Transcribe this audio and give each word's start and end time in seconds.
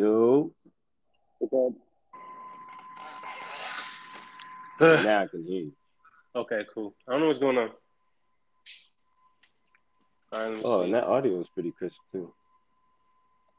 Yo. 0.00 0.50
What's 1.40 1.52
up? 1.52 1.74
now 5.04 5.20
I 5.24 5.26
can 5.26 5.44
hear 5.44 5.60
you. 5.64 5.72
Okay, 6.34 6.64
cool. 6.72 6.94
I 7.06 7.12
don't 7.12 7.20
know 7.20 7.26
what's 7.26 7.38
going 7.38 7.58
on. 7.58 7.70
Right, 10.32 10.58
Oh, 10.64 10.78
see. 10.80 10.84
and 10.86 10.94
that 10.94 11.04
audio 11.04 11.38
is 11.38 11.48
pretty 11.52 11.72
crisp 11.72 11.98
too. 12.12 12.32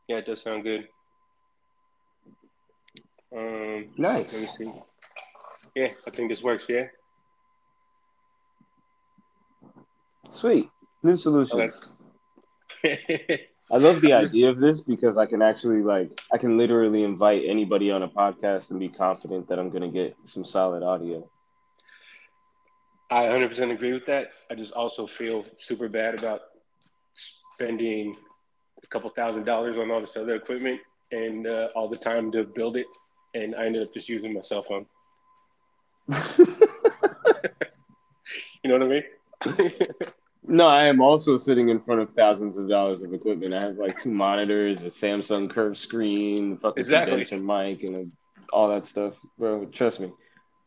Yeah, 0.07 0.15
it 0.17 0.25
does 0.25 0.41
sound 0.41 0.63
good. 0.63 0.87
Um, 3.37 3.91
Nice. 3.99 4.31
let 4.33 4.41
me 4.41 4.47
see. 4.47 4.71
Yeah, 5.75 5.89
I 6.07 6.09
think 6.09 6.31
this 6.31 6.41
works. 6.41 6.65
Yeah. 6.67 6.87
Sweet. 10.27 10.71
New 11.03 11.17
solution. 11.17 11.71
Okay. 12.83 13.47
I 13.71 13.77
love 13.77 14.01
the 14.01 14.13
idea 14.25 14.49
of 14.49 14.59
this 14.59 14.81
because 14.81 15.17
I 15.17 15.25
can 15.25 15.41
actually 15.41 15.81
like 15.81 16.21
I 16.31 16.37
can 16.37 16.57
literally 16.57 17.03
invite 17.03 17.43
anybody 17.45 17.91
on 17.91 18.03
a 18.03 18.07
podcast 18.07 18.71
and 18.71 18.79
be 18.79 18.89
confident 18.89 19.47
that 19.49 19.59
I'm 19.59 19.69
gonna 19.69 19.89
get 19.89 20.15
some 20.23 20.45
solid 20.45 20.83
audio. 20.83 21.29
I 23.09 23.25
100% 23.25 23.71
agree 23.71 23.91
with 23.91 24.05
that. 24.05 24.29
I 24.49 24.55
just 24.55 24.71
also 24.71 25.05
feel 25.05 25.45
super 25.53 25.89
bad 25.89 26.15
about 26.15 26.41
spending 27.13 28.15
a 28.81 28.87
couple 28.87 29.09
thousand 29.09 29.43
dollars 29.43 29.77
on 29.77 29.91
all 29.91 29.99
this 29.99 30.15
other 30.15 30.35
equipment 30.35 30.79
and 31.11 31.45
uh, 31.45 31.67
all 31.75 31.89
the 31.89 31.97
time 31.97 32.31
to 32.31 32.45
build 32.45 32.77
it, 32.77 32.87
and 33.33 33.53
I 33.55 33.65
ended 33.65 33.83
up 33.83 33.93
just 33.93 34.07
using 34.07 34.33
my 34.33 34.39
cell 34.39 34.63
phone. 34.63 34.85
You 38.63 38.69
know 38.69 38.85
what 38.85 38.95
I 39.47 39.57
mean? 39.67 40.13
No, 40.47 40.67
I 40.67 40.85
am 40.85 41.01
also 41.01 41.37
sitting 41.37 41.69
in 41.69 41.79
front 41.81 42.01
of 42.01 42.13
thousands 42.15 42.57
of 42.57 42.67
dollars 42.67 43.01
of 43.03 43.13
equipment. 43.13 43.53
I 43.53 43.61
have 43.61 43.77
like 43.77 44.01
two 44.01 44.11
monitors, 44.11 44.81
a 44.81 44.85
Samsung 44.85 45.49
curved 45.49 45.77
screen, 45.77 46.57
fucking 46.57 46.81
Exactly. 46.81 47.23
condenser 47.25 47.37
mic, 47.37 47.83
and 47.83 48.11
all 48.51 48.69
that 48.69 48.85
stuff, 48.85 49.13
bro. 49.37 49.65
Trust 49.65 49.99
me, 49.99 50.11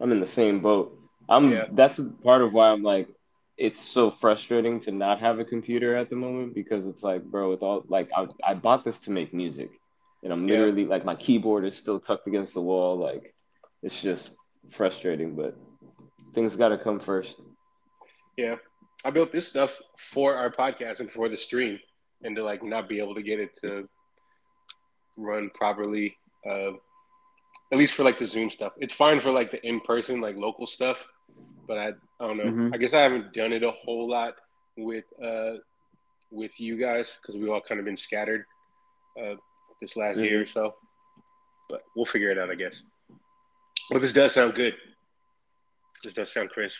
I'm 0.01 0.13
in 0.13 0.21
the 0.21 0.27
same 0.27 0.61
boat. 0.61 0.99
I'm. 1.29 1.51
Yeah. 1.51 1.67
That's 1.73 2.01
part 2.23 2.43
of 2.43 2.53
why 2.53 2.71
I'm 2.71 2.83
like, 2.83 3.09
it's 3.57 3.81
so 3.81 4.11
frustrating 4.21 4.81
to 4.81 4.93
not 4.93 5.21
have 5.21 5.39
a 5.39 5.45
computer 5.45 5.97
at 5.97 6.09
the 6.11 6.17
moment 6.17 6.55
because 6.55 6.87
it's 6.87 7.03
like, 7.03 7.25
bro, 7.25 7.51
with 7.51 7.63
all 7.63 7.85
like 7.89 8.09
I 8.17 8.27
I 8.45 8.55
bought 8.55 8.85
this 8.85 8.99
to 9.01 9.11
make 9.11 9.35
music, 9.35 9.71
and 10.23 10.33
I'm 10.33 10.47
Yeah. 10.49 10.59
literally 10.59 10.85
like 10.85 11.05
my 11.05 11.17
keyboard 11.17 11.65
is 11.65 11.77
still 11.77 11.99
tucked 12.01 12.27
against 12.29 12.55
the 12.55 12.63
wall. 12.63 12.97
Like, 12.99 13.35
it's 13.83 14.01
just 14.01 14.31
frustrating, 14.77 15.35
but 15.35 15.57
things 16.35 16.57
got 16.57 16.69
to 16.69 16.79
come 16.79 17.01
first. 17.01 17.37
Yeah, 18.37 18.57
I 19.05 19.11
built 19.11 19.33
this 19.33 19.47
stuff 19.49 19.81
for 19.99 20.35
our 20.35 20.51
podcast 20.51 21.01
and 21.01 21.11
for 21.11 21.29
the 21.29 21.37
stream, 21.37 21.79
and 22.23 22.35
to 22.37 22.43
like 22.43 22.63
not 22.63 22.89
be 22.89 22.99
able 22.99 23.15
to 23.15 23.23
get 23.23 23.39
it 23.41 23.51
to 23.63 23.89
run 25.17 25.51
properly. 25.55 26.17
Uh, 26.49 26.73
at 27.73 27.79
least 27.79 27.95
for 27.95 28.03
like 28.05 28.19
the 28.19 28.27
Zoom 28.27 28.51
stuff, 28.51 28.73
it's 28.79 28.95
fine 28.95 29.19
for 29.21 29.31
like 29.31 29.51
the 29.51 29.65
in 29.67 29.81
person, 29.81 30.21
like 30.21 30.37
local 30.37 30.67
stuff. 30.67 31.07
But 31.67 31.79
I, 31.79 31.89
I 32.21 32.29
don't 32.29 32.37
know. 32.37 32.45
Mhm. 32.45 32.75
I 32.75 32.79
guess 32.79 32.95
I 32.95 33.01
haven't 33.01 33.33
done 33.33 33.53
it 33.53 33.63
a 33.63 33.71
whole 33.71 34.09
lot 34.09 34.35
with 34.77 35.05
uh, 35.23 35.55
with 36.31 36.59
you 36.61 36.77
guys 36.77 37.19
because 37.21 37.37
we've 37.37 37.49
all 37.51 37.61
kind 37.61 37.79
of 37.79 37.85
been 37.87 37.97
scattered 37.97 38.45
uh, 39.23 39.35
this 39.81 39.97
last 39.97 40.19
year 40.19 40.43
or 40.43 40.47
so. 40.47 40.75
But 41.69 41.83
we'll 41.97 42.05
figure 42.05 42.31
it 42.31 42.39
out, 42.39 42.51
I 42.51 42.55
guess. 42.55 42.85
Well, 43.91 44.01
this 44.01 44.13
does 44.13 44.33
sound 44.33 44.55
good. 44.55 44.77
This 46.03 46.13
does 46.15 46.33
sound 46.33 46.51
crisp. 46.51 46.79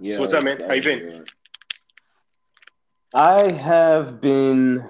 Yeah. 0.00 0.16
So 0.16 0.22
what's 0.22 0.34
up, 0.34 0.44
man? 0.44 0.60
How 0.60 0.74
you 0.74 0.82
been? 0.82 1.24
I 3.14 3.50
have 3.52 4.20
been 4.20 4.84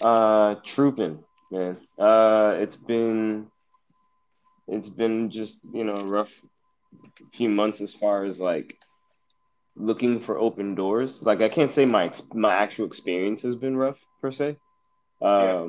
uh 0.00 0.56
trooping, 0.64 1.24
man. 1.50 1.78
Uh 1.98 2.54
it's 2.58 2.76
been 2.76 3.48
it's 4.68 4.88
been 4.88 5.30
just, 5.30 5.58
you 5.72 5.84
know, 5.84 5.94
a 5.94 6.04
rough 6.04 6.30
few 7.34 7.48
months 7.48 7.80
as 7.80 7.92
far 7.94 8.24
as 8.24 8.38
like 8.38 8.76
looking 9.76 10.20
for 10.20 10.38
open 10.38 10.74
doors. 10.74 11.20
Like 11.22 11.40
I 11.40 11.48
can't 11.48 11.72
say 11.72 11.84
my 11.84 12.06
ex- 12.06 12.22
my 12.34 12.54
actual 12.54 12.86
experience 12.86 13.42
has 13.42 13.56
been 13.56 13.76
rough 13.76 13.98
per 14.20 14.32
se. 14.32 14.56
Um 15.20 15.36
Yeah. 15.44 15.62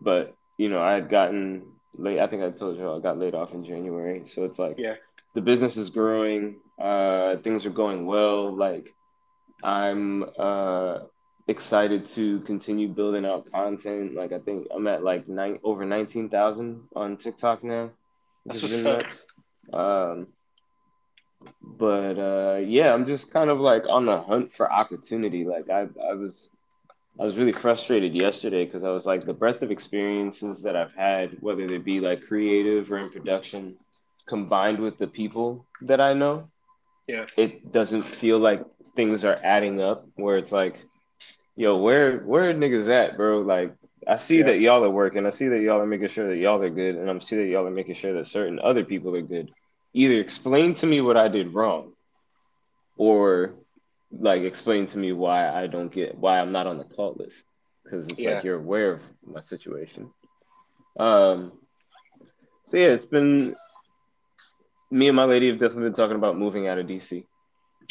but 0.00 0.34
you 0.58 0.68
know, 0.68 0.80
I 0.80 0.94
had 0.94 1.10
gotten 1.10 1.62
late 1.94 2.18
I 2.20 2.26
think 2.26 2.42
I 2.42 2.50
told 2.50 2.76
you 2.76 2.90
I 2.90 3.00
got 3.00 3.18
laid 3.18 3.34
off 3.34 3.54
in 3.54 3.64
January. 3.64 4.26
So 4.26 4.42
it's 4.42 4.58
like 4.58 4.78
Yeah. 4.78 4.96
the 5.34 5.40
business 5.40 5.76
is 5.76 5.90
growing 5.90 6.56
uh 6.80 7.36
things 7.38 7.64
are 7.66 7.70
going 7.70 8.06
well. 8.06 8.54
Like 8.54 8.92
i'm 9.64 10.24
uh 10.38 10.98
excited 11.48 12.06
to 12.08 12.40
continue 12.40 12.88
building 12.88 13.24
out 13.24 13.50
content. 13.52 14.14
Like 14.14 14.32
i 14.32 14.38
think 14.38 14.66
i'm 14.74 14.86
at 14.86 15.02
like 15.02 15.28
nine 15.28 15.58
over 15.64 15.84
19000 15.84 16.82
on 16.94 17.16
tiktok 17.16 17.64
now 17.64 17.90
That's 18.44 18.62
what's 18.62 18.84
up. 18.84 19.04
um 19.72 20.26
but 21.62 22.18
uh 22.18 22.58
yeah 22.66 22.92
i'm 22.92 23.06
just 23.06 23.30
kind 23.30 23.50
of 23.50 23.60
like 23.60 23.84
on 23.88 24.06
the 24.06 24.20
hunt 24.20 24.54
for 24.54 24.70
opportunity. 24.72 25.44
Like 25.44 25.70
i 25.70 25.86
i 26.10 26.14
was 26.14 26.50
I 27.18 27.24
was 27.24 27.38
really 27.38 27.52
frustrated 27.52 28.20
yesterday 28.20 28.66
because 28.66 28.84
I 28.84 28.90
was 28.90 29.06
like 29.06 29.22
the 29.24 29.32
breadth 29.32 29.62
of 29.62 29.70
experiences 29.70 30.60
that 30.64 30.76
I've 30.76 30.92
had, 30.94 31.38
whether 31.40 31.66
they 31.66 31.78
be 31.78 31.98
like 31.98 32.20
creative 32.26 32.92
or 32.92 32.98
in 32.98 33.08
production, 33.10 33.78
combined 34.28 34.78
with 34.80 34.98
the 34.98 35.06
people 35.06 35.66
that 35.80 35.98
I 35.98 36.12
know, 36.12 36.50
Yeah. 37.06 37.26
it 37.36 37.72
doesn't 37.72 38.02
feel 38.02 38.38
like 38.38 38.64
things 38.96 39.24
are 39.24 39.38
adding 39.42 39.80
up. 39.80 40.06
Where 40.16 40.36
it's 40.38 40.52
like, 40.52 40.80
yo, 41.56 41.76
where 41.78 42.18
where 42.20 42.50
are 42.50 42.54
niggas 42.54 42.88
at, 42.88 43.16
bro? 43.16 43.40
Like, 43.40 43.74
I 44.06 44.16
see 44.16 44.38
Yeah. 44.38 44.44
that 44.44 44.58
y'all 44.60 44.84
are 44.84 44.90
working. 44.90 45.26
I 45.26 45.30
see 45.30 45.48
that 45.48 45.60
y'all 45.60 45.80
are 45.80 45.86
making 45.86 46.08
sure 46.08 46.28
that 46.28 46.36
y'all 46.36 46.62
are 46.62 46.70
good, 46.70 46.96
and 46.96 47.08
I'm 47.08 47.20
see 47.20 47.36
that 47.36 47.46
y'all 47.46 47.66
are 47.66 47.70
making 47.70 47.94
sure 47.94 48.14
that 48.14 48.26
certain 48.26 48.58
other 48.60 48.84
people 48.84 49.14
are 49.16 49.22
good. 49.22 49.50
Either 49.94 50.20
explain 50.20 50.74
to 50.74 50.86
me 50.86 51.00
what 51.00 51.16
I 51.16 51.28
did 51.28 51.54
wrong, 51.54 51.92
or 52.96 53.54
like 54.12 54.42
explain 54.42 54.86
to 54.88 54.98
me 54.98 55.12
why 55.12 55.48
I 55.48 55.66
don't 55.66 55.92
get 55.92 56.16
why 56.16 56.40
I'm 56.40 56.52
not 56.52 56.66
on 56.66 56.78
the 56.78 56.84
call 56.84 57.14
list 57.18 57.44
because 57.84 58.08
it's 58.08 58.20
Yeah. 58.20 58.34
like 58.34 58.44
you're 58.44 58.56
aware 58.56 58.92
of 58.92 59.02
my 59.24 59.40
situation. 59.40 60.10
Um, 60.98 61.52
so 62.70 62.76
yeah, 62.76 62.88
it's 62.88 63.04
been 63.06 63.54
me 64.90 65.08
and 65.08 65.16
my 65.16 65.24
lady 65.24 65.48
have 65.48 65.58
definitely 65.58 65.84
been 65.84 65.94
talking 65.94 66.16
about 66.16 66.38
moving 66.38 66.68
out 66.68 66.78
of 66.78 66.86
DC, 66.86 67.24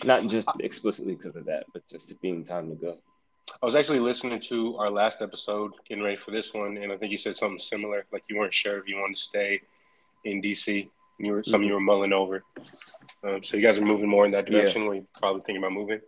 not 0.06 0.28
just 0.28 0.48
explicitly 0.60 1.16
because 1.16 1.36
of 1.36 1.46
that, 1.46 1.66
but 1.74 1.88
just 1.90 2.12
it 2.12 2.22
being 2.22 2.44
time 2.44 2.70
to 2.70 2.76
go. 2.76 2.98
I 3.62 3.66
was 3.66 3.76
actually 3.76 4.00
listening 4.00 4.40
to 4.40 4.78
our 4.78 4.90
last 4.90 5.22
episode, 5.22 5.74
getting 5.88 6.04
ready 6.04 6.18
for 6.18 6.32
this 6.32 6.54
one, 6.54 6.78
and 6.78 6.92
I 6.92 6.98
think 6.98 7.12
you 7.12 7.18
said 7.18 7.38
something 7.38 7.60
similar. 7.60 8.06
Like 8.12 8.24
you 8.30 8.38
weren't 8.38 8.54
sure 8.54 8.78
if 8.80 8.88
you 8.88 8.98
wanted 8.98 9.16
to 9.16 9.22
stay 9.22 9.62
in 10.24 10.42
DC. 10.42 10.90
And 11.18 11.28
you 11.28 11.32
were 11.34 11.44
something 11.44 11.68
you 11.68 11.76
were 11.76 11.80
mulling 11.80 12.12
over. 12.12 12.44
Um, 13.24 13.42
so 13.42 13.56
you 13.56 13.64
guys 13.64 13.80
are 13.80 13.86
moving 13.86 14.10
more 14.10 14.26
in 14.26 14.32
that 14.32 14.50
Yeah. 14.50 14.60
direction. 14.60 14.86
Where 14.86 14.96
you 14.96 15.08
probably 15.18 15.42
thinking 15.42 15.64
about 15.64 15.72
moving. 15.72 16.02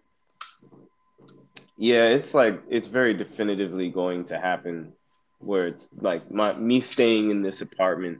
Yeah, 1.77 2.05
it's 2.09 2.33
like 2.33 2.61
it's 2.69 2.87
very 2.87 3.13
definitively 3.13 3.89
going 3.89 4.25
to 4.25 4.39
happen 4.39 4.93
where 5.39 5.67
it's 5.67 5.87
like 6.01 6.29
my 6.31 6.53
me 6.53 6.81
staying 6.81 7.29
in 7.29 7.41
this 7.41 7.61
apartment 7.61 8.19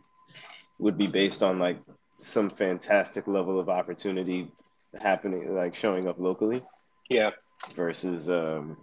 would 0.80 0.98
be 0.98 1.08
based 1.08 1.42
on 1.42 1.58
like 1.60 1.78
some 2.20 2.50
fantastic 2.50 3.28
level 3.28 3.60
of 3.60 3.70
opportunity 3.70 4.52
happening 5.02 5.54
like 5.56 5.76
showing 5.76 6.08
up 6.08 6.18
locally 6.20 6.64
Yeah, 7.10 7.32
versus 7.76 8.28
um 8.30 8.78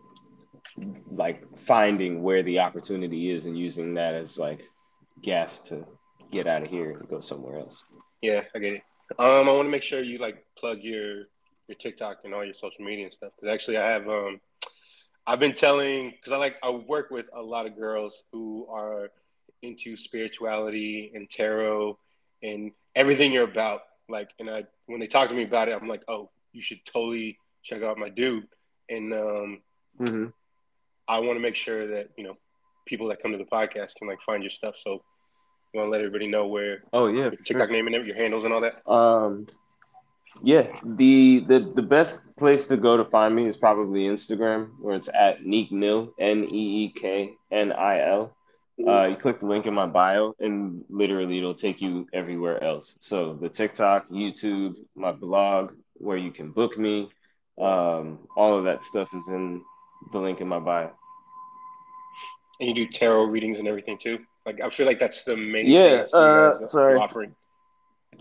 like 1.11 1.43
finding 1.67 2.23
where 2.23 2.43
the 2.43 2.59
opportunity 2.59 3.31
is 3.31 3.47
and 3.47 3.57
using 3.59 3.95
that 3.95 4.15
as 4.15 4.37
like 4.37 4.61
gas 5.23 5.59
to 5.61 5.85
get 6.31 6.47
out 6.47 6.63
of 6.63 6.71
here 6.71 6.91
and 6.93 7.09
go 7.09 7.21
somewhere 7.21 7.59
else. 7.59 7.83
yeah, 8.23 8.43
I 8.55 8.59
get 8.59 8.75
it. 8.75 8.83
Um, 9.19 9.49
I 9.49 9.53
want 9.53 9.67
to 9.67 9.71
make 9.71 9.83
sure 9.83 10.01
you 10.01 10.19
like 10.19 10.45
plug 10.59 10.79
your 10.83 11.25
your 11.69 11.77
TikTok 11.79 12.19
and 12.25 12.35
all 12.35 12.45
your 12.45 12.55
social 12.55 12.85
media 12.85 13.05
and 13.05 13.13
stuff. 13.13 13.33
Because 13.41 13.55
actually, 13.55 13.79
I 13.79 13.89
have 13.91 14.09
um, 14.09 14.41
I've 15.27 15.41
been 15.41 15.55
telling 15.55 16.11
because 16.11 16.33
I 16.33 16.37
like 16.37 16.57
I 16.63 16.71
work 16.71 17.11
with 17.11 17.27
a 17.35 17.43
lot 17.43 17.67
of 17.67 17.77
girls 17.77 18.23
who 18.33 18.67
are 18.71 19.11
into 19.63 19.97
spirituality 19.97 21.13
and 21.15 21.29
tarot 21.31 21.99
and 22.43 22.73
everything 22.95 23.33
you're 23.33 23.45
about. 23.45 23.83
Like, 24.09 24.31
and 24.39 24.51
I 24.51 24.65
when 24.87 25.01
they 25.01 25.07
talk 25.07 25.29
to 25.31 25.35
me 25.35 25.45
about 25.45 25.69
it, 25.69 25.79
I'm 25.81 25.89
like, 25.89 26.05
oh, 26.09 26.31
you 26.53 26.61
should 26.63 26.85
totally 26.85 27.39
check 27.63 27.83
out 27.83 27.99
my 27.99 28.09
dude. 28.09 28.47
And 28.89 29.13
um, 29.15 29.63
Mm-hmm. 30.01 30.27
I 31.07 31.21
want 31.21 31.37
to 31.37 31.41
make 31.41 31.55
sure 31.55 31.87
that 31.87 32.09
you 32.17 32.25
know 32.25 32.37
people 32.87 33.09
that 33.09 33.21
come 33.21 33.33
to 33.33 33.39
the 33.39 33.45
podcast 33.45 33.95
can 33.97 34.09
like 34.09 34.21
find 34.23 34.43
your 34.43 34.51
stuff. 34.51 34.77
So 34.77 34.91
you 35.73 35.81
want 35.81 35.87
to 35.87 35.91
let 35.91 36.01
everybody 36.01 36.27
know 36.27 36.47
where 36.47 36.83
Oh 36.93 37.07
yeah, 37.07 37.25
your 37.25 37.31
TikTok 37.31 37.69
sure. 37.69 37.71
name 37.71 37.87
and 37.87 38.07
your 38.07 38.17
handles 38.17 38.45
and 38.45 38.53
all 38.53 38.61
that. 38.61 38.87
Um, 38.91 39.47
yeah, 40.43 40.67
the 40.85 41.45
the 41.47 41.71
the 41.75 41.83
best 41.83 42.21
place 42.37 42.67
to 42.67 42.77
go 42.77 42.97
to 42.97 43.05
find 43.05 43.35
me 43.35 43.47
is 43.47 43.57
probably 43.57 44.03
Instagram, 44.05 44.71
where 44.81 44.97
it's 44.97 45.09
at 45.15 45.45
Neek 45.45 45.71
Nil, 45.71 46.13
N 46.19 46.45
E 46.45 46.85
E 46.87 46.93
K 47.01 47.31
N 47.53 47.73
I 47.73 48.01
L. 48.01 48.37
Uh, 48.87 49.05
you 49.07 49.17
click 49.17 49.39
the 49.39 49.47
link 49.47 49.67
in 49.67 49.75
my 49.75 49.87
bio, 49.87 50.35
and 50.41 50.85
literally 50.89 51.39
it'll 51.39 51.55
take 51.55 51.81
you 51.81 52.07
everywhere 52.13 52.63
else. 52.63 52.95
So 53.01 53.35
the 53.41 53.49
TikTok, 53.49 54.09
YouTube, 54.11 54.75
my 54.97 55.13
blog, 55.13 55.73
where 55.95 56.17
you 56.17 56.33
can 56.33 56.51
book 56.51 56.77
me, 56.77 57.09
um, 57.61 58.19
all 58.37 58.59
of 58.59 58.65
that 58.65 58.83
stuff 58.83 59.09
is 59.15 59.23
in 59.29 59.63
the 60.13 60.19
link 60.19 60.41
in 60.41 60.49
my 60.49 60.59
bio. 60.59 60.91
And 62.59 62.69
you 62.69 62.75
do 62.75 62.87
tarot 62.87 63.25
readings 63.27 63.59
and 63.59 63.69
everything 63.69 63.97
too. 63.97 64.19
Like 64.45 64.61
I 64.61 64.71
feel 64.71 64.87
like 64.87 64.99
that's 64.99 65.23
the 65.23 65.37
main 65.37 65.67
yeah, 65.67 66.03
thing 66.05 66.21
uh, 66.21 66.67
sorry. 66.67 66.99
offering. 66.99 67.35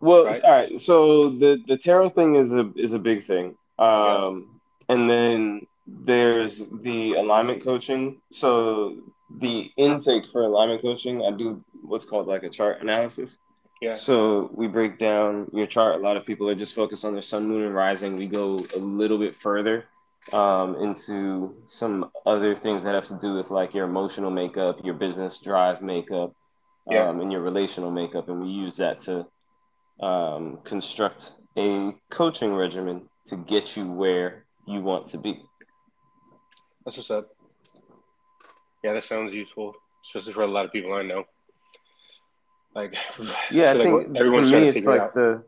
well, 0.00 0.24
Right. 0.24 0.44
all 0.44 0.52
right. 0.52 0.80
So 0.80 1.30
the 1.30 1.58
the 1.66 1.76
tarot 1.76 2.10
thing 2.10 2.34
is 2.36 2.52
a 2.52 2.72
is 2.76 2.92
a 2.94 2.98
big 2.98 3.26
thing. 3.26 3.54
Um, 3.78 4.60
and 4.88 5.08
then 5.08 5.60
there's 6.04 6.58
the 6.82 7.14
alignment 7.14 7.64
coaching. 7.64 8.20
So 8.30 8.96
the 9.40 9.70
intake 9.76 10.24
for 10.32 10.42
alignment 10.42 10.82
coaching, 10.82 11.22
I 11.22 11.36
do 11.36 11.64
what's 11.82 12.04
called 12.04 12.26
like 12.26 12.42
a 12.42 12.50
chart 12.50 12.80
analysis. 12.82 13.30
Yeah. 13.80 13.96
So 13.96 14.50
we 14.52 14.66
break 14.66 14.98
down 14.98 15.50
your 15.52 15.66
chart. 15.66 15.94
A 15.96 16.02
lot 16.02 16.16
of 16.16 16.26
people 16.26 16.48
are 16.48 16.54
just 16.54 16.74
focused 16.74 17.04
on 17.04 17.12
their 17.14 17.22
sun, 17.22 17.46
moon, 17.46 17.62
and 17.62 17.74
rising. 17.74 18.16
We 18.16 18.26
go 18.26 18.64
a 18.74 18.78
little 18.78 19.18
bit 19.18 19.34
further 19.42 19.84
um, 20.32 20.76
into 20.76 21.54
some 21.68 22.10
other 22.26 22.56
things 22.56 22.82
that 22.84 22.94
have 22.94 23.06
to 23.08 23.18
do 23.20 23.34
with 23.34 23.50
like 23.50 23.74
your 23.74 23.84
emotional 23.86 24.30
makeup, 24.30 24.78
your 24.84 24.94
business 24.94 25.38
drive 25.42 25.80
makeup, 25.80 26.34
Yeah. 26.90 27.08
um, 27.08 27.20
and 27.20 27.30
your 27.30 27.40
relational 27.40 27.90
makeup, 27.90 28.28
and 28.28 28.40
we 28.40 28.48
use 28.48 28.76
that 28.76 29.00
to 29.02 29.26
um, 30.04 30.58
construct 30.64 31.30
a 31.56 31.92
coaching 32.10 32.52
regimen 32.54 33.08
to 33.26 33.36
get 33.36 33.76
you 33.76 33.90
where 33.90 34.44
you 34.66 34.80
want 34.80 35.08
to 35.10 35.18
be. 35.18 35.42
That's 36.84 36.96
what's 36.96 37.10
up. 37.10 37.28
Yeah, 38.82 38.92
that 38.92 39.04
sounds 39.04 39.34
useful, 39.34 39.74
especially 40.04 40.32
for 40.32 40.42
a 40.42 40.46
lot 40.46 40.64
of 40.64 40.72
people 40.72 40.94
I 40.94 41.02
know. 41.02 41.24
Like, 42.74 42.94
Yeah, 43.50 43.70
I, 43.70 43.74
feel 43.74 43.82
think 43.82 44.08
like 44.08 44.16
everyone's 44.16 44.50
trying 44.50 44.66
to 44.66 44.72
figure 44.72 44.90
it 44.90 44.92
like 44.92 45.00
out. 45.02 45.14
the 45.14 45.42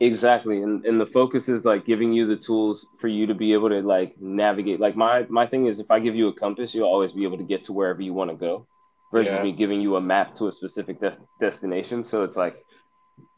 exactly, 0.00 0.62
and 0.62 0.84
and 0.86 1.00
the 1.00 1.06
focus 1.06 1.48
is 1.48 1.64
like 1.64 1.84
giving 1.84 2.12
you 2.12 2.26
the 2.26 2.36
tools 2.36 2.86
for 3.00 3.08
you 3.08 3.26
to 3.26 3.34
be 3.34 3.52
able 3.52 3.68
to 3.68 3.80
like 3.82 4.18
navigate. 4.20 4.80
Like 4.80 4.96
my 4.96 5.26
my 5.28 5.46
thing 5.46 5.66
is, 5.66 5.80
if 5.80 5.90
I 5.90 6.00
give 6.00 6.14
you 6.14 6.28
a 6.28 6.32
compass, 6.32 6.74
you'll 6.74 6.88
always 6.88 7.12
be 7.12 7.24
able 7.24 7.38
to 7.38 7.44
get 7.44 7.62
to 7.64 7.72
wherever 7.72 8.00
you 8.00 8.14
want 8.14 8.30
to 8.30 8.36
go, 8.36 8.66
versus 9.12 9.32
Yeah. 9.32 9.42
me 9.42 9.52
giving 9.52 9.80
you 9.80 9.96
a 9.96 10.00
map 10.00 10.34
to 10.36 10.48
a 10.48 10.52
specific 10.52 11.00
des- 11.00 11.18
destination. 11.40 12.02
So 12.04 12.22
it's 12.24 12.36
like 12.36 12.56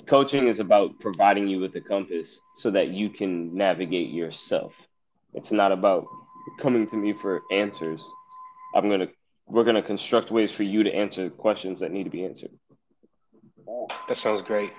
coaching 0.07 0.47
is 0.47 0.61
about 0.61 0.99
providing 1.01 1.49
you 1.49 1.59
with 1.61 1.75
a 1.75 1.81
compass 1.81 2.39
so 2.57 2.71
that 2.71 2.89
you 2.89 3.11
can 3.11 3.55
navigate 3.57 4.11
yourself. 4.11 4.73
It's 5.35 5.51
not 5.51 5.73
about 5.73 6.07
coming 6.61 6.87
to 6.89 6.97
me 6.97 7.13
for 7.13 7.43
answers. 7.51 8.09
I'm 8.75 8.89
gonna 8.89 9.09
we're 9.47 9.65
gonna 9.65 9.83
construct 9.83 10.31
ways 10.31 10.51
for 10.51 10.63
you 10.63 10.83
to 10.83 10.95
answer 10.95 11.29
questions 11.31 11.81
that 11.81 11.91
need 11.91 12.05
to 12.05 12.11
be 12.11 12.25
answered. 12.25 12.51
That 14.09 14.19
sounds 14.19 14.43
great. 14.43 14.73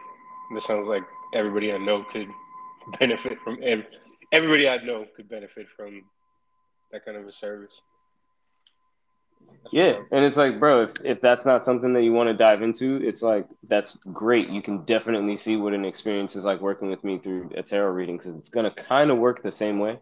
That 0.54 0.62
sounds 0.62 0.88
like 0.88 1.04
everybody 1.34 1.74
I 1.74 1.78
know 1.78 2.04
could 2.04 2.30
benefit 3.00 3.40
from. 3.42 3.60
Every, 3.62 3.86
everybody 4.32 4.70
I 4.70 4.78
know 4.78 5.06
could 5.16 5.30
benefit 5.30 5.68
from 5.68 6.04
that 6.92 7.06
kind 7.06 7.18
of 7.18 7.26
a 7.26 7.32
service. 7.32 7.82
That's 9.64 9.74
Yeah, 9.74 10.00
and 10.12 10.26
it's 10.26 10.38
like, 10.38 10.60
bro, 10.60 10.84
if, 10.84 10.90
if 11.04 11.22
that's 11.22 11.46
not 11.46 11.66
something 11.66 11.94
that 11.94 12.04
you 12.04 12.14
want 12.14 12.28
to 12.28 12.34
dive 12.34 12.62
into, 12.62 12.98
it's 12.98 13.22
like 13.22 13.48
that's 13.68 13.98
great. 14.14 14.50
You 14.50 14.62
can 14.62 14.84
definitely 14.86 15.38
see 15.38 15.56
what 15.56 15.74
an 15.74 15.86
experience 15.86 16.36
is 16.36 16.44
like 16.44 16.62
working 16.62 16.90
with 16.90 17.04
me 17.04 17.20
through 17.20 17.52
a 17.56 17.64
tarot 17.64 17.92
reading 17.92 18.18
because 18.18 18.36
it's 18.36 18.50
gonna 18.50 18.72
kind 18.72 19.12
of 19.12 19.18
work 19.18 19.44
the 19.44 19.52
same 19.52 19.80
way. 19.80 20.00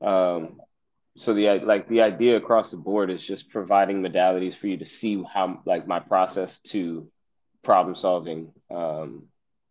Um, 0.00 0.60
so 1.16 1.32
the 1.32 1.60
like 1.64 1.88
the 1.88 2.02
idea 2.02 2.36
across 2.36 2.70
the 2.70 2.76
board 2.76 3.10
is 3.10 3.22
just 3.22 3.48
providing 3.50 4.02
modalities 4.02 4.56
for 4.58 4.66
you 4.66 4.76
to 4.78 4.86
see 4.86 5.22
how 5.32 5.60
like 5.64 5.86
my 5.86 6.00
process 6.00 6.58
to 6.70 7.08
problem 7.62 7.94
solving 7.94 8.52
um, 8.70 9.24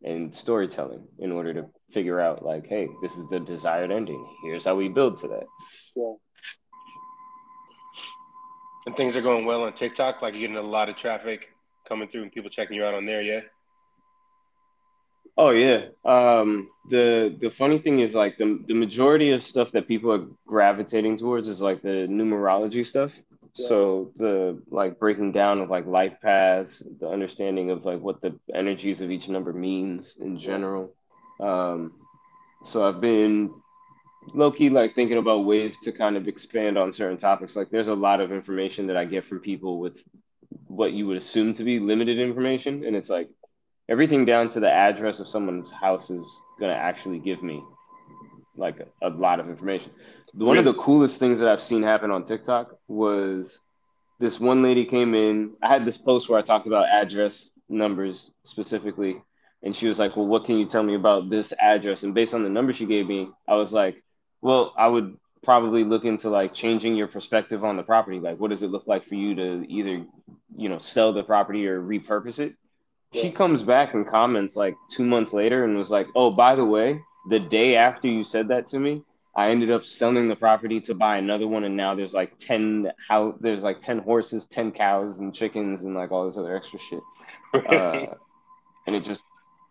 and 0.04 0.34
storytelling 0.34 1.04
in 1.20 1.32
order 1.32 1.54
to 1.54 1.66
figure 1.92 2.20
out 2.20 2.44
like, 2.44 2.68
hey, 2.68 2.88
this 3.02 3.14
is 3.14 3.24
the 3.30 3.40
desired 3.40 3.92
ending. 3.92 4.26
Here's 4.44 4.66
how 4.66 4.76
we 4.76 4.90
build 4.90 5.20
to 5.22 5.28
that. 5.28 5.46
yeah 5.96 6.14
And 8.86 8.98
things 8.98 9.16
are 9.16 9.22
going 9.22 9.46
well 9.46 9.64
on 9.64 9.74
TikTok. 9.74 10.22
Like 10.22 10.34
you're 10.34 10.42
getting 10.42 10.58
a 10.58 10.62
lot 10.62 10.90
of 10.90 10.96
traffic 10.96 11.50
coming 11.88 12.08
through 12.08 12.24
and 12.24 12.32
people 12.32 12.50
checking 12.50 12.76
you 12.76 12.86
out 12.86 12.94
on 12.94 13.06
there. 13.06 13.22
Yeah. 13.22 13.42
Oh 15.38 15.50
yeah. 15.50 15.86
Um, 16.06 16.70
the 16.90 17.36
the 17.42 17.50
funny 17.50 17.80
thing 17.80 18.00
is 18.00 18.14
like 18.14 18.38
the 18.38 18.64
the 18.68 18.74
majority 18.74 19.32
of 19.32 19.44
stuff 19.44 19.72
that 19.72 19.88
people 19.88 20.12
are 20.12 20.26
gravitating 20.46 21.18
towards 21.18 21.48
is 21.48 21.60
like 21.60 21.82
the 21.82 22.08
numerology 22.10 22.86
stuff. 22.86 23.12
So 23.56 24.12
the 24.18 24.62
like 24.70 25.00
breaking 25.00 25.32
down 25.32 25.62
of 25.62 25.70
like 25.70 25.86
life 25.86 26.14
paths, 26.22 26.82
the 27.00 27.08
understanding 27.08 27.70
of 27.70 27.86
like 27.86 28.00
what 28.00 28.22
the 28.22 28.40
energies 28.54 29.00
of 29.00 29.12
each 29.12 29.28
number 29.28 29.54
means 29.54 30.16
in 30.20 30.40
general. 30.40 30.96
Um, 31.40 31.94
so 32.66 32.84
I've 32.84 33.00
been 33.00 33.54
low 34.34 34.52
key 34.52 34.70
like 34.70 34.96
thinking 34.96 35.18
about 35.18 35.46
ways 35.46 35.78
to 35.84 35.92
kind 35.92 36.18
of 36.18 36.28
expand 36.28 36.78
on 36.78 36.92
certain 36.92 37.18
topics. 37.18 37.56
Like 37.56 37.70
there's 37.70 37.90
a 37.90 37.94
lot 37.94 38.22
of 38.22 38.32
information 38.32 38.88
that 38.88 38.98
I 38.98 39.06
get 39.06 39.26
from 39.26 39.40
people 39.40 39.80
with 39.80 39.98
what 40.68 40.94
you 40.94 41.06
would 41.08 41.18
assume 41.18 41.54
to 41.56 41.64
be 41.64 41.80
limited 41.80 42.20
information, 42.20 42.84
and 42.86 42.96
it's 42.96 43.10
like 43.10 43.30
everything 43.90 44.26
down 44.26 44.50
to 44.50 44.60
the 44.60 44.72
address 44.72 45.20
of 45.20 45.28
someone's 45.28 45.72
house 45.72 46.10
is 46.10 46.26
gonna 46.60 46.74
actually 46.74 47.20
give 47.20 47.44
me 47.44 47.64
like 48.56 48.80
a, 48.80 49.08
a 49.08 49.10
lot 49.10 49.40
of 49.40 49.50
information. 49.50 49.92
One 50.34 50.58
of 50.58 50.66
the 50.66 50.74
coolest 50.74 51.20
things 51.20 51.40
that 51.40 51.48
I've 51.48 51.64
seen 51.64 51.84
happen 51.84 52.10
on 52.12 52.24
TikTok 52.24 52.76
was 52.88 53.60
this 54.20 54.40
one 54.40 54.64
lady 54.64 54.86
came 54.86 55.14
in. 55.14 55.54
I 55.62 55.68
had 55.68 55.86
this 55.86 55.98
post 55.98 56.30
where 56.30 56.40
I 56.40 56.42
talked 56.42 56.68
about 56.68 56.88
address 56.88 57.50
numbers 57.70 58.32
specifically, 58.46 59.22
and 59.62 59.76
she 59.76 59.88
was 59.88 60.00
like, 60.00 60.16
"Well, 60.16 60.28
what 60.28 60.46
can 60.46 60.58
you 60.58 60.66
tell 60.66 60.84
me 60.84 60.96
about 60.96 61.30
this 61.30 61.54
address?" 61.60 62.04
And 62.04 62.14
based 62.14 62.34
on 62.34 62.44
the 62.44 62.50
number 62.50 62.74
she 62.74 62.86
gave 62.86 63.08
me, 63.08 63.30
I 63.48 63.56
was 63.56 63.72
like, 63.72 64.04
"Well, 64.42 64.74
I 64.78 64.88
would 64.88 65.18
probably 65.44 65.84
look 65.84 66.06
into 66.06 66.30
like 66.30 66.54
changing 66.54 66.96
your 66.96 67.08
perspective 67.08 67.64
on 67.64 67.78
the 67.78 67.84
property. 67.84 68.20
Like, 68.20 68.40
what 68.40 68.50
does 68.50 68.64
it 68.64 68.72
look 68.72 68.88
like 68.88 69.06
for 69.08 69.16
you 69.16 69.36
to 69.36 69.66
either, 69.68 70.06
you 70.56 70.70
know, 70.70 70.78
sell 70.78 71.14
the 71.14 71.24
property 71.24 71.68
or 71.68 71.82
repurpose 71.82 72.40
it?" 72.40 72.56
She 73.14 73.32
comes 73.32 73.62
back 73.64 73.94
and 73.94 74.08
comments 74.08 74.56
like 74.56 74.76
two 74.90 75.04
months 75.04 75.34
later 75.34 75.66
and 75.66 75.78
was 75.78 75.90
like, 75.90 76.08
"Oh, 76.16 76.32
by 76.32 76.56
the 76.56 76.66
way, 76.66 77.00
the 77.30 77.40
day 77.40 77.76
after 77.76 78.08
you 78.08 78.24
said 78.24 78.48
that 78.50 78.68
to 78.70 78.80
me, 78.80 79.04
I 79.36 79.50
ended 79.50 79.72
up 79.72 79.84
selling 79.84 80.28
the 80.28 80.36
property 80.36 80.80
to 80.82 80.94
buy 80.94 81.18
another 81.18 81.48
one, 81.48 81.64
and 81.64 81.76
now 81.76 81.96
there's 81.96 82.14
like 82.14 82.38
ten 82.40 82.92
how 83.08 83.36
there's 83.40 83.64
like 83.64 83.82
ten 83.82 84.00
horses, 84.00 84.46
ten 84.46 84.72
cows, 84.72 85.18
and 85.18 85.34
chickens, 85.34 85.82
and 85.82 85.96
like 85.96 86.12
all 86.12 86.28
this 86.28 86.38
other 86.38 86.56
extra 86.56 86.80
shit. 86.80 87.02
Uh, 87.54 88.16
and 88.88 88.96
it 88.96 89.04
just, 89.04 89.22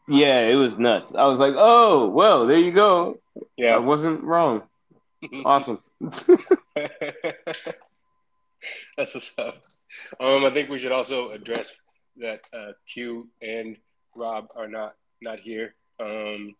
yeah, 0.08 0.40
it 0.40 0.54
was 0.54 0.78
nuts. 0.78 1.14
I 1.14 1.26
was 1.26 1.38
like, 1.38 1.54
oh, 1.56 2.08
well, 2.08 2.46
there 2.46 2.58
you 2.58 2.72
go. 2.72 3.20
Yeah, 3.56 3.74
I 3.74 3.78
wasn't 3.78 4.22
wrong. 4.22 4.62
Awesome. 5.44 5.80
That's 8.96 9.14
what's 9.14 9.32
up. 9.38 9.56
Um, 10.18 10.44
I 10.44 10.50
think 10.50 10.68
we 10.70 10.78
should 10.78 10.92
also 10.92 11.30
address 11.30 11.78
that 12.16 12.42
uh, 12.52 12.72
Q 12.86 13.28
and 13.40 13.76
Rob 14.14 14.48
are 14.54 14.68
not 14.68 14.96
not 15.20 15.38
here. 15.38 15.74
Um, 16.00 16.54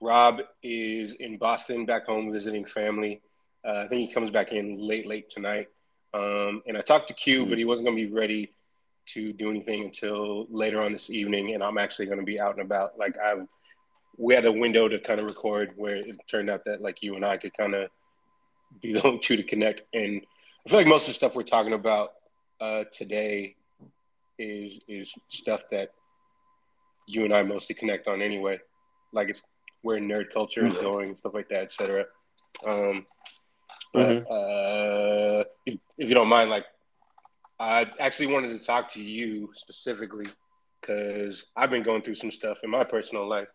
Rob 0.00 0.40
is 0.62 1.14
in 1.14 1.36
Boston, 1.36 1.84
back 1.84 2.06
home 2.06 2.32
visiting 2.32 2.64
family. 2.64 3.20
Uh, 3.64 3.82
I 3.84 3.88
think 3.88 4.08
he 4.08 4.14
comes 4.14 4.30
back 4.30 4.52
in 4.52 4.78
late, 4.78 5.06
late 5.06 5.28
tonight. 5.28 5.68
Um, 6.14 6.62
and 6.66 6.76
I 6.76 6.80
talked 6.80 7.08
to 7.08 7.14
Q, 7.14 7.46
but 7.46 7.58
he 7.58 7.64
wasn't 7.64 7.86
going 7.86 7.98
to 7.98 8.06
be 8.06 8.12
ready 8.12 8.52
to 9.06 9.32
do 9.32 9.50
anything 9.50 9.84
until 9.84 10.46
later 10.48 10.80
on 10.80 10.92
this 10.92 11.10
evening. 11.10 11.54
And 11.54 11.62
I'm 11.62 11.78
actually 11.78 12.06
going 12.06 12.18
to 12.18 12.24
be 12.24 12.40
out 12.40 12.52
and 12.52 12.62
about. 12.62 12.98
Like 12.98 13.16
I, 13.22 13.34
we 14.16 14.34
had 14.34 14.46
a 14.46 14.52
window 14.52 14.88
to 14.88 14.98
kind 14.98 15.20
of 15.20 15.26
record 15.26 15.72
where 15.76 15.96
it 15.96 16.16
turned 16.26 16.50
out 16.50 16.64
that 16.64 16.80
like 16.80 17.02
you 17.02 17.16
and 17.16 17.24
I 17.24 17.36
could 17.36 17.56
kind 17.56 17.74
of 17.74 17.90
be 18.80 18.92
the 18.94 19.02
only 19.06 19.18
two 19.18 19.36
to 19.36 19.42
connect. 19.42 19.82
And 19.92 20.22
I 20.66 20.70
feel 20.70 20.78
like 20.78 20.86
most 20.86 21.02
of 21.02 21.08
the 21.08 21.14
stuff 21.14 21.36
we're 21.36 21.42
talking 21.42 21.74
about 21.74 22.14
uh, 22.60 22.84
today 22.92 23.56
is 24.40 24.80
is 24.88 25.12
stuff 25.28 25.62
that 25.70 25.90
you 27.06 27.24
and 27.24 27.32
I 27.34 27.42
mostly 27.42 27.74
connect 27.74 28.08
on 28.08 28.22
anyway. 28.22 28.58
Like 29.12 29.28
it's 29.28 29.42
where 29.82 29.98
nerd 29.98 30.30
culture 30.32 30.66
is 30.66 30.76
going 30.76 31.08
and 31.08 31.18
stuff 31.18 31.34
like 31.34 31.48
that, 31.50 31.62
etc. 31.64 32.04
Um, 32.66 33.06
but 33.92 34.30
uh, 34.30 35.44
if, 35.66 35.78
if 35.98 36.08
you 36.08 36.14
don't 36.14 36.28
mind, 36.28 36.50
like 36.50 36.64
I 37.58 37.90
actually 37.98 38.28
wanted 38.28 38.58
to 38.58 38.64
talk 38.64 38.90
to 38.92 39.02
you 39.02 39.50
specifically 39.54 40.26
because 40.80 41.46
I've 41.56 41.70
been 41.70 41.82
going 41.82 42.02
through 42.02 42.14
some 42.14 42.30
stuff 42.30 42.58
in 42.62 42.70
my 42.70 42.84
personal 42.84 43.26
life. 43.26 43.48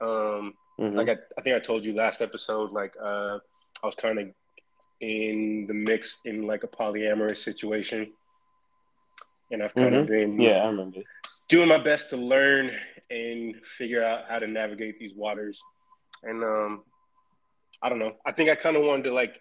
Um, 0.00 0.54
Mhm. 0.80 0.94
like 0.94 1.08
I, 1.08 1.16
I 1.36 1.42
think 1.42 1.56
I 1.56 1.58
told 1.58 1.84
you 1.84 1.92
last 1.92 2.22
episode, 2.22 2.70
like 2.70 2.94
uh, 3.02 3.38
I 3.82 3.86
was 3.86 3.96
kind 3.96 4.20
of 4.20 4.28
in 5.00 5.66
the 5.66 5.74
mix 5.74 6.18
in 6.24 6.46
like 6.46 6.62
a 6.62 6.68
polyamorous 6.68 7.38
situation, 7.38 8.12
and 9.50 9.62
I've 9.62 9.74
kind 9.74 9.94
of 9.94 10.06
been 10.06 10.40
yeah, 10.40 10.62
I 10.62 10.66
remember. 10.66 11.00
doing 11.48 11.68
my 11.68 11.78
best 11.78 12.10
to 12.10 12.16
learn 12.16 12.70
and 13.10 13.56
figure 13.64 14.02
out 14.04 14.24
how 14.28 14.38
to 14.38 14.46
navigate 14.46 14.98
these 14.98 15.14
waters. 15.14 15.60
And 16.22 16.42
um, 16.44 16.82
I 17.82 17.88
don't 17.88 17.98
know. 17.98 18.12
I 18.26 18.32
think 18.32 18.50
I 18.50 18.54
kind 18.54 18.76
of 18.76 18.82
wanted 18.84 19.04
to 19.04 19.12
like 19.12 19.40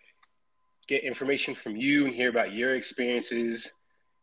get 0.88 1.04
information 1.04 1.54
from 1.56 1.76
you 1.76 2.06
and 2.06 2.14
hear 2.14 2.30
about 2.30 2.54
your 2.54 2.76
experiences. 2.76 3.72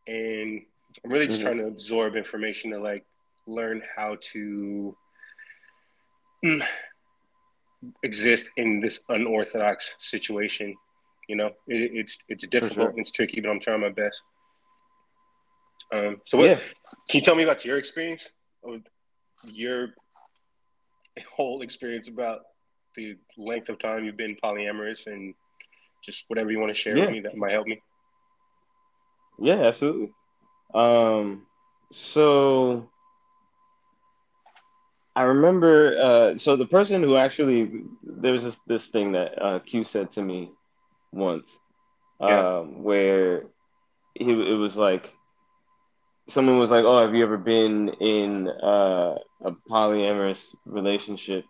And 0.07 0.61
I'm 1.03 1.11
really 1.11 1.27
just 1.27 1.41
Mhm. 1.41 1.43
trying 1.43 1.57
to 1.59 1.67
absorb 1.67 2.15
information 2.15 2.71
to 2.71 2.79
like 2.79 3.05
learn 3.47 3.83
how 3.95 4.17
to 4.33 4.95
mm, 6.43 6.61
exist 8.03 8.49
in 8.57 8.79
this 8.79 8.99
unorthodox 9.09 9.95
situation. 9.99 10.75
You 11.27 11.35
know, 11.35 11.47
it, 11.67 11.91
it's 11.93 12.19
it's 12.29 12.47
difficult, 12.47 12.91
sure. 12.91 12.93
it's 12.99 13.11
tricky, 13.11 13.41
but 13.41 13.49
I'm 13.49 13.59
trying 13.59 13.81
my 13.81 13.89
best. 13.89 14.23
Um, 15.93 16.21
so, 16.25 16.37
what 16.37 16.49
yeah. 16.49 16.55
can 17.09 17.19
you 17.19 17.21
tell 17.21 17.35
me 17.35 17.43
about 17.43 17.63
your 17.65 17.77
experience, 17.77 18.29
your 19.45 19.89
whole 21.35 21.61
experience 21.61 22.07
about 22.07 22.41
the 22.95 23.17
length 23.37 23.69
of 23.69 23.79
time 23.79 24.03
you've 24.03 24.17
been 24.17 24.35
polyamorous, 24.43 25.07
and 25.07 25.33
just 26.03 26.25
whatever 26.27 26.51
you 26.51 26.59
want 26.59 26.69
to 26.69 26.79
share 26.79 26.97
yeah. 26.97 27.05
with 27.05 27.11
me 27.11 27.19
that 27.21 27.37
might 27.37 27.51
help 27.51 27.67
me? 27.67 27.81
Yeah, 29.39 29.61
absolutely. 29.65 30.11
Um, 30.73 31.45
so 31.91 32.89
I 35.15 35.23
remember. 35.23 35.97
Uh, 35.97 36.37
so 36.37 36.55
the 36.55 36.65
person 36.65 37.01
who 37.01 37.15
actually 37.15 37.83
there's 38.03 38.43
this 38.43 38.57
this 38.67 38.85
thing 38.87 39.13
that 39.13 39.41
uh, 39.41 39.59
Q 39.59 39.83
said 39.83 40.11
to 40.13 40.21
me 40.21 40.51
once, 41.11 41.57
yeah. 42.21 42.57
um, 42.57 42.83
where 42.83 43.43
he 44.13 44.31
it 44.31 44.57
was 44.57 44.75
like 44.75 45.09
someone 46.27 46.59
was 46.59 46.71
like, 46.71 46.83
"Oh, 46.85 47.01
have 47.01 47.13
you 47.15 47.23
ever 47.23 47.37
been 47.37 47.89
in 47.89 48.47
uh, 48.47 49.17
a 49.41 49.51
polyamorous 49.69 50.39
relationship 50.65 51.45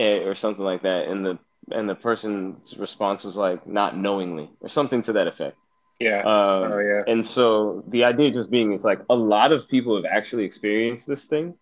eh, 0.00 0.18
or 0.24 0.34
something 0.34 0.64
like 0.64 0.82
that?" 0.82 1.08
And 1.08 1.24
the 1.24 1.38
and 1.70 1.88
the 1.88 1.94
person's 1.94 2.76
response 2.76 3.24
was 3.24 3.36
like, 3.36 3.66
"Not 3.66 3.96
knowingly" 3.96 4.50
or 4.60 4.68
something 4.68 5.02
to 5.04 5.12
that 5.14 5.26
effect. 5.26 5.56
Yeah. 6.00 6.20
Um, 6.20 6.72
oh 6.72 6.78
yeah. 6.78 7.02
And 7.06 7.26
so 7.26 7.84
the 7.88 8.04
idea 8.04 8.30
just 8.30 8.50
being, 8.50 8.72
it's 8.72 8.84
like 8.84 9.00
a 9.08 9.14
lot 9.14 9.52
of 9.52 9.68
people 9.68 9.96
have 9.96 10.04
actually 10.04 10.44
experienced 10.44 11.06
this 11.06 11.24
thing. 11.24 11.54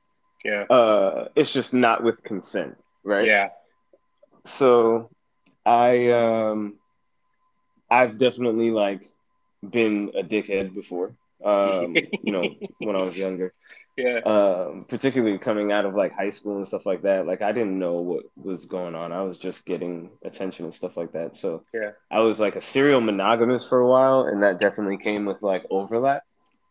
Yeah. 0.45 0.63
Uh, 0.63 1.29
it's 1.37 1.53
just 1.53 1.73
not 1.73 2.03
with 2.03 2.23
consent, 2.23 2.77
right? 3.05 3.27
Yeah. 3.27 3.49
So, 4.45 5.11
I 5.65 6.11
um, 6.11 6.75
I've 7.91 8.19
definitely 8.19 8.71
like 8.71 9.11
been 9.69 10.13
a 10.15 10.23
dickhead 10.23 10.75
before. 10.75 11.15
Um, 11.45 11.95
you 12.23 12.33
know, 12.33 12.43
when 12.79 12.97
I 13.01 13.03
was 13.03 13.17
younger. 13.17 13.53
Yeah. 13.97 14.19
Um, 14.19 14.85
particularly 14.89 15.39
coming 15.39 15.71
out 15.71 15.85
of 15.85 15.95
like 15.95 16.13
high 16.13 16.31
school 16.31 16.57
and 16.57 16.67
stuff 16.67 16.85
like 16.85 17.03
that. 17.03 17.27
Like 17.27 17.43
I 17.43 17.53
didn't 17.53 17.79
know 17.79 17.95
what 17.95 18.25
was 18.37 18.65
going 18.65 18.95
on. 18.95 19.13
I 19.13 19.23
was 19.23 19.39
just 19.39 19.65
getting 19.65 20.11
attention 20.25 20.65
and 20.65 20.75
stuff 20.75 20.97
like 20.97 21.13
that. 21.13 21.37
So 21.37 21.63
yeah, 21.73 21.91
I 22.11 22.21
was 22.21 22.41
like 22.41 22.57
a 22.57 22.61
serial 22.61 23.01
monogamous 23.01 23.67
for 23.67 23.79
a 23.79 23.87
while, 23.87 24.23
and 24.23 24.43
that 24.43 24.59
definitely 24.59 24.99
came 24.99 25.27
with 25.27 25.43
like 25.43 25.65
overlap. 25.71 26.23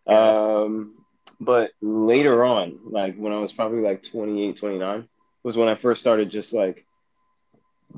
Yeah. 0.08 0.64
Um, 0.64 0.96
but 1.40 1.72
later 1.82 2.44
on, 2.44 2.80
like 2.86 3.16
when 3.16 3.32
I 3.32 3.40
was 3.40 3.54
probably 3.54 3.82
like 3.82 4.04
28, 4.04 4.58
29, 4.58 5.08
was 5.44 5.58
when 5.58 5.70
I 5.70 5.76
first 5.76 6.02
started 6.02 6.30
just 6.30 6.52
like 6.52 6.86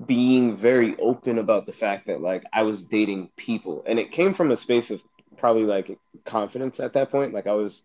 being 0.06 0.58
very 0.58 0.96
open 0.98 1.38
about 1.38 1.66
the 1.66 1.74
fact 1.74 2.08
that 2.08 2.22
like 2.22 2.44
I 2.54 2.64
was 2.64 2.84
dating 2.84 3.30
people, 3.38 3.84
and 3.88 3.98
it 3.98 4.12
came 4.12 4.34
from 4.34 4.52
a 4.52 4.58
space 4.58 4.92
of 4.92 5.02
probably 5.38 5.64
like 5.64 5.98
confidence 6.26 6.80
at 6.80 6.94
that 6.94 7.12
point. 7.12 7.34
Like 7.34 7.48
I 7.48 7.54
was, 7.54 7.82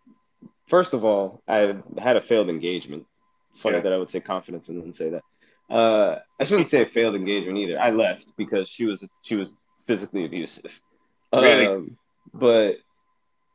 first 0.67 0.93
of 0.93 1.03
all, 1.03 1.41
I 1.47 1.75
had 1.97 2.17
a 2.17 2.21
failed 2.21 2.49
engagement. 2.49 3.05
Funny 3.55 3.77
yeah. 3.77 3.83
that 3.83 3.93
I 3.93 3.97
would 3.97 4.09
say 4.09 4.21
confidence 4.21 4.69
and 4.69 4.81
then 4.81 4.93
say 4.93 5.09
that. 5.09 5.23
Uh, 5.73 6.19
I 6.39 6.43
shouldn't 6.43 6.69
say 6.69 6.81
a 6.81 6.85
failed 6.85 7.15
engagement 7.15 7.57
either. 7.57 7.79
I 7.79 7.91
left 7.91 8.27
because 8.37 8.67
she 8.67 8.85
was 8.85 9.05
she 9.23 9.35
was 9.35 9.49
physically 9.87 10.25
abusive. 10.25 10.71
Really? 11.33 11.65
Um, 11.65 11.97
but 12.33 12.77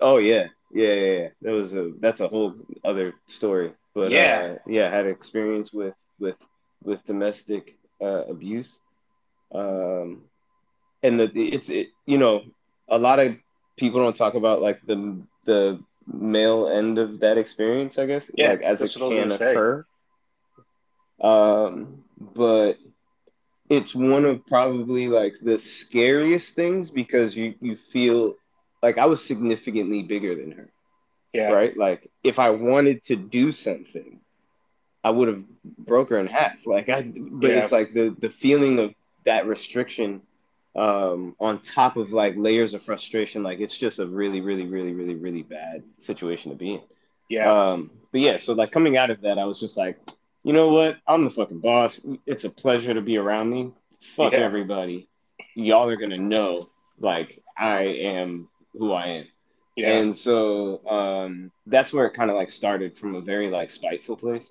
oh 0.01 0.19
yeah, 0.19 0.47
yeah, 0.73 0.93
yeah, 0.93 1.13
yeah. 1.19 1.29
That 1.43 1.53
was 1.53 1.73
a 1.75 1.93
that's 2.01 2.21
a 2.21 2.29
whole 2.29 2.55
other 2.85 3.15
story. 3.27 3.73
But 3.95 4.11
yeah, 4.11 4.55
uh, 4.55 4.59
yeah, 4.67 4.89
I 4.89 4.97
had 4.97 5.07
experience 5.07 5.73
with 5.73 5.95
with 6.19 6.37
with 6.83 7.05
domestic 7.05 7.77
uh, 8.01 8.25
abuse. 8.25 8.79
Um, 9.55 10.23
and 11.03 11.21
the 11.21 11.31
it's 11.35 11.69
it 11.69 11.89
you 12.05 12.19
know 12.19 12.43
a 12.89 12.99
lot 12.99 13.19
of 13.19 13.37
people 13.77 14.01
don't 14.01 14.17
talk 14.17 14.35
about 14.35 14.61
like 14.61 14.81
the 14.87 15.23
the 15.45 15.83
male 16.07 16.69
end 16.69 16.99
of 16.99 17.21
that 17.21 17.39
experience, 17.39 17.99
I 17.99 18.07
guess. 18.07 18.25
Yeah, 18.35 18.51
like 18.51 18.63
as 18.63 18.81
it 18.81 18.99
can 18.99 19.33
occur. 19.33 19.85
Um, 21.21 22.05
but 22.19 22.75
it's 23.69 23.95
one 23.95 24.25
of 24.25 24.47
probably 24.47 25.09
like 25.09 25.35
the 25.43 25.59
scariest 25.59 26.55
things 26.55 26.91
because 26.91 27.37
you 27.37 27.55
you 27.61 27.79
feel 27.93 28.35
like 28.83 28.99
I 28.99 29.07
was 29.07 29.25
significantly 29.25 30.03
bigger 30.03 30.35
than 30.35 30.53
her. 30.53 30.71
Yeah. 31.33 31.53
Right? 31.53 31.77
Like 31.77 32.11
if 32.23 32.39
I 32.39 32.51
wanted 32.51 33.03
to 33.05 33.17
do 33.17 33.53
something, 33.53 34.21
I 35.03 35.11
would 35.11 35.29
have 35.29 35.43
broke 35.65 36.11
her 36.11 36.19
in 36.19 36.27
half. 36.27 36.67
Like 36.67 36.89
I 36.89 37.03
but 37.03 37.51
yeah. 37.51 37.63
it's 37.65 37.73
like 37.73 37.93
the 37.93 38.15
the 38.19 38.31
feeling 38.31 38.79
of 38.79 38.95
that 39.25 39.47
restriction 39.47 40.23
um, 40.77 41.35
on 41.41 41.61
top 41.61 41.97
of 41.97 42.13
like 42.13 42.35
layers 42.37 42.75
of 42.75 42.83
frustration. 42.83 43.43
Like 43.43 43.61
it's 43.61 43.77
just 43.77 43.99
a 43.99 44.07
really, 44.07 44.41
really, 44.41 44.67
really, 44.67 44.93
really, 44.93 45.15
really 45.15 45.43
bad 45.43 45.83
situation 45.97 46.51
to 46.51 46.57
be 46.57 46.75
in. 46.75 46.81
Yeah. 47.29 47.51
Um, 47.51 47.91
but 48.13 48.21
yeah, 48.21 48.37
so 48.37 48.53
like 48.53 48.73
coming 48.73 48.97
out 48.97 49.11
of 49.11 49.23
that, 49.23 49.39
I 49.39 49.45
was 49.45 49.59
just 49.59 49.77
like, 49.77 49.99
you 50.45 50.53
know 50.53 50.69
what? 50.69 50.99
I'm 51.09 51.25
the 51.25 51.31
fucking 51.31 51.61
boss. 51.61 52.01
It's 52.27 52.45
a 52.45 52.51
pleasure 52.51 52.95
to 52.95 53.01
be 53.01 53.17
around 53.17 53.51
me. 53.51 53.73
Fuck 54.01 54.33
yeah. 54.33 54.41
everybody. 54.41 55.09
Y'all 55.55 55.89
are 55.89 55.97
gonna 55.97 56.19
know 56.19 56.63
like 57.01 57.43
I 57.59 57.83
am 57.83 58.49
who 58.73 58.93
I 58.93 59.07
am. 59.07 59.25
Yeah. 59.77 59.99
And 59.99 60.17
so 60.17 60.87
um, 60.87 61.51
that's 61.67 61.93
where 61.93 62.07
it 62.07 62.15
kind 62.15 62.31
of 62.31 62.37
like 62.37 62.51
started 62.51 62.97
from 62.99 63.15
a 63.15 63.21
very 63.21 63.51
like 63.51 63.71
spiteful 63.71 64.17
place. 64.17 64.45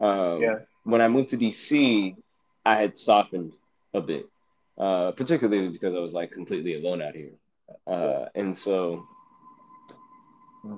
Um, 0.00 0.40
yeah. 0.40 0.54
When 0.84 1.00
I 1.00 1.08
moved 1.08 1.30
to 1.30 1.36
DC, 1.36 2.16
I 2.64 2.76
had 2.76 2.96
softened 2.96 3.52
a 3.92 4.00
bit 4.00 4.28
uh, 4.78 5.12
particularly 5.12 5.68
because 5.68 5.94
I 5.94 5.98
was 5.98 6.12
like 6.12 6.32
completely 6.32 6.74
alone 6.74 7.02
out 7.02 7.14
here. 7.14 7.32
Uh, 7.86 8.26
and 8.34 8.56
so 8.56 9.06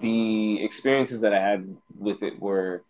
the 0.00 0.62
experiences 0.62 1.20
that 1.20 1.32
I 1.32 1.40
had 1.40 1.76
with 1.98 2.22
it 2.22 2.40
were 2.40 2.82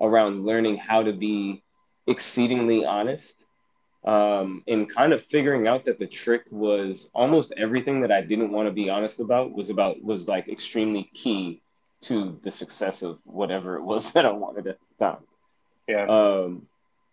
around 0.00 0.44
learning 0.44 0.76
how 0.76 1.02
to 1.02 1.12
be 1.12 1.62
exceedingly 2.06 2.84
honest 2.84 3.34
um, 4.04 4.62
and 4.66 4.92
kind 4.92 5.12
of 5.12 5.24
figuring 5.26 5.66
out 5.66 5.84
that 5.84 5.98
the 5.98 6.06
trick 6.06 6.42
was 6.50 7.08
almost 7.14 7.52
everything 7.56 8.00
that 8.00 8.10
I 8.10 8.22
didn't 8.22 8.50
want 8.50 8.66
to 8.66 8.72
be 8.72 8.88
honest 8.88 9.20
about 9.20 9.52
was 9.52 9.68
about 9.70 10.02
was 10.02 10.26
like 10.26 10.48
extremely 10.48 11.10
key 11.14 11.60
to 12.02 12.40
the 12.42 12.50
success 12.50 13.02
of 13.02 13.18
whatever 13.24 13.76
it 13.76 13.82
was 13.82 14.10
that 14.12 14.24
I 14.24 14.32
wanted 14.32 14.66
at 14.66 14.78
the 14.98 15.04
time. 15.04 15.22
Yeah. 15.86 16.04
Um, 16.04 16.66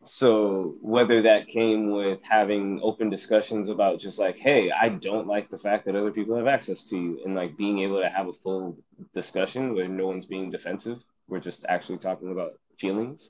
so 0.06 0.76
whether 0.82 1.22
that 1.24 1.48
came 1.48 1.92
with 1.92 2.20
having 2.24 2.80
open 2.84 3.10
discussions 3.10 3.70
about 3.70 4.00
just 4.00 4.18
like 4.20 4.38
hey 4.38 4.72
i 4.72 4.90
don't 4.90 5.28
like 5.28 5.50
the 5.50 5.58
fact 5.58 5.86
that 5.86 5.96
other 5.96 6.12
people 6.12 6.36
have 6.36 6.48
access 6.48 6.84
to 6.84 6.96
you 6.96 7.20
and 7.26 7.36
like 7.36 7.58
being 7.58 7.80
able 7.80 8.02
to 8.02 8.10
have 8.10 8.28
a 8.28 8.34
full 8.44 8.78
discussion 9.14 9.74
where 9.76 9.88
no 9.88 10.08
one's 10.08 10.26
being 10.26 10.50
defensive 10.52 11.00
we're 11.28 11.40
just 11.40 11.66
actually 11.68 11.98
talking 11.98 12.32
about 12.32 12.54
feelings. 12.80 13.30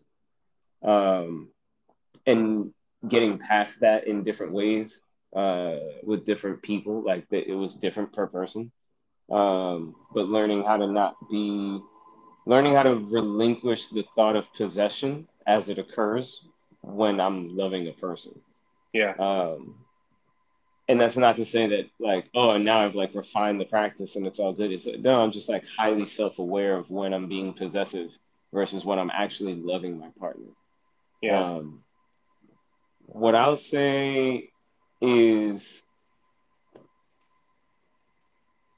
Um 0.83 1.49
and 2.25 2.71
getting 3.07 3.37
past 3.39 3.79
that 3.81 4.07
in 4.07 4.23
different 4.23 4.53
ways 4.53 4.99
uh 5.35 5.75
with 6.03 6.25
different 6.25 6.61
people 6.61 7.03
like 7.05 7.25
it 7.31 7.53
was 7.55 7.73
different 7.75 8.13
per 8.13 8.27
person. 8.27 8.71
Um 9.31 9.95
but 10.13 10.27
learning 10.27 10.63
how 10.63 10.77
to 10.77 10.87
not 10.87 11.15
be 11.29 11.79
learning 12.45 12.75
how 12.75 12.83
to 12.83 12.95
relinquish 12.95 13.87
the 13.87 14.05
thought 14.15 14.35
of 14.35 14.45
possession 14.55 15.27
as 15.47 15.69
it 15.69 15.79
occurs 15.79 16.41
when 16.87 17.19
I'm 17.19 17.55
loving 17.55 17.87
a 17.87 17.91
person. 17.93 18.39
Yeah. 18.93 19.13
Um, 19.19 19.75
and 20.87 20.99
that's 20.99 21.17
not 21.17 21.35
to 21.35 21.45
say 21.45 21.67
that 21.67 21.89
like, 21.99 22.29
oh, 22.33 22.51
and 22.51 22.63
now 22.63 22.85
I've 22.85 22.95
like 22.95 23.13
refined 23.13 23.59
the 23.59 23.65
practice 23.65 24.15
and 24.15 24.25
it's 24.25 24.39
all 24.39 24.53
good. 24.53 24.71
It's 24.71 24.85
like, 24.85 24.99
no, 24.99 25.21
I'm 25.21 25.31
just 25.31 25.49
like 25.49 25.63
highly 25.77 26.05
self-aware 26.05 26.77
of 26.77 26.89
when 26.89 27.13
I'm 27.13 27.27
being 27.27 27.53
possessive 27.53 28.09
versus 28.53 28.85
when 28.85 28.97
I'm 28.97 29.11
actually 29.11 29.55
loving 29.55 29.99
my 29.99 30.09
partner. 30.19 30.47
Yeah. 31.21 31.39
Um, 31.39 31.83
what 33.07 33.35
I'll 33.35 33.57
say 33.57 34.49
is, 35.01 35.61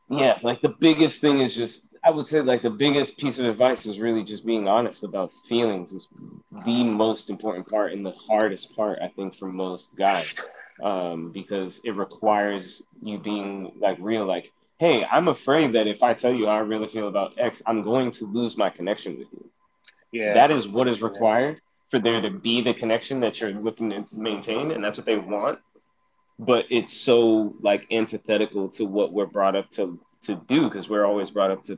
yeah, 0.10 0.39
like 0.42 0.62
the 0.62 0.70
biggest 0.70 1.22
thing 1.22 1.42
is 1.42 1.56
just 1.56 1.82
I 2.10 2.12
would 2.12 2.28
say 2.28 2.42
like 2.42 2.63
the 2.63 2.72
biggest 2.72 3.18
piece 3.18 3.38
of 3.38 3.46
advice 3.46 3.86
is 3.86 4.00
really 4.00 4.24
just 4.24 4.44
being 4.44 4.68
honest 4.68 5.04
about 5.04 5.32
feelings 5.48 5.92
is 5.92 6.08
the 6.66 6.84
most 6.84 7.30
important 7.30 7.70
part 7.70 7.92
and 7.92 8.04
the 8.04 8.16
hardest 8.28 8.75
part 8.75 8.98
I 9.00 9.10
think 9.10 9.38
for 9.38 9.46
most 9.46 9.89
guys. 9.96 10.36
Um, 10.82 11.32
because 11.32 11.80
it 11.84 11.92
requires 11.92 12.82
you 13.04 13.20
being 13.20 13.74
like 13.80 13.98
real 14.00 14.25
like 14.25 14.50
hey 14.80 15.04
I'm 15.04 15.28
afraid 15.28 15.74
that 15.74 15.86
if 15.86 16.01
I 16.01 16.16
tell 16.16 16.34
you 16.34 16.48
how 16.48 16.54
I 16.54 16.60
really 16.60 16.88
feel 16.88 17.10
about 17.10 17.34
X 17.38 17.62
I'm 17.68 17.84
going 17.84 18.10
to 18.13 18.25
lose 18.25 18.58
my 18.58 18.72
connection 18.72 19.20
with 19.20 19.28
you. 19.32 19.48
Yeah. 20.12 20.34
That 20.34 20.50
is 20.50 20.68
what 20.68 20.88
is 20.88 21.04
required 21.04 21.62
for 21.92 22.00
there 22.00 22.22
to 22.22 22.32
be 22.32 22.63
the 22.63 22.74
connection 22.74 23.20
that 23.20 23.39
you're 23.39 23.51
looking 23.51 23.92
to 23.92 24.04
maintain 24.18 24.72
and 24.72 24.84
that's 24.84 24.98
what 24.98 25.06
they 25.06 25.18
want. 25.18 25.60
But 26.39 26.66
it's 26.72 26.94
so 26.94 27.54
like 27.62 27.86
antithetical 27.92 28.70
to 28.70 28.86
what 28.86 29.13
we're 29.13 29.28
brought 29.28 29.56
up 29.56 29.70
to 29.74 30.00
to 30.24 30.36
do 30.48 30.70
because 30.70 30.89
we're 30.89 31.06
always 31.06 31.30
brought 31.30 31.51
up 31.51 31.63
to 31.66 31.78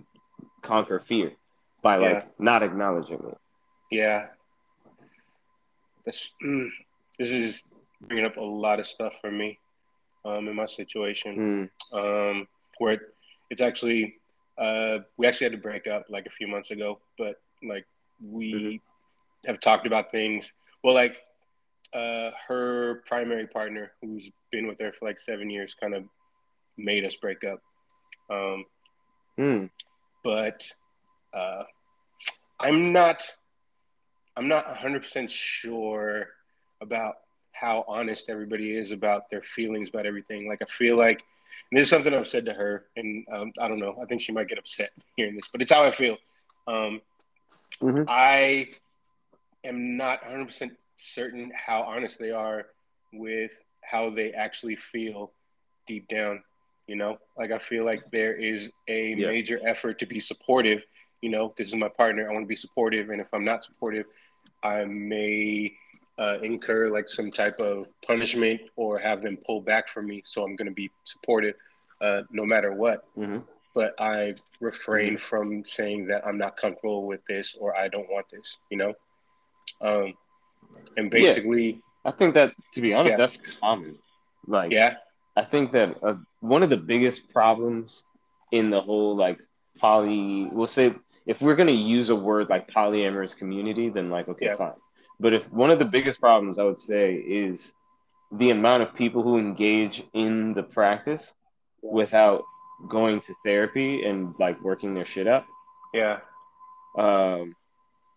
conquer 0.61 0.99
fear 0.99 1.33
by 1.81 1.97
like 1.97 2.11
yeah. 2.11 2.23
not 2.39 2.63
acknowledging 2.63 3.19
it. 3.27 3.37
Yeah. 3.89 4.27
This 6.05 6.35
mm, 6.43 6.69
this 7.17 7.31
is 7.31 7.73
bringing 8.01 8.25
up 8.25 8.37
a 8.37 8.41
lot 8.41 8.79
of 8.79 8.85
stuff 8.85 9.19
for 9.21 9.31
me. 9.31 9.59
um, 10.25 10.47
in 10.47 10.55
my 10.55 10.65
situation, 10.65 11.69
mm. 11.93 12.29
um, 12.31 12.47
where 12.77 12.93
it, 12.93 13.01
it's 13.49 13.61
actually 13.61 14.15
uh, 14.57 14.99
we 15.17 15.25
actually 15.27 15.45
had 15.45 15.53
to 15.53 15.57
break 15.57 15.87
up 15.87 16.05
like 16.09 16.25
a 16.25 16.29
few 16.29 16.47
months 16.47 16.71
ago, 16.71 16.99
but 17.17 17.37
like 17.63 17.85
we 18.23 18.53
mm-hmm. 18.53 19.47
have 19.49 19.59
talked 19.59 19.87
about 19.87 20.11
things. 20.11 20.53
Well, 20.83 20.93
like 20.93 21.21
uh, 21.93 22.31
her 22.47 23.03
primary 23.05 23.47
partner, 23.47 23.91
who's 24.01 24.31
been 24.51 24.67
with 24.67 24.79
her 24.79 24.91
for 24.91 25.05
like 25.05 25.17
seven 25.17 25.49
years, 25.49 25.73
kind 25.73 25.95
of 25.95 26.03
made 26.77 27.05
us 27.05 27.15
break 27.15 27.43
up. 27.43 27.59
Um, 28.29 28.65
mm. 29.39 29.69
But 30.23 30.71
uh, 31.33 31.63
I'm 32.59 32.91
not. 32.91 33.23
I'm 34.37 34.47
not 34.47 34.65
100% 34.69 35.29
sure 35.29 36.29
about 36.79 37.15
how 37.51 37.83
honest 37.87 38.29
everybody 38.29 38.71
is 38.71 38.93
about 38.93 39.29
their 39.29 39.41
feelings 39.41 39.89
about 39.89 40.05
everything. 40.05 40.47
Like 40.47 40.61
I 40.61 40.65
feel 40.65 40.95
like 40.95 41.21
this 41.71 41.81
is 41.81 41.89
something 41.89 42.13
I've 42.13 42.27
said 42.27 42.45
to 42.45 42.53
her, 42.53 42.85
and 42.95 43.25
um, 43.31 43.51
I 43.59 43.67
don't 43.67 43.79
know. 43.79 43.95
I 44.01 44.05
think 44.05 44.21
she 44.21 44.31
might 44.31 44.47
get 44.47 44.57
upset 44.57 44.91
hearing 45.17 45.35
this, 45.35 45.49
but 45.51 45.61
it's 45.61 45.71
how 45.71 45.83
I 45.83 45.91
feel. 45.91 46.17
Um, 46.67 47.01
mm-hmm. 47.81 48.03
I 48.07 48.71
am 49.63 49.97
not 49.97 50.23
100 50.23 50.45
percent 50.45 50.73
certain 50.97 51.51
how 51.55 51.81
honest 51.81 52.19
they 52.19 52.31
are 52.31 52.67
with 53.13 53.51
how 53.81 54.09
they 54.09 54.31
actually 54.31 54.75
feel 54.75 55.31
deep 55.87 56.07
down. 56.07 56.43
You 56.87 56.95
know, 56.95 57.19
like 57.37 57.51
I 57.51 57.57
feel 57.57 57.85
like 57.85 58.03
there 58.11 58.35
is 58.35 58.71
a 58.87 59.09
yeah. 59.09 59.27
major 59.27 59.59
effort 59.65 59.99
to 59.99 60.05
be 60.05 60.19
supportive. 60.19 60.85
You 61.21 61.29
know, 61.29 61.53
this 61.57 61.67
is 61.67 61.75
my 61.75 61.89
partner. 61.89 62.29
I 62.29 62.33
want 62.33 62.43
to 62.43 62.47
be 62.47 62.55
supportive, 62.55 63.09
and 63.09 63.21
if 63.21 63.27
I'm 63.33 63.45
not 63.45 63.63
supportive, 63.63 64.07
I 64.63 64.85
may 64.85 65.73
uh, 66.19 66.37
incur 66.41 66.89
like 66.89 67.07
some 67.09 67.31
type 67.31 67.59
of 67.59 67.87
punishment 68.05 68.61
or 68.75 68.97
have 68.97 69.21
them 69.21 69.37
pull 69.45 69.61
back 69.61 69.89
from 69.89 70.07
me. 70.07 70.21
So 70.25 70.43
I'm 70.43 70.55
going 70.55 70.67
to 70.67 70.73
be 70.73 70.89
supportive 71.03 71.55
uh, 72.01 72.21
no 72.31 72.45
matter 72.45 72.73
what. 72.73 73.05
Mm-hmm. 73.17 73.39
But 73.73 73.95
I 73.99 74.33
refrain 74.59 75.13
mm-hmm. 75.13 75.17
from 75.17 75.65
saying 75.65 76.07
that 76.07 76.25
I'm 76.27 76.37
not 76.37 76.57
comfortable 76.57 77.07
with 77.07 77.25
this 77.25 77.55
or 77.55 77.75
I 77.75 77.87
don't 77.87 78.09
want 78.09 78.29
this, 78.29 78.59
you 78.69 78.77
know? 78.77 78.93
Um, 79.79 80.13
and 80.97 81.09
basically, 81.09 81.71
yeah. 81.71 81.79
I 82.05 82.11
think 82.11 82.33
that 82.33 82.53
to 82.73 82.81
be 82.81 82.93
honest, 82.93 83.11
yeah. 83.11 83.17
that's 83.17 83.37
common. 83.59 83.97
Like, 84.47 84.71
yeah, 84.71 84.95
I 85.35 85.43
think 85.43 85.71
that 85.71 85.97
uh, 86.03 86.15
one 86.39 86.63
of 86.63 86.69
the 86.69 86.77
biggest 86.77 87.29
problems 87.29 88.03
in 88.51 88.69
the 88.69 88.81
whole 88.81 89.15
like 89.15 89.39
poly, 89.79 90.47
we'll 90.51 90.67
say, 90.67 90.93
if 91.25 91.41
we're 91.41 91.55
going 91.55 91.67
to 91.67 91.73
use 91.73 92.09
a 92.09 92.15
word 92.15 92.49
like 92.49 92.69
polyamorous 92.69 93.35
community, 93.35 93.89
then 93.89 94.09
like, 94.09 94.27
okay, 94.27 94.47
yeah. 94.47 94.55
fine. 94.55 94.73
But 95.19 95.33
if 95.33 95.49
one 95.51 95.71
of 95.71 95.79
the 95.79 95.85
biggest 95.85 96.19
problems 96.19 96.59
I 96.59 96.63
would 96.63 96.79
say 96.79 97.13
is 97.15 97.71
the 98.31 98.49
amount 98.49 98.83
of 98.83 98.95
people 98.95 99.23
who 99.23 99.37
engage 99.37 100.03
in 100.13 100.53
the 100.53 100.63
practice 100.63 101.31
without 101.81 102.43
going 102.87 103.21
to 103.21 103.35
therapy 103.45 104.03
and 104.03 104.33
like 104.39 104.61
working 104.61 104.93
their 104.93 105.05
shit 105.05 105.27
up. 105.27 105.45
Yeah. 105.93 106.19
Um, 106.97 107.55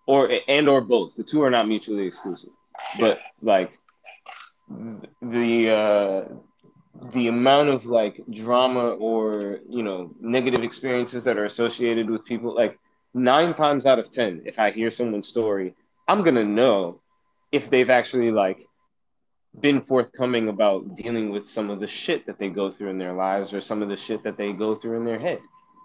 or 0.06 0.30
and 0.48 0.68
or 0.68 0.80
both. 0.80 1.14
The 1.16 1.24
two 1.24 1.42
are 1.42 1.50
not 1.50 1.68
mutually 1.68 2.06
exclusive. 2.06 2.50
But 2.98 3.18
like 3.42 3.78
the 5.22 5.70
uh, 5.70 6.34
the 7.12 7.28
amount 7.28 7.68
of 7.68 7.86
like 7.86 8.20
drama 8.30 8.90
or 8.90 9.58
you 9.68 9.82
know 9.82 10.14
negative 10.20 10.62
experiences 10.62 11.24
that 11.24 11.36
are 11.36 11.44
associated 11.44 12.08
with 12.08 12.24
people 12.24 12.54
like 12.54 12.78
nine 13.14 13.52
times 13.52 13.84
out 13.84 13.98
of 13.98 14.10
ten 14.10 14.42
if 14.44 14.58
i 14.58 14.70
hear 14.70 14.90
someone's 14.90 15.26
story 15.26 15.74
I'm 16.06 16.22
gonna 16.22 16.44
know 16.44 17.00
if 17.52 17.70
they've 17.70 17.90
actually 17.90 18.30
like 18.30 18.66
been 19.60 19.80
forthcoming 19.80 20.48
about 20.48 20.96
dealing 20.96 21.30
with 21.30 21.48
some 21.48 21.70
of 21.70 21.80
the 21.80 21.86
shit 21.86 22.26
that 22.26 22.38
they 22.38 22.48
go 22.48 22.70
through 22.70 22.90
in 22.90 22.98
their 22.98 23.12
lives 23.12 23.52
or 23.52 23.60
some 23.60 23.82
of 23.82 23.88
the 23.88 23.96
shit 23.96 24.22
that 24.24 24.36
they 24.36 24.52
go 24.52 24.74
through 24.74 24.96
in 24.96 25.04
their 25.04 25.18
head. 25.18 25.38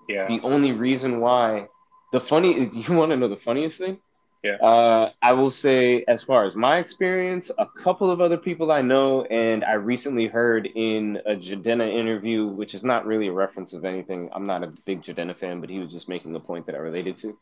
Yeah. 0.07 0.27
The 0.27 0.39
only 0.41 0.71
reason 0.71 1.19
why 1.19 1.67
the 2.11 2.19
funny 2.19 2.65
do 2.73 2.79
you 2.79 2.95
want 2.95 3.11
to 3.11 3.17
know 3.17 3.27
the 3.27 3.37
funniest 3.37 3.77
thing? 3.77 3.99
Yeah. 4.43 4.55
Uh, 4.55 5.11
I 5.21 5.33
will 5.33 5.49
say, 5.49 6.05
as 6.07 6.23
far 6.23 6.45
as 6.45 6.55
my 6.55 6.77
experience, 6.77 7.51
a 7.57 7.65
couple 7.65 8.09
of 8.09 8.21
other 8.21 8.37
people 8.37 8.71
I 8.71 8.81
know, 8.81 9.23
and 9.23 9.65
I 9.65 9.73
recently 9.73 10.27
heard 10.27 10.65
in 10.65 11.19
a 11.25 11.35
Jidenna 11.35 11.93
interview, 11.93 12.47
which 12.47 12.73
is 12.73 12.81
not 12.81 13.05
really 13.05 13.27
a 13.27 13.33
reference 13.33 13.73
of 13.73 13.83
anything. 13.83 14.29
I'm 14.33 14.45
not 14.45 14.63
a 14.63 14.71
big 14.85 15.03
Jidenna 15.03 15.37
fan, 15.37 15.59
but 15.59 15.69
he 15.69 15.79
was 15.79 15.91
just 15.91 16.07
making 16.07 16.33
a 16.35 16.39
point 16.39 16.65
that 16.67 16.75
I 16.75 16.77
related 16.77 17.17
to 17.17 17.37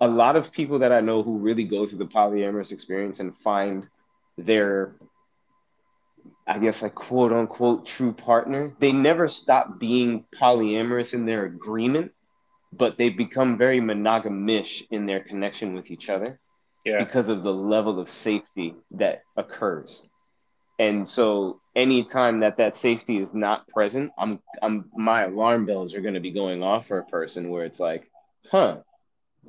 a 0.00 0.08
lot 0.08 0.36
of 0.36 0.50
people 0.50 0.78
that 0.78 0.92
I 0.92 1.00
know 1.00 1.22
who 1.22 1.38
really 1.38 1.64
go 1.64 1.86
through 1.86 1.98
the 1.98 2.06
polyamorous 2.06 2.72
experience 2.72 3.20
and 3.20 3.36
find 3.38 3.86
their, 4.38 4.94
I 6.46 6.58
guess, 6.58 6.80
like 6.82 6.94
quote 6.94 7.32
unquote 7.32 7.86
true 7.86 8.12
partner, 8.12 8.72
they 8.78 8.92
never 8.92 9.28
stop 9.28 9.78
being 9.78 10.24
polyamorous 10.34 11.12
in 11.12 11.26
their 11.26 11.44
agreement, 11.44 12.12
but 12.72 12.96
they 12.96 13.08
become 13.08 13.58
very 13.58 13.80
monogamish 13.80 14.82
in 14.90 15.06
their 15.06 15.20
connection 15.20 15.74
with 15.74 15.90
each 15.90 16.08
other 16.08 16.38
yeah. 16.84 17.02
because 17.02 17.28
of 17.28 17.42
the 17.42 17.52
level 17.52 17.98
of 17.98 18.08
safety 18.08 18.74
that 18.92 19.22
occurs. 19.36 20.00
And 20.78 21.06
so 21.06 21.60
anytime 21.76 22.40
that 22.40 22.56
that 22.56 22.74
safety 22.74 23.18
is 23.18 23.34
not 23.34 23.68
present, 23.68 24.12
I'm, 24.18 24.40
I'm, 24.62 24.86
my 24.96 25.24
alarm 25.24 25.66
bells 25.66 25.94
are 25.94 26.00
going 26.00 26.14
to 26.14 26.20
be 26.20 26.30
going 26.30 26.62
off 26.62 26.86
for 26.86 26.98
a 26.98 27.04
person 27.04 27.50
where 27.50 27.64
it's 27.64 27.80
like, 27.80 28.10
huh, 28.50 28.78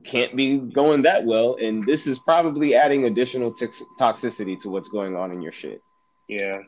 can't 0.03 0.35
be 0.35 0.57
going 0.57 1.03
that 1.03 1.23
well. 1.23 1.57
And 1.61 1.85
this 1.85 2.07
is 2.07 2.19
probably 2.19 2.75
adding 2.75 3.05
additional 3.05 3.53
t- 3.53 3.67
toxicity 3.99 4.59
to 4.61 4.69
what's 4.69 4.89
going 4.89 5.15
on 5.15 5.31
in 5.31 5.41
your 5.41 5.51
shit. 5.51 5.79
Yeah. 6.27 6.59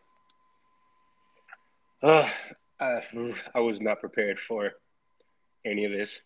Uh, 2.01 2.27
I, 2.79 3.01
I 3.55 3.59
was 3.59 3.79
not 3.81 3.99
prepared 3.99 4.39
for 4.39 4.71
any 5.65 5.85
of 5.85 5.91
this. 5.91 6.21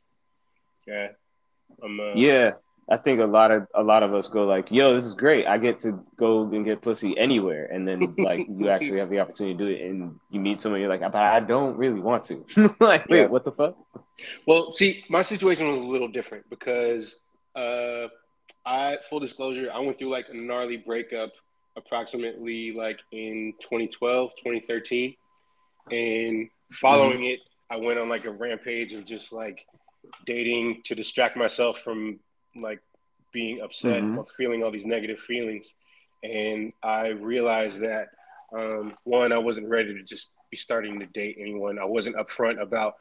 Uh, 0.91 2.13
yeah. 2.15 2.51
I 2.89 2.95
think 2.95 3.19
a 3.19 3.25
lot 3.25 3.51
of 3.51 3.67
a 3.75 3.83
lot 3.83 4.01
of 4.01 4.13
us 4.13 4.29
go 4.29 4.45
like, 4.45 4.71
"Yo, 4.71 4.95
this 4.95 5.03
is 5.03 5.13
great. 5.13 5.45
I 5.45 5.57
get 5.57 5.79
to 5.79 6.05
go 6.15 6.43
and 6.43 6.63
get 6.63 6.81
pussy 6.81 7.17
anywhere," 7.17 7.65
and 7.65 7.85
then 7.85 7.99
like 8.17 8.47
you 8.47 8.69
actually 8.69 8.99
have 8.99 9.09
the 9.09 9.19
opportunity 9.19 9.57
to 9.57 9.65
do 9.65 9.69
it, 9.69 9.89
and 9.89 10.15
you 10.31 10.39
meet 10.39 10.61
someone, 10.61 10.79
you're 10.79 10.89
like, 10.89 11.01
"But 11.01 11.15
I 11.15 11.41
don't 11.41 11.75
really 11.75 11.99
want 11.99 12.23
to." 12.25 12.45
like, 12.79 13.07
wait, 13.09 13.23
yeah. 13.23 13.27
what 13.27 13.43
the 13.43 13.51
fuck? 13.51 13.75
Well, 14.45 14.71
see, 14.71 15.03
my 15.09 15.21
situation 15.21 15.67
was 15.67 15.79
a 15.79 15.85
little 15.85 16.07
different 16.07 16.49
because, 16.49 17.15
uh, 17.55 18.07
I 18.65 18.97
full 19.09 19.19
disclosure, 19.19 19.69
I 19.73 19.79
went 19.79 19.99
through 19.99 20.09
like 20.09 20.27
a 20.31 20.37
gnarly 20.37 20.77
breakup 20.77 21.31
approximately 21.75 22.71
like 22.71 23.01
in 23.11 23.53
2012, 23.59 24.31
2013, 24.37 25.13
and 25.91 26.49
following 26.71 27.17
mm-hmm. 27.17 27.23
it, 27.23 27.39
I 27.69 27.77
went 27.77 27.99
on 27.99 28.07
like 28.07 28.23
a 28.23 28.31
rampage 28.31 28.93
of 28.93 29.03
just 29.03 29.33
like 29.33 29.65
dating 30.25 30.81
to 30.83 30.95
distract 30.95 31.37
myself 31.37 31.79
from 31.79 32.19
like 32.55 32.81
being 33.31 33.61
upset 33.61 34.01
mm-hmm. 34.01 34.19
or 34.19 34.25
feeling 34.25 34.63
all 34.63 34.71
these 34.71 34.85
negative 34.85 35.19
feelings. 35.19 35.75
And 36.23 36.73
I 36.83 37.09
realized 37.09 37.81
that 37.81 38.09
um, 38.55 38.95
one, 39.03 39.31
I 39.31 39.37
wasn't 39.37 39.67
ready 39.67 39.93
to 39.93 40.03
just 40.03 40.35
be 40.49 40.57
starting 40.57 40.99
to 40.99 41.05
date 41.07 41.37
anyone. 41.39 41.79
I 41.79 41.85
wasn't 41.85 42.15
upfront 42.15 42.61
about 42.61 42.95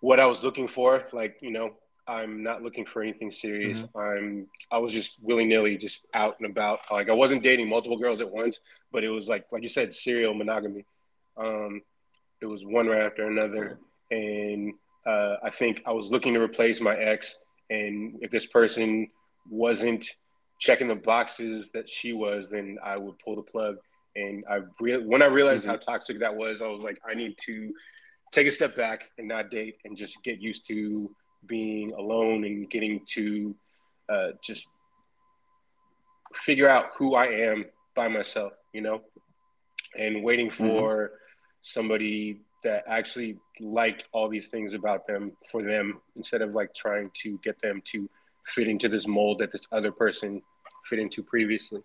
what 0.00 0.18
I 0.18 0.26
was 0.26 0.42
looking 0.42 0.66
for. 0.66 1.04
Like, 1.12 1.36
you 1.40 1.50
know, 1.50 1.76
I'm 2.08 2.42
not 2.42 2.62
looking 2.62 2.84
for 2.84 3.02
anything 3.02 3.30
serious. 3.30 3.82
Mm-hmm. 3.82 3.98
I'm 3.98 4.46
I 4.70 4.78
was 4.78 4.92
just 4.92 5.22
willy 5.22 5.44
nilly 5.44 5.76
just 5.76 6.06
out 6.14 6.36
and 6.40 6.50
about. 6.50 6.80
Like 6.90 7.08
I 7.08 7.14
wasn't 7.14 7.44
dating 7.44 7.68
multiple 7.68 7.98
girls 7.98 8.20
at 8.20 8.30
once, 8.30 8.60
but 8.90 9.04
it 9.04 9.10
was 9.10 9.28
like 9.28 9.46
like 9.52 9.62
you 9.62 9.68
said, 9.68 9.94
serial 9.94 10.34
monogamy. 10.34 10.84
Um, 11.36 11.82
it 12.40 12.46
was 12.46 12.64
one 12.64 12.88
right 12.88 13.02
after 13.02 13.28
another, 13.28 13.78
and 14.10 14.72
uh, 15.06 15.36
I 15.42 15.50
think 15.50 15.82
I 15.86 15.92
was 15.92 16.10
looking 16.10 16.34
to 16.34 16.40
replace 16.40 16.80
my 16.80 16.96
ex, 16.96 17.36
and 17.70 18.18
if 18.20 18.30
this 18.30 18.46
person 18.46 19.08
wasn't 19.50 20.04
checking 20.60 20.88
the 20.88 20.94
boxes 20.94 21.70
that 21.70 21.88
she 21.88 22.12
was, 22.12 22.48
then 22.48 22.78
I 22.84 22.96
would 22.96 23.18
pull 23.18 23.36
the 23.36 23.42
plug. 23.42 23.76
And 24.14 24.44
I 24.48 24.60
re- 24.80 25.04
when 25.04 25.22
I 25.22 25.26
realized 25.26 25.62
mm-hmm. 25.62 25.70
how 25.70 25.76
toxic 25.76 26.20
that 26.20 26.34
was, 26.34 26.62
I 26.62 26.68
was 26.68 26.82
like, 26.82 27.00
I 27.08 27.14
need 27.14 27.36
to 27.46 27.72
take 28.30 28.46
a 28.46 28.50
step 28.50 28.76
back 28.76 29.10
and 29.18 29.26
not 29.26 29.50
date 29.50 29.76
and 29.84 29.96
just 29.96 30.22
get 30.22 30.40
used 30.40 30.66
to 30.68 31.10
being 31.46 31.92
alone 31.92 32.44
and 32.44 32.70
getting 32.70 33.00
to 33.14 33.54
uh, 34.08 34.28
just 34.42 34.68
figure 36.34 36.68
out 36.68 36.90
who 36.96 37.14
I 37.14 37.26
am 37.26 37.64
by 37.96 38.08
myself, 38.08 38.52
you 38.72 38.82
know, 38.82 39.02
and 39.98 40.22
waiting 40.22 40.48
mm-hmm. 40.48 40.68
for 40.68 40.94
mm-hmm. 40.94 41.14
somebody 41.62 42.40
that 42.62 42.84
actually 42.86 43.38
liked 43.60 44.04
all 44.12 44.28
these 44.28 44.48
things 44.48 44.74
about 44.74 45.06
them 45.06 45.32
for 45.50 45.62
them 45.62 46.00
instead 46.16 46.42
of 46.42 46.54
like 46.54 46.74
trying 46.74 47.10
to 47.14 47.38
get 47.42 47.60
them 47.60 47.82
to 47.84 48.08
fit 48.46 48.68
into 48.68 48.88
this 48.88 49.06
mold 49.06 49.38
that 49.38 49.52
this 49.52 49.66
other 49.72 49.92
person 49.92 50.42
fit 50.84 50.98
into 50.98 51.22
previously. 51.22 51.80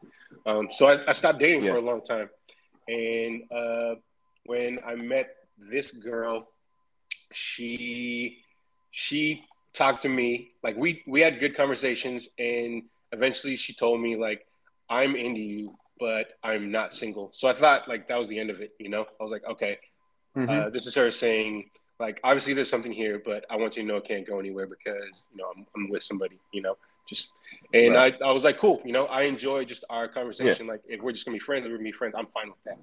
Um, 0.45 0.67
so 0.71 0.87
I, 0.87 0.99
I, 1.07 1.13
stopped 1.13 1.39
dating 1.39 1.63
yeah. 1.63 1.71
for 1.71 1.77
a 1.77 1.81
long 1.81 2.01
time. 2.01 2.29
And 2.87 3.43
uh, 3.51 3.95
when 4.45 4.79
I 4.85 4.95
met 4.95 5.35
this 5.57 5.91
girl, 5.91 6.47
she 7.31 8.43
she 8.91 9.43
talked 9.73 10.01
to 10.03 10.09
me 10.09 10.49
like 10.63 10.75
we 10.77 11.03
we 11.05 11.21
had 11.21 11.39
good 11.39 11.55
conversations 11.55 12.29
and 12.39 12.83
eventually 13.11 13.55
she 13.55 13.73
told 13.73 14.01
me 14.01 14.15
like 14.15 14.47
I'm 14.89 15.15
into 15.15 15.41
you 15.41 15.77
but 15.99 16.37
I'm 16.43 16.71
not 16.71 16.93
single. 16.93 17.29
So 17.33 17.47
I 17.47 17.53
thought 17.53 17.87
like 17.87 18.07
that 18.07 18.17
was 18.17 18.27
the 18.27 18.39
end 18.39 18.49
of 18.49 18.61
it. 18.61 18.73
You 18.79 18.89
know, 18.89 19.05
I 19.19 19.23
was 19.23 19.31
like, 19.31 19.45
okay, 19.45 19.79
mm-hmm. 20.37 20.49
uh, 20.49 20.69
this 20.69 20.85
is 20.85 20.95
her 20.95 21.11
saying 21.11 21.69
like 21.99 22.19
obviously 22.23 22.53
there's 22.53 22.69
something 22.69 22.91
here, 22.91 23.21
but 23.23 23.45
I 23.49 23.57
want 23.57 23.75
you 23.75 23.83
to 23.83 23.87
know 23.87 23.97
it 23.97 24.05
can't 24.05 24.25
go 24.25 24.39
anywhere 24.39 24.67
because 24.67 25.27
you 25.31 25.37
know 25.37 25.51
I'm, 25.55 25.65
I'm 25.75 25.89
with 25.89 26.03
somebody. 26.03 26.39
You 26.53 26.61
know, 26.61 26.77
just 27.07 27.31
and 27.73 27.95
right. 27.95 28.15
I, 28.21 28.27
I 28.27 28.31
was 28.31 28.43
like, 28.43 28.57
cool. 28.57 28.81
You 28.85 28.91
know, 28.91 29.05
I 29.05 29.23
enjoy 29.23 29.65
just 29.65 29.83
our 29.89 30.07
conversation. 30.07 30.67
Yeah. 30.67 30.73
Like 30.73 30.81
if 30.87 31.01
we're 31.01 31.11
just 31.11 31.25
gonna 31.25 31.35
be 31.35 31.39
friends, 31.39 31.63
we're 31.65 31.71
gonna 31.71 31.83
be 31.83 31.91
friends. 31.91 32.13
I'm 32.17 32.27
fine 32.27 32.49
with 32.49 32.63
that. 32.65 32.77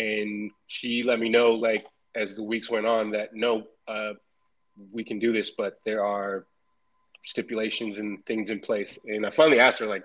And 0.00 0.50
she 0.66 1.02
let 1.02 1.18
me 1.18 1.28
know 1.28 1.52
like 1.52 1.86
as 2.14 2.34
the 2.34 2.42
weeks 2.42 2.70
went 2.70 2.86
on 2.86 3.12
that 3.12 3.34
no, 3.34 3.66
uh, 3.88 4.12
we 4.92 5.04
can 5.04 5.18
do 5.18 5.32
this, 5.32 5.50
but 5.52 5.78
there 5.84 6.04
are 6.04 6.46
stipulations 7.22 7.98
and 7.98 8.24
things 8.26 8.50
in 8.50 8.60
place. 8.60 8.98
And 9.04 9.26
I 9.26 9.30
finally 9.30 9.60
asked 9.60 9.78
her 9.80 9.86
like, 9.86 10.04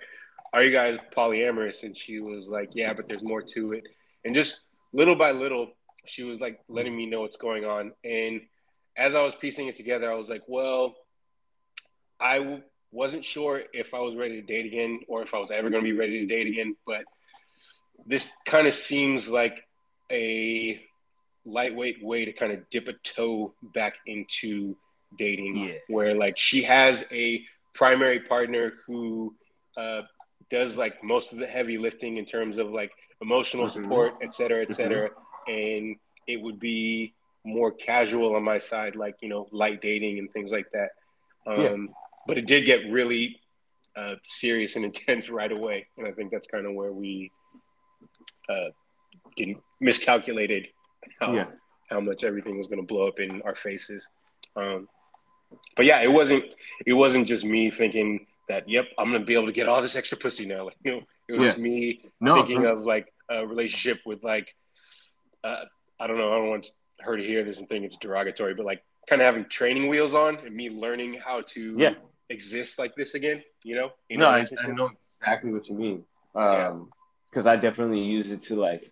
are 0.53 0.63
you 0.63 0.71
guys 0.71 0.97
polyamorous? 1.15 1.83
And 1.83 1.95
she 1.95 2.19
was 2.19 2.47
like, 2.47 2.69
yeah, 2.73 2.93
but 2.93 3.07
there's 3.07 3.23
more 3.23 3.41
to 3.41 3.73
it. 3.73 3.87
And 4.23 4.33
just 4.33 4.67
little 4.93 5.15
by 5.15 5.31
little, 5.31 5.73
she 6.07 6.23
was 6.23 6.39
like 6.39 6.59
letting 6.67 6.95
me 6.95 7.05
know 7.05 7.21
what's 7.21 7.37
going 7.37 7.65
on. 7.65 7.93
And 8.03 8.41
as 8.95 9.15
I 9.15 9.23
was 9.23 9.35
piecing 9.35 9.67
it 9.67 9.75
together, 9.75 10.11
I 10.11 10.15
was 10.15 10.29
like, 10.29 10.43
well, 10.47 10.95
I 12.19 12.39
w- 12.39 12.61
wasn't 12.91 13.25
sure 13.25 13.61
if 13.73 13.93
I 13.93 13.99
was 13.99 14.15
ready 14.15 14.41
to 14.41 14.47
date 14.47 14.65
again 14.65 15.01
or 15.07 15.21
if 15.21 15.33
I 15.33 15.39
was 15.39 15.51
ever 15.51 15.69
going 15.69 15.83
to 15.83 15.89
be 15.89 15.97
ready 15.97 16.19
to 16.19 16.25
date 16.25 16.47
again. 16.47 16.75
But 16.85 17.03
this 18.05 18.33
kind 18.45 18.67
of 18.67 18.73
seems 18.73 19.27
like 19.27 19.67
a 20.11 20.81
lightweight 21.45 22.03
way 22.03 22.25
to 22.25 22.31
kind 22.31 22.51
of 22.51 22.69
dip 22.69 22.87
a 22.87 22.93
toe 22.93 23.53
back 23.73 23.97
into 24.07 24.77
dating, 25.17 25.57
yeah. 25.57 25.73
where 25.87 26.13
like 26.15 26.37
she 26.37 26.61
has 26.63 27.05
a 27.11 27.43
primary 27.73 28.19
partner 28.19 28.73
who 28.87 29.35
uh, 29.77 30.01
does 30.49 30.77
like 30.77 31.03
most 31.03 31.33
of 31.33 31.39
the 31.39 31.47
heavy 31.47 31.77
lifting 31.77 32.17
in 32.17 32.25
terms 32.25 32.57
of 32.57 32.69
like 32.69 32.91
emotional 33.21 33.65
mm-hmm. 33.65 33.83
support, 33.83 34.13
et 34.21 34.33
cetera, 34.33 34.61
et 34.61 34.69
mm-hmm. 34.69 34.73
cetera. 34.73 35.09
Mm-hmm. 35.09 35.19
And 35.47 35.95
it 36.27 36.41
would 36.41 36.59
be 36.59 37.13
more 37.43 37.71
casual 37.71 38.35
on 38.35 38.43
my 38.43 38.57
side, 38.57 38.95
like, 38.95 39.17
you 39.21 39.29
know, 39.29 39.47
light 39.51 39.81
dating 39.81 40.19
and 40.19 40.31
things 40.31 40.51
like 40.51 40.67
that. 40.73 40.89
Um, 41.45 41.61
yeah. 41.61 41.93
But 42.27 42.37
it 42.37 42.47
did 42.47 42.65
get 42.65 42.89
really 42.89 43.39
uh, 43.95 44.15
serious 44.23 44.75
and 44.75 44.85
intense 44.89 45.29
right 45.29 45.51
away. 45.51 45.87
And 45.97 46.07
I 46.07 46.11
think 46.11 46.31
that's 46.31 46.47
kind 46.47 46.65
of 46.65 46.73
where 46.73 46.91
we 46.91 47.31
uh, 48.49 48.69
didn't 49.35 49.57
miscalculated 49.79 50.69
how, 51.19 51.33
yeah. 51.33 51.45
how 51.89 51.99
much 51.99 52.23
everything 52.23 52.57
was 52.57 52.67
going 52.67 52.81
to 52.81 52.85
blow 52.85 53.07
up 53.07 53.19
in 53.19 53.41
our 53.43 53.55
faces. 53.55 54.09
Um, 54.55 54.87
but 55.75 55.85
yeah, 55.85 56.01
it 56.01 56.11
wasn't, 56.11 56.55
it 56.85 56.93
wasn't 56.93 57.27
just 57.27 57.45
me 57.45 57.69
thinking, 57.69 58.25
that 58.47 58.67
yep 58.67 58.87
i'm 58.97 59.11
gonna 59.11 59.23
be 59.23 59.33
able 59.33 59.45
to 59.45 59.51
get 59.51 59.67
all 59.67 59.81
this 59.81 59.95
extra 59.95 60.17
pussy 60.17 60.45
now 60.45 60.65
like 60.65 60.77
you 60.83 60.91
know 60.91 61.01
it 61.27 61.37
was 61.37 61.57
yeah. 61.57 61.63
me 61.63 62.01
no, 62.19 62.35
thinking 62.35 62.65
of 62.65 62.83
like 62.83 63.11
a 63.29 63.45
relationship 63.45 63.99
with 64.05 64.23
like 64.23 64.55
uh, 65.45 65.65
i 65.99 66.07
don't 66.07 66.17
know 66.17 66.31
i 66.31 66.37
don't 66.37 66.49
want 66.49 66.67
her 66.99 67.17
to 67.17 67.23
hear 67.23 67.43
this 67.43 67.59
and 67.59 67.69
think 67.69 67.85
it's 67.85 67.97
derogatory 67.97 68.53
but 68.53 68.65
like 68.65 68.83
kind 69.07 69.21
of 69.21 69.25
having 69.25 69.45
training 69.45 69.87
wheels 69.87 70.13
on 70.13 70.37
and 70.45 70.55
me 70.55 70.69
learning 70.69 71.13
how 71.13 71.41
to 71.41 71.75
yeah. 71.77 71.93
exist 72.29 72.79
like 72.79 72.95
this 72.95 73.13
again 73.13 73.43
you 73.63 73.75
know 73.75 73.91
no 74.09 74.27
I, 74.27 74.45
I, 74.63 74.67
know 74.71 74.89
exactly 75.19 75.51
what 75.51 75.67
you 75.67 75.75
mean 75.75 76.03
um 76.35 76.89
because 77.29 77.45
yeah. 77.45 77.51
i 77.51 77.55
definitely 77.55 78.01
use 78.01 78.31
it 78.31 78.41
to 78.43 78.55
like 78.55 78.91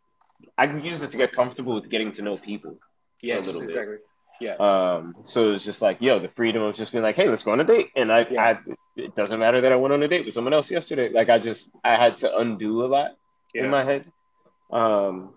i 0.58 0.68
can 0.68 0.84
use 0.84 1.02
it 1.02 1.12
to 1.12 1.18
get 1.18 1.34
comfortable 1.34 1.76
with 1.76 1.90
getting 1.90 2.12
to 2.14 2.22
know 2.22 2.38
people 2.38 2.78
yes 3.22 3.48
exactly 3.56 3.96
bit. 3.96 4.02
Yeah. 4.40 4.56
Um, 4.56 5.16
so 5.24 5.54
it's 5.54 5.64
just 5.64 5.82
like, 5.82 6.02
yo, 6.02 6.20
the 6.20 6.28
freedom 6.30 6.62
of 6.64 6.76
just 6.76 6.92
being 6.92 7.04
like, 7.04 7.16
hey, 7.16 7.30
let's 7.30 7.44
go 7.44 7.52
on 7.52 7.62
a 7.62 7.64
date. 7.64 7.90
And 7.96 8.12
I, 8.12 8.28
yeah. 8.30 8.44
I, 8.44 8.60
it 8.98 9.16
doesn't 9.16 9.40
matter 9.40 9.62
that 9.62 9.72
I 9.72 9.76
went 9.76 9.94
on 9.94 10.04
a 10.04 10.08
date 10.08 10.26
with 10.26 10.34
someone 10.34 10.54
else 10.54 10.70
yesterday. 10.70 11.10
Like 11.10 11.30
I 11.30 11.40
just, 11.40 11.68
I 11.84 11.96
had 11.96 12.18
to 12.20 12.38
undo 12.38 12.84
a 12.84 12.88
lot 12.88 13.12
yeah. 13.54 13.64
in 13.64 13.70
my 13.70 13.84
head. 13.86 14.12
Um, 14.72 15.34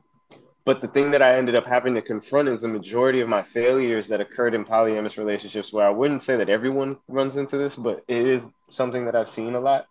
but 0.67 0.81
the 0.81 0.89
thing 0.89 1.13
that 1.13 1.23
I 1.23 1.37
ended 1.39 1.55
up 1.55 1.65
having 1.65 1.95
to 1.95 2.03
confront 2.03 2.49
is 2.49 2.61
the 2.61 2.69
majority 2.69 3.21
of 3.21 3.29
my 3.29 3.45
failures 3.45 4.09
that 4.09 4.21
occurred 4.21 4.53
in 4.53 4.65
polyamorous 4.65 5.17
relationships, 5.17 5.73
where 5.73 5.87
I 5.87 5.91
wouldn't 5.91 6.25
say 6.25 6.37
that 6.37 6.49
everyone 6.49 6.97
runs 7.07 7.37
into 7.37 7.57
this, 7.57 7.77
but 7.77 8.05
it 8.09 8.27
is 8.27 8.43
something 8.69 9.05
that 9.05 9.15
I've 9.15 9.31
seen 9.31 9.55
a 9.55 9.61
lot, 9.61 9.87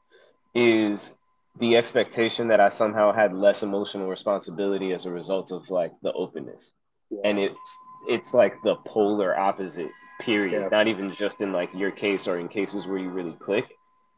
is 0.53 1.09
the 1.57 1.77
expectation 1.77 2.49
that 2.49 2.59
I 2.59 2.67
somehow 2.67 3.13
had 3.13 3.33
less 3.33 3.63
emotional 3.63 4.09
responsibility 4.09 4.91
as 4.91 5.05
a 5.05 5.11
result 5.11 5.53
of 5.53 5.69
like 5.69 5.93
the 6.03 6.11
openness. 6.11 6.69
Yeah. 7.09 7.21
And 7.23 7.39
it's 7.39 7.77
it's 8.07 8.33
like 8.33 8.61
the 8.63 8.75
polar 8.85 9.37
opposite 9.37 9.89
period 10.21 10.61
yeah. 10.61 10.67
not 10.69 10.87
even 10.87 11.11
just 11.13 11.41
in 11.41 11.51
like 11.51 11.69
your 11.73 11.91
case 11.91 12.27
or 12.27 12.37
in 12.37 12.47
cases 12.47 12.85
where 12.85 12.97
you 12.97 13.09
really 13.09 13.35
click 13.39 13.65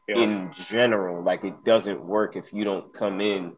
yeah. 0.06 0.16
in 0.16 0.52
general 0.68 1.22
like 1.22 1.42
it 1.42 1.64
doesn't 1.64 2.04
work 2.04 2.36
if 2.36 2.52
you 2.52 2.64
don't 2.64 2.92
come 2.94 3.20
in 3.20 3.52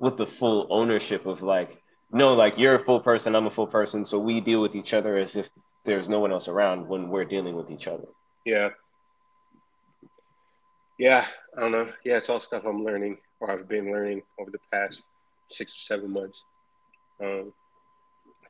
with 0.00 0.16
the 0.16 0.26
full 0.26 0.66
ownership 0.70 1.26
of 1.26 1.42
like 1.42 1.81
no 2.12 2.34
like 2.34 2.54
you're 2.56 2.76
a 2.76 2.84
full 2.84 3.00
person 3.00 3.34
i'm 3.34 3.46
a 3.46 3.50
full 3.50 3.66
person 3.66 4.04
so 4.04 4.18
we 4.18 4.40
deal 4.40 4.60
with 4.60 4.74
each 4.74 4.94
other 4.94 5.16
as 5.16 5.36
if 5.36 5.46
there's 5.84 6.08
no 6.08 6.20
one 6.20 6.32
else 6.32 6.48
around 6.48 6.86
when 6.86 7.08
we're 7.08 7.24
dealing 7.24 7.54
with 7.54 7.70
each 7.70 7.86
other 7.86 8.06
yeah 8.44 8.68
yeah 10.98 11.24
i 11.56 11.60
don't 11.60 11.72
know 11.72 11.88
yeah 12.04 12.16
it's 12.16 12.28
all 12.28 12.40
stuff 12.40 12.64
i'm 12.66 12.84
learning 12.84 13.16
or 13.40 13.50
i've 13.50 13.68
been 13.68 13.92
learning 13.92 14.22
over 14.38 14.50
the 14.50 14.58
past 14.72 15.08
six 15.46 15.72
or 15.72 15.80
seven 15.94 16.10
months 16.10 16.44
um 17.22 17.52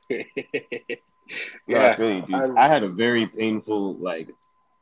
yeah, 1.67 1.95
really, 1.97 2.23
I 2.57 2.67
had 2.67 2.83
a 2.83 2.89
very 2.89 3.27
painful 3.27 3.95
like 3.95 4.29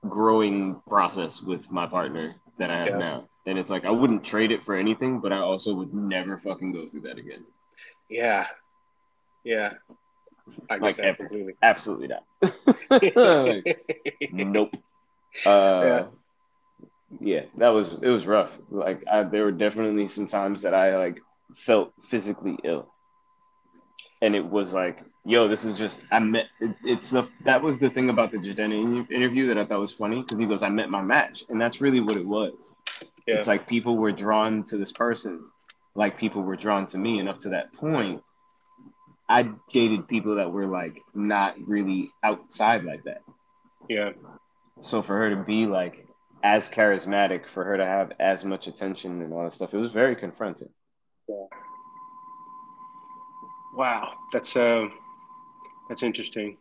growing 0.08 0.82
process 0.88 1.42
with 1.42 1.70
my 1.70 1.86
partner 1.86 2.36
that 2.58 2.70
I 2.70 2.80
have 2.80 2.88
yeah. 2.90 2.98
now. 2.98 3.30
And 3.46 3.58
it's 3.58 3.70
like 3.70 3.86
I 3.86 3.92
wouldn't 3.92 4.24
trade 4.24 4.52
it 4.52 4.64
for 4.64 4.76
anything, 4.76 5.20
but 5.20 5.34
I 5.34 5.38
also 5.38 5.74
would 5.74 5.94
never 5.94 6.38
fucking 6.38 6.72
go 6.74 6.88
through 6.88 7.02
that 7.02 7.18
again. 7.18 7.44
Yeah. 8.10 8.46
Yeah. 9.44 9.74
I 10.70 10.76
get 10.76 10.82
like, 10.82 10.98
that 10.98 11.06
ever. 11.06 11.18
completely. 11.18 11.54
Absolutely 11.62 12.08
not. 12.08 12.24
like, 12.90 13.78
nope. 14.32 14.76
Uh, 15.46 15.84
yeah. 15.86 16.06
yeah, 17.20 17.42
that 17.58 17.70
was 17.70 17.88
it 18.02 18.10
was 18.10 18.26
rough. 18.26 18.52
Like 18.70 19.04
I, 19.10 19.24
there 19.24 19.46
were 19.46 19.52
definitely 19.52 20.08
some 20.08 20.28
times 20.28 20.64
that 20.64 20.74
I 20.74 20.98
like 20.98 21.22
felt 21.56 21.94
physically 22.10 22.58
ill. 22.64 22.92
And 24.22 24.36
it 24.36 24.46
was 24.46 24.74
like 24.74 25.04
yo, 25.26 25.48
this 25.48 25.66
is 25.66 25.78
just 25.78 25.98
I 26.12 26.20
met. 26.20 26.48
It, 26.60 26.76
it's 26.84 27.10
the 27.10 27.28
that 27.46 27.62
was 27.62 27.78
the 27.78 27.90
thing 27.90 28.10
about 28.10 28.32
the 28.32 28.38
Jidenna 28.38 29.10
interview 29.12 29.48
that 29.48 29.58
I 29.58 29.66
thought 29.66 29.80
was 29.80 29.94
funny 29.94 30.22
because 30.22 30.40
he 30.40 30.46
goes, 30.46 30.64
I 30.64 30.70
met 30.70 30.90
my 30.90 31.02
match, 31.02 31.44
and 31.50 31.60
that's 31.60 31.82
really 31.82 32.00
what 32.00 32.18
it 32.18 32.26
was. 32.26 32.54
Yeah. 33.28 33.36
It's 33.36 33.48
like 33.48 33.68
people 33.68 33.98
were 33.98 34.12
drawn 34.12 34.64
to 34.66 34.78
this 34.78 34.92
person, 34.92 35.46
like 35.96 36.18
people 36.18 36.42
were 36.42 36.56
drawn 36.56 36.88
to 36.88 36.98
me, 36.98 37.20
and 37.20 37.30
up 37.30 37.42
to 37.42 37.50
that 37.50 37.72
point, 37.74 38.22
I 39.32 39.50
dated 39.72 40.10
people 40.10 40.36
that 40.36 40.52
were 40.52 40.68
like 40.68 41.02
not 41.16 41.56
really 41.66 42.12
outside 42.22 42.84
like 42.84 43.06
that. 43.06 43.22
Yeah. 43.90 44.12
So 44.82 45.02
for 45.02 45.18
her 45.18 45.30
to 45.30 45.38
be 45.38 45.66
like 45.66 46.06
as 46.44 46.68
charismatic, 46.68 47.48
for 47.48 47.64
her 47.64 47.78
to 47.78 47.86
have 47.86 48.12
as 48.20 48.44
much 48.44 48.68
attention 48.68 49.22
and 49.22 49.32
all 49.32 49.46
that 49.46 49.54
stuff, 49.54 49.74
it 49.74 49.78
was 49.78 49.94
very 49.94 50.18
confronting. 50.18 50.68
Yeah. 51.30 51.46
Wow, 53.74 54.14
that's 54.34 54.58
uh 54.58 54.90
that's 55.88 56.04
interesting 56.04 56.58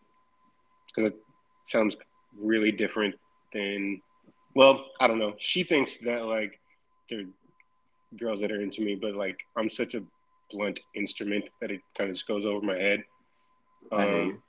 because 0.87 1.11
it 1.11 1.19
sounds 1.65 1.97
really 2.39 2.71
different 2.71 3.17
than. 3.53 4.01
Well, 4.55 4.87
I 5.01 5.09
don't 5.09 5.19
know. 5.19 5.35
She 5.39 5.65
thinks 5.65 5.97
that 5.99 6.25
like 6.25 6.61
they're 7.09 7.25
girls 8.17 8.41
that 8.43 8.53
are 8.53 8.61
into 8.61 8.83
me, 8.83 8.95
but 8.95 9.17
like 9.17 9.41
I'm 9.57 9.69
such 9.69 9.97
a 9.97 10.05
blunt 10.51 10.81
instrument 10.95 11.51
that 11.61 11.71
it 11.71 11.81
kind 11.97 12.11
of 12.11 12.17
just 12.17 12.27
goes 12.27 12.45
over 12.45 12.65
my 12.65 12.77
head. 12.77 13.05
Um, 13.93 14.43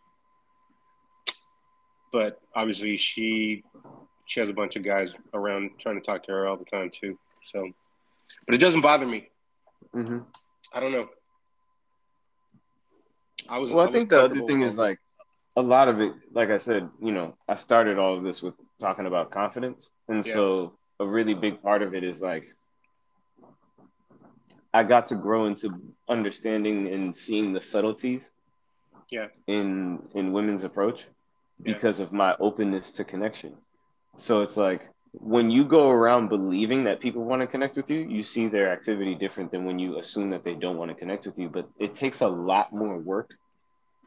but 2.12 2.40
obviously, 2.56 2.98
she 2.98 3.64
she 4.26 4.40
has 4.40 4.50
a 4.50 4.54
bunch 4.54 4.76
of 4.76 4.84
guys 4.84 5.18
around 5.34 5.72
trying 5.78 5.96
to 5.96 6.02
talk 6.02 6.24
to 6.24 6.32
her 6.32 6.48
all 6.48 6.58
the 6.58 6.66
time 6.66 6.90
too. 6.90 7.18
So, 7.44 7.70
but 8.46 8.56
it 8.56 8.60
doesn't 8.60 8.82
bother 8.82 9.06
me. 9.06 9.30
Mm-hmm. 9.96 10.20
I 10.74 10.80
don't 10.80 10.92
know. 10.92 11.10
I 13.50 13.60
was. 13.60 13.72
Well, 13.72 13.86
I, 13.86 13.90
I 13.90 13.92
think 13.92 14.10
the 14.10 14.22
other 14.22 14.42
thing 14.44 14.62
is 14.62 14.78
like 14.78 15.00
a 15.56 15.62
lot 15.62 15.88
of 15.88 16.00
it. 16.00 16.14
Like 16.34 16.50
I 16.50 16.58
said, 16.58 16.90
you 17.02 17.12
know, 17.12 17.36
I 17.48 17.56
started 17.56 17.98
all 17.98 18.18
of 18.18 18.24
this 18.24 18.42
with 18.42 18.54
talking 18.80 19.06
about 19.06 19.32
confidence, 19.32 19.90
and 20.08 20.26
yeah. 20.26 20.34
so 20.34 20.74
a 21.00 21.06
really 21.06 21.34
big 21.34 21.62
part 21.62 21.82
of 21.82 21.94
it 21.94 22.04
is 22.04 22.22
like 22.22 22.56
I 24.74 24.84
got 24.84 25.08
to 25.08 25.16
grow 25.16 25.46
into 25.46 25.82
understanding 26.08 26.88
and 26.88 27.16
seeing 27.16 27.54
the 27.54 27.62
subtleties. 27.62 28.22
Yeah. 29.10 29.28
In 29.48 30.00
in 30.16 30.32
women's 30.32 30.64
approach, 30.64 31.06
because 31.62 32.00
yeah. 32.00 32.06
of 32.06 32.14
my 32.14 32.36
openness 32.40 32.92
to 32.94 33.04
connection. 33.04 33.58
So 34.18 34.42
it's 34.42 34.56
like 34.56 34.88
when 35.14 35.52
you 35.52 35.66
go 35.66 35.90
around 35.90 36.30
believing 36.30 36.86
that 36.86 37.02
people 37.02 37.24
want 37.24 37.42
to 37.42 37.48
connect 37.48 37.76
with 37.76 37.90
you, 37.90 38.00
you 38.00 38.24
see 38.24 38.48
their 38.48 38.72
activity 38.72 39.16
different 39.16 39.52
than 39.52 39.66
when 39.66 39.78
you 39.80 40.00
assume 40.00 40.30
that 40.30 40.44
they 40.44 40.56
don't 40.56 40.78
want 40.78 40.90
to 40.90 40.96
connect 40.96 41.26
with 41.26 41.38
you. 41.38 41.50
But 41.50 41.68
it 41.78 41.94
takes 41.94 42.22
a 42.22 42.28
lot 42.28 42.72
more 42.72 42.98
work 42.98 43.32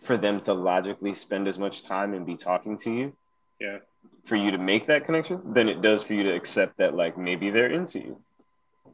for 0.03 0.17
them 0.17 0.41
to 0.43 0.55
logically 0.55 1.15
spend 1.15 1.49
as 1.49 1.59
much 1.59 1.83
time 1.83 2.15
and 2.15 2.25
be 2.25 2.37
talking 2.37 2.79
to 2.79 2.91
you. 2.91 3.17
Yeah. 3.61 3.79
For 4.27 4.37
you 4.37 4.51
to 4.51 4.59
make 4.59 4.87
that 4.87 5.05
connection 5.05 5.53
than 5.53 5.69
it 5.69 5.83
does 5.83 6.03
for 6.03 6.15
you 6.15 6.23
to 6.25 6.35
accept 6.35 6.79
that 6.79 6.95
like 6.95 7.19
maybe 7.19 7.51
they're 7.51 7.71
into 7.71 7.99
you. 7.99 8.23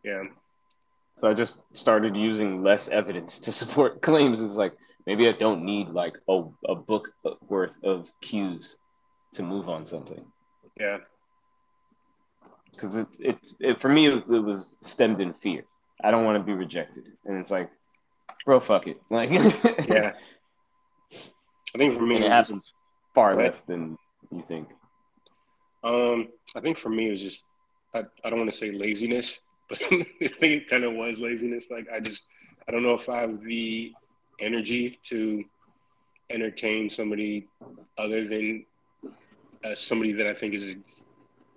Yeah. 0.02 0.24
So 1.20 1.28
I 1.28 1.34
just 1.34 1.56
started 1.74 2.16
using 2.16 2.62
less 2.62 2.88
evidence 2.88 3.38
to 3.40 3.52
support 3.52 4.00
claims. 4.02 4.40
It's 4.40 4.54
like 4.54 4.72
maybe 5.06 5.28
I 5.28 5.32
don't 5.32 5.64
need 5.64 5.88
like 5.88 6.16
a, 6.28 6.44
a 6.68 6.74
book 6.74 7.08
worth 7.48 7.76
of 7.84 8.10
cues 8.20 8.76
to 9.34 9.42
move 9.42 9.68
on 9.68 9.84
something. 9.84 10.24
Yeah. 10.78 10.98
Because 12.72 12.96
it, 12.96 13.08
it, 13.18 13.38
it, 13.60 13.80
for 13.80 13.88
me, 13.88 14.06
it, 14.06 14.14
it 14.14 14.40
was 14.40 14.70
stemmed 14.82 15.20
in 15.20 15.34
fear. 15.34 15.64
I 16.02 16.10
don't 16.10 16.24
want 16.24 16.38
to 16.38 16.44
be 16.44 16.54
rejected. 16.54 17.04
And 17.26 17.36
it's 17.36 17.50
like, 17.50 17.70
bro, 18.46 18.60
fuck 18.60 18.86
it. 18.86 18.98
Like, 19.10 19.30
yeah. 19.30 20.12
I 21.74 21.78
think 21.78 21.94
for 21.94 22.02
me, 22.02 22.16
and 22.16 22.24
it 22.24 22.30
happens 22.30 22.72
far 23.14 23.34
less 23.34 23.60
than 23.60 23.98
you 24.32 24.42
think. 24.48 24.68
Um, 25.84 26.28
I 26.56 26.60
think 26.60 26.78
for 26.78 26.88
me, 26.88 27.08
it 27.08 27.10
was 27.10 27.22
just, 27.22 27.46
I, 27.94 28.04
I 28.24 28.30
don't 28.30 28.38
want 28.38 28.50
to 28.50 28.56
say 28.56 28.70
laziness, 28.70 29.38
but 29.70 29.80
I 29.82 29.86
think 29.86 30.42
it 30.42 30.68
kind 30.68 30.84
of 30.84 30.92
was 30.92 31.20
laziness. 31.20 31.70
Like, 31.70 31.86
I 31.90 32.00
just, 32.00 32.26
I 32.68 32.72
don't 32.72 32.82
know 32.82 32.94
if 32.94 33.08
I 33.08 33.20
have 33.20 33.40
the 33.42 33.94
energy 34.40 34.98
to 35.04 35.44
entertain 36.28 36.90
somebody 36.90 37.48
other 37.96 38.24
than 38.24 38.66
uh, 39.64 39.74
somebody 39.74 40.12
that 40.12 40.26
I 40.26 40.34
think 40.34 40.54
is 40.54 41.06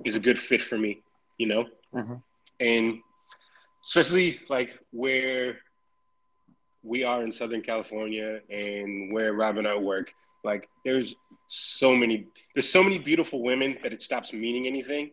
is 0.04 0.15
a 0.15 0.19
good 0.19 0.38
fit 0.38 0.62
for 0.62 0.78
me, 0.78 1.02
you 1.38 1.47
know, 1.47 1.65
mm-hmm. 1.93 2.15
and 2.60 2.99
especially 3.84 4.39
like 4.49 4.78
where 4.91 5.60
we 6.84 7.04
are 7.04 7.23
in 7.23 7.32
Southern 7.32 7.62
California 7.62 8.41
and 8.49 9.12
where 9.13 9.34
Rob 9.34 9.58
and 9.58 9.67
I 9.67 9.76
work. 9.78 10.13
Like, 10.43 10.67
there's 10.84 11.15
so 11.47 11.95
many 11.95 12.28
there's 12.54 12.69
so 12.69 12.84
many 12.84 12.99
beautiful 12.99 13.41
women 13.41 13.78
that 13.82 13.93
it 13.93 14.02
stops 14.02 14.34
meaning 14.34 14.67
anything. 14.67 15.12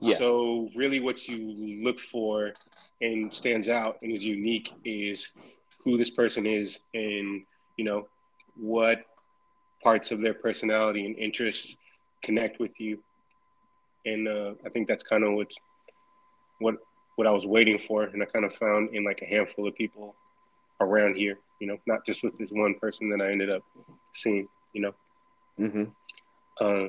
Yeah. 0.00 0.16
So 0.16 0.68
really, 0.74 1.00
what 1.00 1.28
you 1.28 1.82
look 1.84 1.98
for 1.98 2.52
and 3.00 3.32
stands 3.32 3.68
out 3.68 3.98
and 4.02 4.12
is 4.12 4.24
unique 4.24 4.72
is 4.84 5.28
who 5.84 5.96
this 5.96 6.10
person 6.10 6.46
is 6.46 6.80
and 6.94 7.44
you 7.76 7.84
know 7.84 8.08
what 8.56 9.04
parts 9.82 10.10
of 10.10 10.20
their 10.20 10.34
personality 10.34 11.04
and 11.04 11.16
interests 11.18 11.76
connect 12.22 12.58
with 12.58 12.80
you 12.80 12.98
and 14.06 14.26
uh, 14.26 14.54
i 14.64 14.68
think 14.70 14.88
that's 14.88 15.02
kind 15.02 15.24
of 15.24 15.34
what 15.34 15.50
what 16.60 16.76
what 17.16 17.26
i 17.26 17.30
was 17.30 17.46
waiting 17.46 17.78
for 17.78 18.04
and 18.04 18.22
i 18.22 18.26
kind 18.26 18.44
of 18.44 18.54
found 18.54 18.94
in 18.94 19.04
like 19.04 19.20
a 19.22 19.26
handful 19.26 19.68
of 19.68 19.74
people 19.74 20.14
around 20.80 21.16
here 21.16 21.38
you 21.60 21.66
know 21.66 21.76
not 21.86 22.04
just 22.06 22.22
with 22.22 22.36
this 22.38 22.50
one 22.52 22.74
person 22.80 23.10
that 23.10 23.20
i 23.20 23.30
ended 23.30 23.50
up 23.50 23.62
seeing 24.12 24.48
you 24.72 24.80
know 24.80 24.94
mm-hmm. 25.60 25.84
uh, 26.60 26.88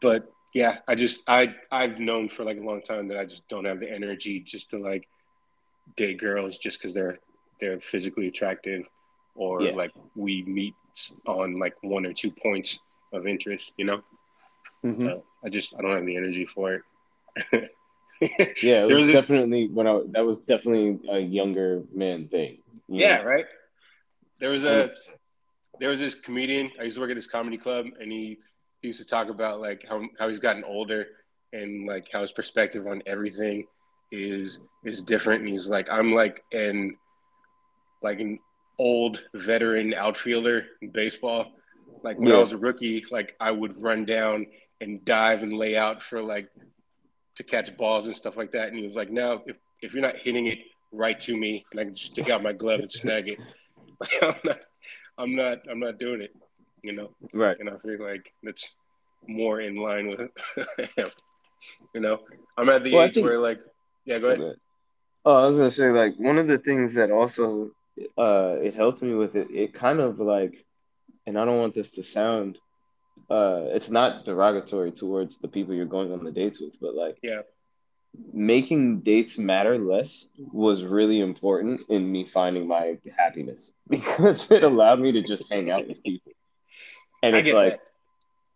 but 0.00 0.30
yeah 0.54 0.78
i 0.88 0.94
just 0.94 1.22
i 1.28 1.54
i've 1.70 1.98
known 1.98 2.28
for 2.28 2.44
like 2.44 2.58
a 2.58 2.62
long 2.62 2.80
time 2.82 3.08
that 3.08 3.18
i 3.18 3.24
just 3.24 3.48
don't 3.48 3.64
have 3.64 3.80
the 3.80 3.90
energy 3.90 4.40
just 4.40 4.70
to 4.70 4.78
like 4.78 5.08
date 5.96 6.18
girls 6.18 6.58
just 6.58 6.78
because 6.78 6.94
they're 6.94 7.18
they're 7.60 7.80
physically 7.80 8.28
attractive 8.28 8.88
or 9.34 9.62
yeah. 9.62 9.72
like 9.72 9.92
we 10.14 10.42
meet 10.44 10.74
on 11.26 11.58
like 11.58 11.74
one 11.82 12.06
or 12.06 12.12
two 12.12 12.30
points 12.30 12.80
of 13.12 13.26
interest, 13.26 13.74
you 13.76 13.84
know. 13.84 14.02
Mm-hmm. 14.84 15.00
So 15.00 15.24
I 15.44 15.48
just 15.48 15.74
I 15.78 15.82
don't 15.82 15.94
have 15.94 16.06
the 16.06 16.16
energy 16.16 16.46
for 16.46 16.74
it. 16.74 16.82
yeah, 18.62 18.84
it 18.84 18.92
was, 18.92 19.06
was 19.06 19.12
definitely 19.12 19.68
when 19.68 19.86
I 19.86 20.00
that 20.12 20.24
was 20.24 20.38
definitely 20.40 20.98
a 21.10 21.18
younger 21.18 21.82
man 21.94 22.28
thing. 22.28 22.58
Yeah, 22.88 23.18
know? 23.18 23.24
right. 23.24 23.46
There 24.38 24.50
was 24.50 24.64
a 24.64 24.92
there 25.80 25.90
was 25.90 26.00
this 26.00 26.14
comedian. 26.14 26.70
I 26.80 26.84
used 26.84 26.96
to 26.96 27.00
work 27.00 27.10
at 27.10 27.16
this 27.16 27.26
comedy 27.26 27.58
club, 27.58 27.86
and 28.00 28.10
he, 28.10 28.38
he 28.82 28.88
used 28.88 29.00
to 29.00 29.06
talk 29.06 29.28
about 29.28 29.60
like 29.60 29.84
how 29.88 30.02
how 30.18 30.28
he's 30.28 30.38
gotten 30.38 30.64
older 30.64 31.06
and 31.52 31.86
like 31.86 32.08
how 32.12 32.20
his 32.20 32.32
perspective 32.32 32.86
on 32.86 33.02
everything 33.06 33.66
is 34.12 34.60
is 34.84 35.02
different. 35.02 35.42
And 35.42 35.50
he's 35.50 35.68
like, 35.68 35.90
I'm 35.90 36.12
like 36.12 36.44
an 36.52 36.96
like 38.02 38.20
an 38.20 38.38
old 38.78 39.24
veteran 39.34 39.94
outfielder 39.94 40.66
in 40.82 40.90
baseball. 40.90 41.52
Like 42.02 42.18
when 42.18 42.28
yeah. 42.28 42.36
I 42.36 42.40
was 42.40 42.52
a 42.52 42.58
rookie, 42.58 43.04
like 43.10 43.34
I 43.40 43.50
would 43.50 43.80
run 43.80 44.04
down 44.04 44.46
and 44.80 45.04
dive 45.04 45.42
and 45.42 45.52
lay 45.52 45.76
out 45.76 46.02
for 46.02 46.20
like 46.20 46.48
to 47.36 47.42
catch 47.42 47.76
balls 47.76 48.06
and 48.06 48.14
stuff 48.14 48.36
like 48.36 48.52
that. 48.52 48.68
And 48.68 48.76
he 48.76 48.84
was 48.84 48.96
like, 48.96 49.10
now 49.10 49.42
if 49.46 49.58
if 49.82 49.92
you're 49.92 50.02
not 50.02 50.16
hitting 50.16 50.46
it 50.46 50.58
right 50.92 51.18
to 51.20 51.36
me, 51.36 51.64
and 51.70 51.80
I 51.80 51.84
can 51.84 51.94
stick 51.94 52.30
out 52.30 52.42
my 52.42 52.52
glove 52.52 52.80
and 52.80 52.90
snag 52.90 53.28
it, 53.28 53.38
I'm 54.22 54.34
not, 54.44 54.58
I'm 55.18 55.36
not, 55.36 55.58
I'm 55.70 55.80
not 55.80 55.98
doing 55.98 56.22
it." 56.22 56.34
You 56.82 56.92
know, 56.92 57.10
right? 57.32 57.56
And 57.58 57.68
I 57.68 57.76
feel 57.76 58.02
like 58.02 58.32
that's 58.42 58.74
more 59.26 59.60
in 59.60 59.76
line 59.76 60.08
with 60.08 60.20
him. 60.96 61.08
you 61.94 62.00
know, 62.00 62.20
I'm 62.56 62.68
at 62.68 62.84
the 62.84 62.94
well, 62.94 63.04
age 63.04 63.14
think, 63.14 63.26
where 63.26 63.38
like, 63.38 63.60
yeah, 64.04 64.18
go 64.18 64.28
ahead. 64.28 64.56
Oh, 65.24 65.34
I 65.34 65.48
was 65.48 65.56
gonna 65.56 65.70
say 65.70 65.90
like 65.90 66.14
one 66.18 66.38
of 66.38 66.46
the 66.46 66.58
things 66.58 66.94
that 66.94 67.10
also 67.10 67.72
uh, 68.16 68.56
it 68.60 68.74
helped 68.74 69.02
me 69.02 69.14
with 69.14 69.36
it. 69.36 69.48
It 69.50 69.74
kind 69.74 70.00
of 70.00 70.18
like, 70.18 70.64
and 71.26 71.38
I 71.38 71.44
don't 71.44 71.58
want 71.58 71.74
this 71.74 71.90
to 71.90 72.02
sound, 72.02 72.58
uh, 73.30 73.64
it's 73.68 73.88
not 73.88 74.24
derogatory 74.24 74.92
towards 74.92 75.38
the 75.38 75.48
people 75.48 75.74
you're 75.74 75.86
going 75.86 76.12
on 76.12 76.24
the 76.24 76.30
dates 76.30 76.60
with, 76.60 76.74
but 76.80 76.94
like, 76.94 77.18
yeah, 77.22 77.42
making 78.32 79.00
dates 79.00 79.38
matter 79.38 79.78
less 79.78 80.26
was 80.38 80.82
really 80.82 81.20
important 81.20 81.80
in 81.88 82.10
me 82.10 82.24
finding 82.24 82.66
my 82.66 82.98
happiness 83.16 83.72
because 83.88 84.50
it 84.50 84.62
allowed 84.62 85.00
me 85.00 85.12
to 85.12 85.22
just 85.22 85.44
hang 85.50 85.70
out 85.70 85.86
with 85.86 86.02
people. 86.02 86.32
And 87.22 87.36
it's 87.36 87.52
like 87.52 87.72
that. 87.72 87.90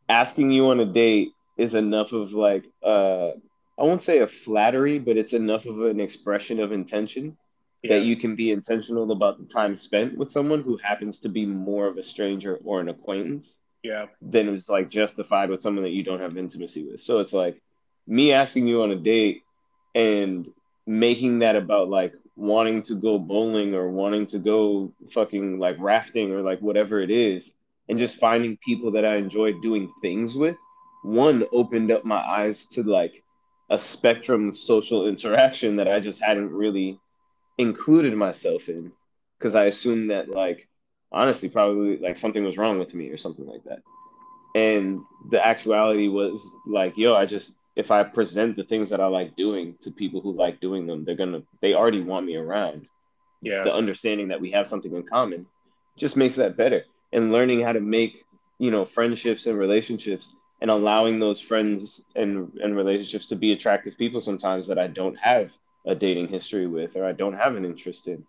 asking 0.09 0.53
you 0.53 0.69
on 0.69 0.81
a 0.81 0.87
date 0.87 1.33
is 1.57 1.75
enough 1.75 2.13
of 2.13 2.33
like 2.33 2.65
uh 2.83 3.31
I 3.79 3.85
won't 3.85 4.03
say 4.03 4.19
a 4.19 4.29
flattery, 4.29 4.99
but 4.99 5.17
it's 5.17 5.33
enough 5.33 5.65
of 5.65 5.81
an 5.83 6.01
expression 6.01 6.61
of 6.61 6.71
intention 6.71 7.37
yeah. 7.83 7.97
that 7.97 8.05
you 8.05 8.17
can 8.17 8.37
be 8.37 8.51
intentional 8.51 9.11
about 9.11 9.39
the 9.39 9.47
time 9.47 9.75
spent 9.75 10.19
with 10.19 10.31
someone 10.31 10.63
who 10.63 10.77
happens 10.77 11.19
to 11.21 11.31
be 11.31 11.47
more 11.47 11.87
of 11.87 11.97
a 11.97 12.03
stranger 12.03 12.59
or 12.65 12.81
an 12.81 12.89
acquaintance. 12.89 13.57
Yeah. 13.83 14.07
Than 14.21 14.49
is 14.49 14.69
like 14.69 14.91
justified 14.91 15.49
with 15.49 15.63
someone 15.63 15.85
that 15.85 15.93
you 15.93 16.03
don't 16.03 16.21
have 16.21 16.37
intimacy 16.37 16.85
with. 16.85 17.01
So 17.01 17.21
it's 17.21 17.33
like 17.33 17.63
me 18.07 18.33
asking 18.33 18.67
you 18.67 18.83
on 18.83 18.91
a 18.91 18.97
date 18.97 19.45
and 19.95 20.47
making 20.87 21.39
that 21.39 21.57
about 21.57 21.89
like 21.89 22.13
wanting 22.37 22.83
to 22.83 22.95
go 22.95 23.19
bowling 23.19 23.75
or 23.75 23.89
wanting 23.89 24.27
to 24.27 24.39
go 24.39 24.93
fucking 25.11 25.59
like 25.59 25.77
rafting 25.79 26.33
or 26.33 26.43
like 26.43 26.61
whatever 26.61 27.01
it 27.01 27.11
is 27.11 27.51
and 27.91 27.99
just 27.99 28.19
finding 28.19 28.57
people 28.65 28.93
that 28.93 29.05
I 29.05 29.17
enjoy 29.17 29.53
doing 29.61 29.93
things 30.01 30.35
with 30.35 30.57
one 31.03 31.45
opened 31.53 31.91
up 31.91 32.05
my 32.05 32.19
eyes 32.19 32.67
to 32.73 32.83
like 32.83 33.23
a 33.71 33.79
spectrum 33.79 34.51
of 34.51 34.59
social 34.59 35.09
interaction 35.09 35.77
that 35.77 35.89
I 35.89 36.01
just 36.01 36.21
hadn't 36.21 36.51
really 36.51 36.99
included 37.59 38.15
myself 38.17 38.69
in 38.69 38.93
because 39.39 39.55
I 39.55 39.65
assumed 39.65 40.11
that 40.11 40.29
like 40.29 40.69
honestly 41.13 41.49
probably 41.49 41.99
like 41.99 42.17
something 42.17 42.45
was 42.45 42.57
wrong 42.57 42.79
with 42.79 42.95
me 42.95 43.09
or 43.09 43.17
something 43.17 43.47
like 43.47 43.65
that. 43.65 43.83
And 44.55 45.01
the 45.31 45.45
actuality 45.45 46.09
was 46.09 46.45
like, 46.67 46.95
yo, 46.97 47.15
I 47.15 47.27
just 47.27 47.53
if 47.77 47.91
I 47.91 48.03
present 48.03 48.57
the 48.57 48.65
things 48.65 48.91
that 48.91 49.01
I 49.01 49.07
like 49.07 49.37
doing 49.37 49.77
to 49.83 49.91
people 49.91 50.21
who 50.21 50.33
like 50.33 50.61
doing 50.61 50.87
them, 50.87 51.05
they're 51.05 51.15
gonna 51.15 51.43
they 51.63 51.75
already 51.75 52.03
want 52.03 52.27
me 52.27 52.37
around. 52.37 52.87
Yeah. 53.43 53.65
The 53.65 53.73
understanding 53.73 54.29
that 54.29 54.41
we 54.41 54.51
have 54.51 54.69
something 54.69 54.95
in 54.95 55.05
common 55.07 55.47
just 55.97 56.17
makes 56.17 56.37
that 56.37 56.57
better. 56.57 56.85
And 57.13 57.33
learning 57.33 57.63
how 57.63 57.73
to 57.73 57.81
make, 57.81 58.25
you 58.59 58.71
know, 58.71 58.85
friendships 58.85 59.47
and 59.47 59.59
relationships 59.59 60.29
and 60.61 60.71
allowing 60.71 61.19
those 61.19 61.41
friends 61.41 62.01
and, 62.15 62.53
and 62.63 62.77
relationships 62.77 63.27
to 63.29 63.37
be 63.37 63.53
attractive 63.53 63.97
people 63.97 64.21
sometimes 64.21 64.67
that 64.69 64.79
I 64.79 64.87
don't 64.87 65.17
have 65.17 65.51
a 65.87 65.95
dating 65.95 66.29
history 66.29 66.67
with 66.67 66.97
or 66.97 67.05
I 67.05 67.13
don't 67.13 67.33
have 67.33 67.57
an 67.57 67.65
interest 67.65 68.07
in. 68.07 68.25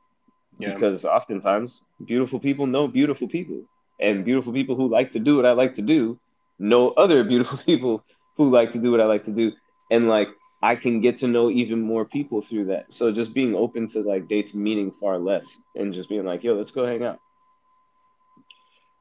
Yeah. 0.58 0.74
Because 0.74 1.06
oftentimes 1.06 1.82
beautiful 2.06 2.40
people 2.40 2.66
know 2.66 2.88
beautiful 2.88 3.28
people. 3.28 3.64
And 4.00 4.26
beautiful 4.26 4.54
people 4.54 4.76
who 4.76 4.88
like 4.88 5.12
to 5.12 5.20
do 5.20 5.36
what 5.36 5.46
I 5.46 5.52
like 5.52 5.76
to 5.76 5.82
do 5.82 6.20
know 6.58 6.90
other 6.92 7.24
beautiful 7.32 7.58
people 7.60 8.04
who 8.38 8.50
like 8.50 8.72
to 8.72 8.80
do 8.80 8.92
what 8.92 9.02
I 9.02 9.06
like 9.06 9.26
to 9.26 9.32
do. 9.32 9.52
And 9.92 10.08
like 10.08 10.30
I 10.64 10.76
can 10.76 11.02
get 11.02 11.18
to 11.18 11.28
know 11.28 11.50
even 11.50 11.82
more 11.82 12.06
people 12.06 12.42
through 12.42 12.66
that. 12.66 12.94
So 12.94 13.12
just 13.12 13.34
being 13.34 13.56
open 13.56 13.88
to 13.90 14.02
like 14.02 14.28
dates 14.28 14.54
meaning 14.54 14.92
far 14.92 15.18
less 15.18 15.46
and 15.76 15.94
just 15.94 16.10
being 16.10 16.26
like, 16.26 16.44
yo, 16.44 16.54
let's 16.54 16.72
go 16.72 16.86
hang 16.86 17.04
out. 17.04 17.20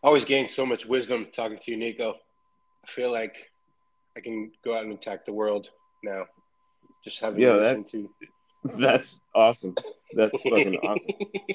Always 0.03 0.25
gain 0.25 0.49
so 0.49 0.65
much 0.65 0.87
wisdom 0.87 1.27
talking 1.31 1.59
to 1.59 1.71
you, 1.71 1.77
Nico. 1.77 2.15
I 2.85 2.91
feel 2.91 3.13
like 3.13 3.51
I 4.17 4.21
can 4.21 4.51
go 4.65 4.75
out 4.75 4.85
and 4.85 4.93
attack 4.93 5.25
the 5.25 5.33
world 5.33 5.71
now. 6.03 6.25
Just 7.05 7.21
having 7.21 7.41
yeah, 7.41 7.55
listened 7.55 7.87
that, 7.87 7.91
to 7.93 8.11
That's 8.79 9.19
awesome. 9.35 9.75
That's 10.15 10.33
fucking 10.43 10.77
awesome. 10.77 11.07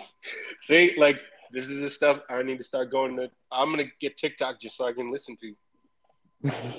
See, 0.59 0.93
like 0.97 1.21
this 1.51 1.69
is 1.69 1.81
the 1.81 1.89
stuff 1.89 2.19
I 2.29 2.41
need 2.43 2.57
to 2.59 2.63
start 2.63 2.91
going 2.91 3.15
to. 3.17 3.29
I'm 3.51 3.71
gonna 3.71 3.85
get 3.99 4.17
TikTok 4.17 4.59
just 4.59 4.77
so 4.77 4.85
I 4.85 4.93
can 4.93 5.11
listen 5.11 5.35
to 5.37 5.53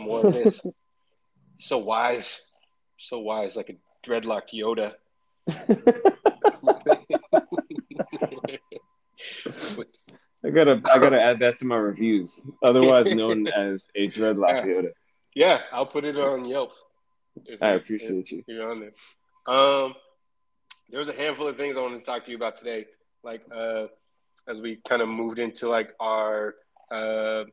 more 0.00 0.26
of 0.26 0.34
this. 0.34 0.64
so 1.58 1.78
wise, 1.78 2.40
so 2.96 3.20
wise, 3.20 3.56
like 3.56 3.70
a 3.70 4.08
dreadlocked 4.08 4.52
Yoda. 4.54 4.94
I 10.46 10.50
gotta, 10.50 10.80
I 10.92 10.98
gotta 10.98 11.20
add 11.20 11.40
that 11.40 11.58
to 11.58 11.64
my 11.64 11.76
reviews. 11.90 12.40
Otherwise 12.62 13.14
known 13.14 13.46
as 13.56 13.86
a 13.94 14.08
dreadlock 14.08 14.64
Yoda. 14.64 14.90
Yeah, 15.34 15.60
I'll 15.72 15.86
put 15.86 16.04
it 16.04 16.16
on 16.16 16.44
Yelp. 16.44 16.72
I 17.60 17.70
appreciate 17.70 18.30
you. 18.30 18.44
You're 18.46 18.70
on 18.70 18.80
there. 18.80 18.92
Um, 19.54 19.94
there's 20.88 21.08
a 21.08 21.12
handful 21.12 21.48
of 21.48 21.56
things 21.56 21.76
I 21.76 21.80
wanted 21.82 22.00
to 22.00 22.06
talk 22.06 22.24
to 22.24 22.30
you 22.30 22.36
about 22.36 22.56
today. 22.56 22.86
Like 23.22 23.42
uh, 23.52 23.86
as 24.48 24.60
we 24.60 24.76
kind 24.88 25.02
of 25.02 25.08
moved 25.08 25.38
into 25.38 25.68
like 25.68 25.92
our, 26.00 26.54
uh, 26.90 27.44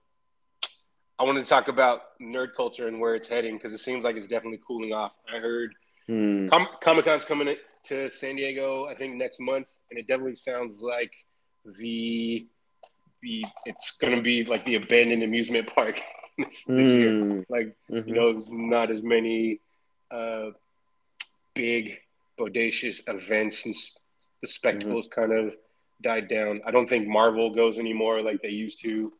I 1.19 1.23
wanted 1.23 1.43
to 1.43 1.49
talk 1.49 1.67
about 1.67 2.01
nerd 2.21 2.53
culture 2.55 2.87
and 2.87 2.99
where 2.99 3.15
it's 3.15 3.27
heading 3.27 3.55
because 3.57 3.73
it 3.73 3.79
seems 3.79 4.03
like 4.03 4.15
it's 4.15 4.27
definitely 4.27 4.59
cooling 4.65 4.93
off. 4.93 5.17
I 5.33 5.39
heard 5.39 5.73
Hmm. 6.07 6.47
Com- 6.47 6.67
Comic 6.81 7.05
Con's 7.05 7.23
coming 7.23 7.55
to 7.85 8.09
San 8.09 8.35
Diego, 8.35 8.87
I 8.87 8.93
think 8.93 9.15
next 9.15 9.39
month, 9.39 9.69
and 9.89 9.97
it 9.97 10.05
definitely 10.05 10.35
sounds 10.35 10.81
like 10.81 11.13
the 11.79 12.45
the 13.23 13.45
it's 13.65 13.97
gonna 13.97 14.21
be 14.21 14.43
like 14.43 14.65
the 14.65 14.75
abandoned 14.75 15.23
amusement 15.23 15.73
park 15.73 15.99
this, 16.37 16.63
this 16.65 16.87
year. 16.87 17.21
Hmm. 17.21 17.41
Like 17.49 17.75
Mhm. 17.89 18.07
you 18.07 18.13
know, 18.13 18.31
there's 18.31 18.51
not 18.51 18.91
as 18.91 19.01
many 19.01 19.61
uh, 20.11 20.51
big, 21.55 21.97
bodacious 22.37 23.01
events 23.07 23.65
and 23.65 23.73
the 24.41 24.47
spectacles 24.47 25.07
kind 25.07 25.31
of 25.31 25.55
died 26.01 26.27
down. 26.27 26.61
I 26.65 26.71
don't 26.71 26.87
think 26.87 27.07
Marvel 27.07 27.49
goes 27.49 27.79
anymore 27.79 28.21
like 28.21 28.41
they 28.41 28.49
used 28.49 28.81
to. 28.81 29.11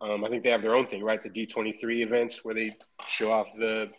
Um, 0.00 0.24
I 0.24 0.28
think 0.28 0.42
they 0.42 0.50
have 0.50 0.62
their 0.62 0.74
own 0.74 0.86
thing, 0.88 1.02
right? 1.02 1.22
The 1.22 1.30
D23 1.30 2.00
events 2.02 2.44
where 2.44 2.54
they 2.54 2.76
show 3.06 3.30
off 3.30 3.48
the 3.56 3.90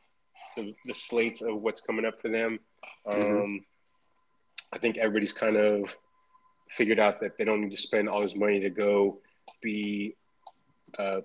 the, 0.55 0.75
the 0.85 0.93
slates 0.93 1.41
of 1.41 1.61
what's 1.63 1.81
coming 1.81 2.05
up 2.05 2.21
for 2.21 2.29
them. 2.29 2.59
Um, 3.07 3.19
Mhm. 3.21 3.63
I 4.73 4.77
think 4.77 4.97
everybody's 4.97 5.33
kind 5.33 5.55
of 5.57 5.95
figured 6.69 6.99
out 6.99 7.19
that 7.21 7.37
they 7.37 7.45
don't 7.45 7.61
need 7.61 7.71
to 7.71 7.77
spend 7.77 8.09
all 8.09 8.21
this 8.21 8.35
money 8.35 8.59
to 8.59 8.69
go 8.69 9.19
be 9.63 10.15
uh, 10.99 11.21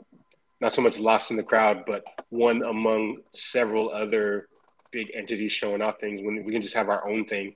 not 0.60 0.72
so 0.72 0.82
much 0.82 0.98
lost 0.98 1.30
in 1.30 1.36
the 1.36 1.42
crowd, 1.42 1.84
but 1.86 2.04
one 2.30 2.62
among 2.62 3.18
several 3.32 3.90
other 3.90 4.48
big 4.90 5.10
entities 5.14 5.52
showing 5.52 5.82
off 5.82 6.00
things 6.00 6.22
when 6.22 6.44
we 6.44 6.52
can 6.52 6.62
just 6.62 6.74
have 6.74 6.88
our 6.88 7.08
own 7.08 7.24
thing 7.26 7.54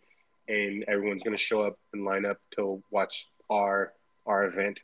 and 0.49 0.85
everyone's 0.89 1.23
going 1.23 1.37
to 1.37 1.43
show 1.43 1.63
up 1.63 1.79
and 1.93 2.05
line 2.05 2.27
up 2.27 2.37
to 2.51 2.83
watch 2.91 3.29
our 3.51 3.93
our 4.27 4.45
event. 4.45 4.81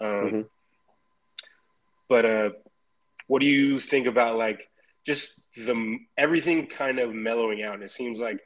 Um, 0.00 0.08
Mhm. 0.08 0.48
But 2.08 2.24
uh, 2.26 2.50
what 3.26 3.40
do 3.40 3.46
you 3.46 3.80
think 3.80 4.06
about 4.06 4.36
like 4.36 4.68
just 5.04 5.48
the 5.54 5.98
everything 6.18 6.66
kind 6.66 6.98
of 6.98 7.14
mellowing 7.14 7.62
out? 7.62 7.74
And 7.74 7.82
it 7.82 7.90
seems 7.90 8.18
like 8.20 8.40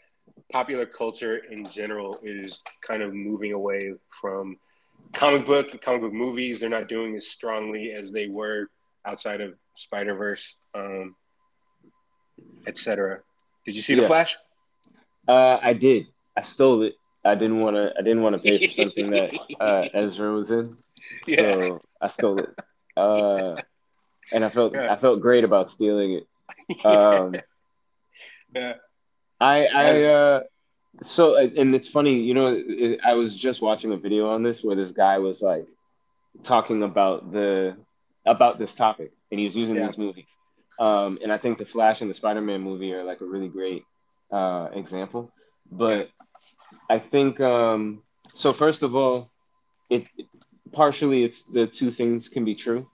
popular 0.52 0.86
culture 0.86 1.38
in 1.50 1.64
general 1.68 2.18
is 2.22 2.62
kind 2.82 3.02
of 3.02 3.12
moving 3.14 3.52
away 3.52 3.94
from 4.10 4.56
comic 5.12 5.46
book 5.46 5.80
comic 5.80 6.02
book 6.02 6.12
movies. 6.12 6.60
They're 6.60 6.68
not 6.68 6.88
doing 6.88 7.14
as 7.16 7.26
strongly 7.26 7.92
as 7.92 8.12
they 8.12 8.28
were 8.28 8.68
outside 9.06 9.40
of 9.40 9.54
Spider 9.74 10.14
Verse, 10.14 10.60
um, 10.74 11.14
etc. 12.66 13.20
Did 13.64 13.76
you 13.76 13.82
see 13.82 13.94
the 13.94 14.02
Flash? 14.02 14.36
Uh, 15.28 15.58
I 15.60 15.72
did. 15.72 16.06
I 16.36 16.40
stole 16.42 16.82
it. 16.82 16.94
I 17.24 17.34
didn't 17.34 17.60
want 17.60 17.76
to. 17.76 17.92
I 17.98 18.02
didn't 18.02 18.22
want 18.22 18.36
to 18.36 18.42
pay 18.42 18.66
for 18.66 18.72
something 18.72 19.10
that 19.10 19.38
uh, 19.60 19.88
Ezra 19.92 20.32
was 20.32 20.50
in, 20.50 20.76
Yeah, 21.26 21.36
so 21.36 21.80
I 22.00 22.08
stole 22.08 22.38
it. 22.38 22.50
Uh, 22.96 23.56
and 24.32 24.44
I 24.44 24.48
felt 24.48 24.74
Yeah. 24.74 24.92
I 24.92 24.96
felt 24.96 25.20
great 25.20 25.44
about 25.44 25.70
stealing 25.70 26.12
it. 26.14 26.26
Um, 26.84 27.34
yeah, 28.54 28.74
I 29.40 29.66
I 29.66 30.04
uh, 30.04 30.40
so 31.02 31.36
and 31.36 31.74
it's 31.74 31.88
funny, 31.88 32.20
you 32.20 32.34
know, 32.34 32.60
I 33.04 33.14
was 33.14 33.34
just 33.34 33.62
watching 33.62 33.92
a 33.92 33.96
video 33.96 34.28
on 34.30 34.42
this 34.42 34.62
where 34.62 34.76
this 34.76 34.90
guy 34.90 35.18
was 35.18 35.42
like 35.42 35.66
talking 36.42 36.82
about 36.82 37.32
the 37.32 37.76
about 38.26 38.58
this 38.58 38.74
topic, 38.74 39.12
and 39.30 39.38
he 39.40 39.46
was 39.46 39.56
using 39.56 39.78
Yeah. 39.78 39.82
these 39.82 39.98
movies. 39.98 40.28
Um, 40.78 41.18
and 41.22 41.32
I 41.32 41.38
think 41.38 41.58
the 41.58 41.64
Flash 41.64 42.00
and 42.00 42.10
the 42.10 42.14
Spider-Man 42.14 42.60
movie 42.60 42.92
are 42.92 43.04
like 43.04 43.20
a 43.20 43.24
really 43.26 43.48
great 43.48 43.82
uh, 44.32 44.68
example. 44.72 45.30
But 45.70 46.08
I 46.90 46.98
think 46.98 47.40
um, 47.40 48.02
so. 48.28 48.52
First 48.52 48.82
of 48.82 48.94
all, 48.94 49.30
it 49.90 50.06
partially 50.72 51.24
it's 51.24 51.42
the 51.52 51.66
two 51.66 51.90
things 51.92 52.28
can 52.28 52.44
be 52.44 52.54
true. 52.54 52.86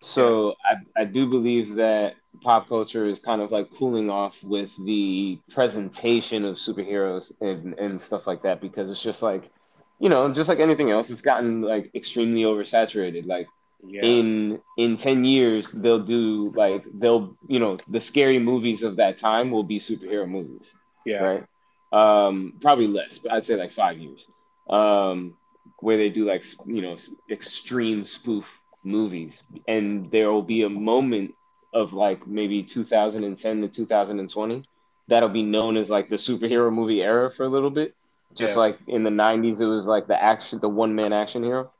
So 0.00 0.54
I, 0.64 1.02
I 1.02 1.04
do 1.04 1.26
believe 1.28 1.76
that 1.76 2.14
pop 2.42 2.68
culture 2.68 3.02
is 3.08 3.18
kind 3.20 3.40
of 3.42 3.50
like 3.50 3.68
cooling 3.78 4.10
off 4.10 4.34
with 4.42 4.70
the 4.84 5.38
presentation 5.50 6.44
of 6.44 6.56
superheroes 6.56 7.32
and, 7.40 7.74
and 7.78 8.00
stuff 8.00 8.26
like 8.26 8.42
that 8.42 8.60
because 8.60 8.90
it's 8.90 9.02
just 9.02 9.22
like 9.22 9.50
you 9.98 10.08
know 10.08 10.32
just 10.32 10.48
like 10.48 10.60
anything 10.60 10.90
else 10.90 11.10
it's 11.10 11.22
gotten 11.22 11.62
like 11.62 11.90
extremely 11.94 12.42
oversaturated. 12.42 13.26
Like 13.26 13.48
yeah, 13.86 14.02
in 14.02 14.60
in 14.76 14.96
10 14.96 15.24
years 15.24 15.70
they'll 15.72 16.04
do 16.04 16.52
like 16.56 16.84
they'll 16.94 17.36
you 17.48 17.60
know 17.60 17.78
the 17.88 18.00
scary 18.00 18.38
movies 18.38 18.82
of 18.82 18.96
that 18.96 19.18
time 19.18 19.50
will 19.50 19.64
be 19.64 19.78
superhero 19.78 20.28
movies 20.28 20.72
yeah, 21.04 21.22
right? 21.22 21.44
Um 21.92 22.54
probably 22.60 22.88
less 22.88 23.18
but 23.18 23.32
i'd 23.32 23.46
say 23.46 23.56
like 23.56 23.72
five 23.72 23.98
years. 23.98 24.26
Um 24.68 25.36
where 25.80 25.96
they 25.98 26.10
do 26.10 26.26
like 26.26 26.44
you 26.66 26.82
know 26.82 26.96
extreme 27.30 28.04
spoof 28.04 28.46
movies. 28.84 29.42
And 29.68 30.10
there 30.10 30.32
will 30.32 30.42
be 30.42 30.62
a 30.62 30.70
moment 30.70 31.34
of 31.76 31.92
like 31.92 32.26
maybe 32.26 32.62
2010 32.62 33.62
to 33.62 33.68
2020 33.68 34.64
that'll 35.08 35.28
be 35.28 35.42
known 35.42 35.76
as 35.76 35.90
like 35.90 36.08
the 36.08 36.16
superhero 36.16 36.72
movie 36.72 37.02
era 37.02 37.30
for 37.30 37.44
a 37.44 37.48
little 37.48 37.70
bit 37.70 37.94
just 38.36 38.56
Yeah. 38.56 38.60
like 38.64 38.78
in 38.88 39.04
the 39.04 39.10
90s 39.10 39.60
it 39.60 39.66
was 39.66 39.86
like 39.86 40.06
the 40.08 40.20
action 40.22 40.58
the 40.60 40.68
one 40.68 40.94
man 40.94 41.12
action 41.12 41.42
hero 41.42 41.70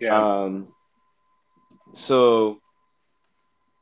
yeah, 0.00 0.24
um, 0.44 0.68
so 1.94 2.60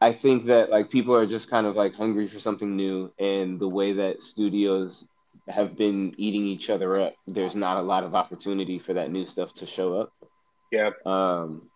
I 0.01 0.13
think 0.13 0.47
that 0.47 0.71
like 0.71 0.91
people 0.91 1.15
are 1.15 1.27
just 1.27 1.51
kind 1.51 1.67
of 1.67 1.77
like 1.77 1.95
hungry 1.95 2.27
for 2.29 2.41
something 2.41 2.77
new, 2.77 3.13
and 3.19 3.59
the 3.61 3.69
way 3.69 3.93
that 3.95 4.23
studios 4.23 5.05
have 5.49 5.77
been 5.77 6.15
eating 6.19 6.47
each 6.47 6.71
other 6.71 7.01
up, 7.01 7.15
there's 7.27 7.57
not 7.57 7.79
a 7.79 7.83
lot 7.83 8.05
of 8.05 8.15
opportunity 8.15 8.79
for 8.79 8.95
that 8.95 9.11
new 9.11 9.25
stuff 9.27 9.55
to 9.55 9.67
show 9.67 9.95
up. 10.01 10.13
yeah, 10.73 10.91
Um, 11.07 11.70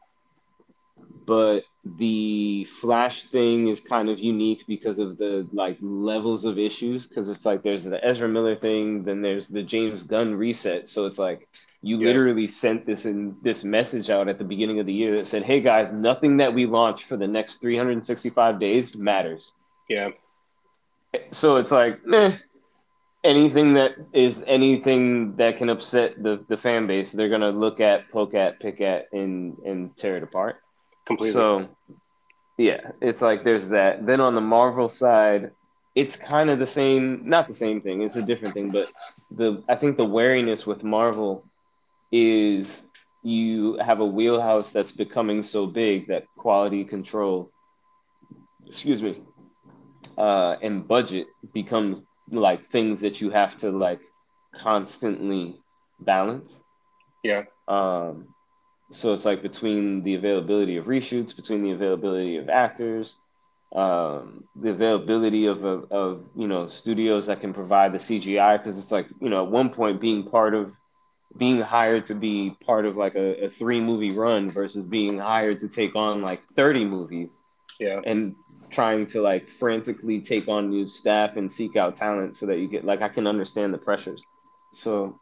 but 1.27 1.63
the 1.85 2.65
Flash 2.81 3.31
thing 3.31 3.69
is 3.69 3.81
kind 3.81 4.09
of 4.09 4.19
unique 4.19 4.65
because 4.67 4.99
of 4.99 5.19
the 5.19 5.49
like 5.53 5.79
levels 5.81 6.45
of 6.45 6.59
issues. 6.59 7.07
Because 7.07 7.29
it's 7.29 7.45
like 7.45 7.63
there's 7.63 7.85
the 7.85 8.03
Ezra 8.05 8.29
Miller 8.29 8.57
thing, 8.57 9.05
then 9.05 9.23
there's 9.23 9.49
the 9.49 9.63
James 9.63 10.03
Gunn 10.05 10.35
reset. 10.35 10.89
So 10.91 11.07
it's 11.07 11.19
like 11.19 11.49
you 11.83 11.99
Yeah. 11.99 12.07
literally 12.07 12.47
sent 12.47 12.87
this 12.87 13.05
in 13.07 13.37
this 13.43 13.65
message 13.65 14.11
out 14.11 14.29
at 14.29 14.39
the 14.39 14.45
beginning 14.45 14.81
of 14.81 14.87
the 14.87 14.93
year 14.95 15.17
that 15.17 15.27
said, 15.27 15.45
"Hey 15.45 15.61
guys, 15.61 15.93
nothing 15.93 16.39
that 16.39 16.55
we 16.55 16.67
launch 16.67 17.05
for 17.05 17.17
the 17.17 17.29
next 17.29 17.61
365 17.61 18.61
days 18.61 18.95
matters." 18.97 19.53
yeah, 19.89 20.11
So 21.31 21.57
it's 21.57 21.73
like, 21.73 22.05
meh. 22.07 22.39
Anything 23.25 23.75
that 23.75 23.93
is 24.13 24.45
anything 24.47 25.37
that 25.37 25.59
can 25.59 25.71
upset 25.71 26.23
the, 26.23 26.45
the 26.49 26.57
fan 26.59 26.87
base, 26.87 27.13
they're 27.13 27.29
gonna 27.31 27.51
look 27.51 27.81
at, 27.81 28.11
poke 28.11 28.35
at, 28.35 28.61
pick 28.61 28.81
at, 28.81 29.07
and 29.13 29.59
and 29.65 29.97
tear 29.97 30.17
it 30.17 30.23
apart. 30.23 30.64
Completely. 31.07 31.33
So, 31.33 31.69
yeah, 32.59 32.93
it's 33.01 33.23
like 33.23 33.45
there's 33.45 33.69
that. 33.69 34.07
Then 34.07 34.21
on 34.21 34.35
the 34.35 34.41
Marvel 34.41 34.89
side, 34.89 35.51
it's 35.95 36.17
kind 36.17 36.51
of 36.51 36.59
the 36.59 36.67
same, 36.67 37.23
not 37.25 37.49
the 37.49 37.55
same 37.55 37.81
thing. 37.81 38.03
It's 38.03 38.17
a 38.17 38.23
different 38.23 38.55
thing, 38.55 38.71
but 38.71 38.89
the 39.31 39.63
I 39.69 39.77
think 39.77 39.97
the 39.97 40.05
wariness 40.05 40.67
with 40.67 40.83
Marvel 40.83 41.45
is 42.11 42.83
you 43.23 43.79
have 43.79 44.01
a 44.01 44.07
wheelhouse 44.07 44.71
that's 44.71 44.93
becoming 44.93 45.43
so 45.43 45.67
big 45.67 46.07
that 46.09 46.25
quality 46.37 46.85
control, 46.85 47.51
excuse 48.67 49.01
me, 49.01 49.23
uh, 50.19 50.57
and 50.63 50.87
budget 50.87 51.27
becomes 51.53 52.03
like 52.31 52.71
things 52.71 53.01
that 53.01 53.21
you 53.21 53.31
have 53.31 53.57
to 53.59 53.71
like 53.71 54.01
constantly 54.55 55.57
balance. 56.01 56.59
Yeah. 57.23 57.45
Um, 57.67 58.34
so 58.95 59.13
it's 59.13 59.25
like 59.25 59.43
between 59.43 60.03
the 60.03 60.15
availability 60.15 60.77
of 60.77 60.87
reshoots, 60.87 61.35
between 61.35 61.63
the 61.63 61.73
availability 61.73 62.37
of 62.37 62.49
actors, 62.49 63.17
um, 63.75 64.45
the 64.55 64.71
availability 64.71 65.47
of, 65.47 65.65
of, 65.65 65.91
of 65.91 66.25
you 66.37 66.47
know 66.47 66.69
studios 66.69 67.27
that 67.27 67.41
can 67.41 67.53
provide 67.53 67.93
the 67.93 67.99
CGI 67.99 68.63
because 68.63 68.79
it's 68.79 68.93
like 68.93 69.07
you 69.21 69.29
know 69.29 69.45
at 69.45 69.51
one 69.51 69.71
point 69.71 70.01
being 70.01 70.23
part 70.23 70.55
of 70.55 70.73
being 71.37 71.61
hired 71.61 72.07
to 72.07 72.15
be 72.15 72.57
part 72.65 72.87
of 72.87 72.97
like 72.97 73.17
a, 73.17 73.47
a 73.47 73.51
three 73.51 73.81
movie 73.81 74.13
run 74.13 74.49
versus 74.49 74.85
being 74.85 75.19
hired 75.19 75.59
to 75.61 75.69
take 75.69 75.97
on 75.97 76.23
like 76.23 76.41
30 76.55 76.85
movies 76.85 77.37
yeah, 77.81 78.01
and 78.07 78.37
trying 78.71 79.07
to 79.07 79.21
like 79.21 79.49
frantically 79.49 80.21
take 80.21 80.47
on 80.47 80.71
new 80.71 80.87
staff 80.87 81.37
and 81.37 81.51
seek 81.51 81.75
out 81.75 81.97
talent 81.97 82.37
so 82.37 82.47
that 82.47 82.59
you 82.59 82.69
get 82.69 82.85
like 82.85 83.03
I 83.03 83.09
can 83.09 83.27
understand 83.27 83.75
the 83.75 83.79
pressures. 83.79 84.23
So 84.73 85.19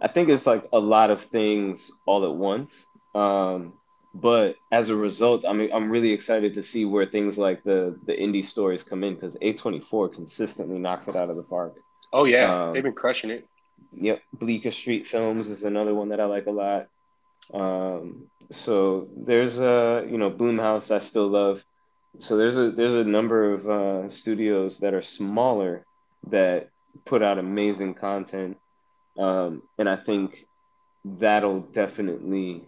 I 0.00 0.08
think 0.08 0.28
it's 0.28 0.46
like 0.46 0.68
a 0.72 0.78
lot 0.78 1.10
of 1.10 1.22
things 1.22 1.90
all 2.06 2.24
at 2.24 2.34
once. 2.34 2.86
Um, 3.14 3.74
but 4.14 4.56
as 4.72 4.88
a 4.90 4.96
result, 4.96 5.44
I 5.46 5.52
mean, 5.52 5.70
I'm 5.72 5.90
really 5.90 6.12
excited 6.12 6.54
to 6.54 6.62
see 6.62 6.84
where 6.84 7.06
things 7.06 7.38
like 7.38 7.62
the 7.64 7.98
the 8.06 8.14
indie 8.14 8.44
stories 8.44 8.82
come 8.82 9.04
in 9.04 9.14
because 9.14 9.36
A24 9.36 10.12
consistently 10.14 10.78
knocks 10.78 11.08
it 11.08 11.16
out 11.16 11.30
of 11.30 11.36
the 11.36 11.42
park. 11.42 11.74
oh 12.12 12.24
yeah, 12.24 12.52
Um, 12.52 12.72
they've 12.72 12.82
been 12.82 12.94
crushing 12.94 13.30
it. 13.30 13.46
Yep, 13.92 14.22
Bleecker 14.34 14.70
Street 14.70 15.06
Films 15.06 15.46
is 15.46 15.62
another 15.62 15.94
one 15.94 16.08
that 16.10 16.20
I 16.20 16.24
like 16.26 16.46
a 16.46 16.50
lot. 16.50 16.88
Um, 17.52 18.26
so 18.50 19.08
there's 19.16 19.58
a 19.58 20.06
you 20.10 20.18
know 20.18 20.30
Blumhouse 20.30 20.90
I 20.94 20.98
still 21.00 21.28
love. 21.28 21.62
So 22.18 22.36
there's 22.36 22.56
a 22.56 22.70
there's 22.70 22.92
a 22.92 23.04
number 23.08 23.52
of 23.54 23.68
uh, 23.68 24.08
studios 24.08 24.78
that 24.78 24.94
are 24.94 25.02
smaller 25.02 25.84
that 26.30 26.68
put 27.04 27.22
out 27.22 27.38
amazing 27.38 27.94
content. 27.94 28.56
um, 29.18 29.62
and 29.78 29.88
I 29.88 29.96
think 29.96 30.44
that'll 31.04 31.60
definitely 31.60 32.64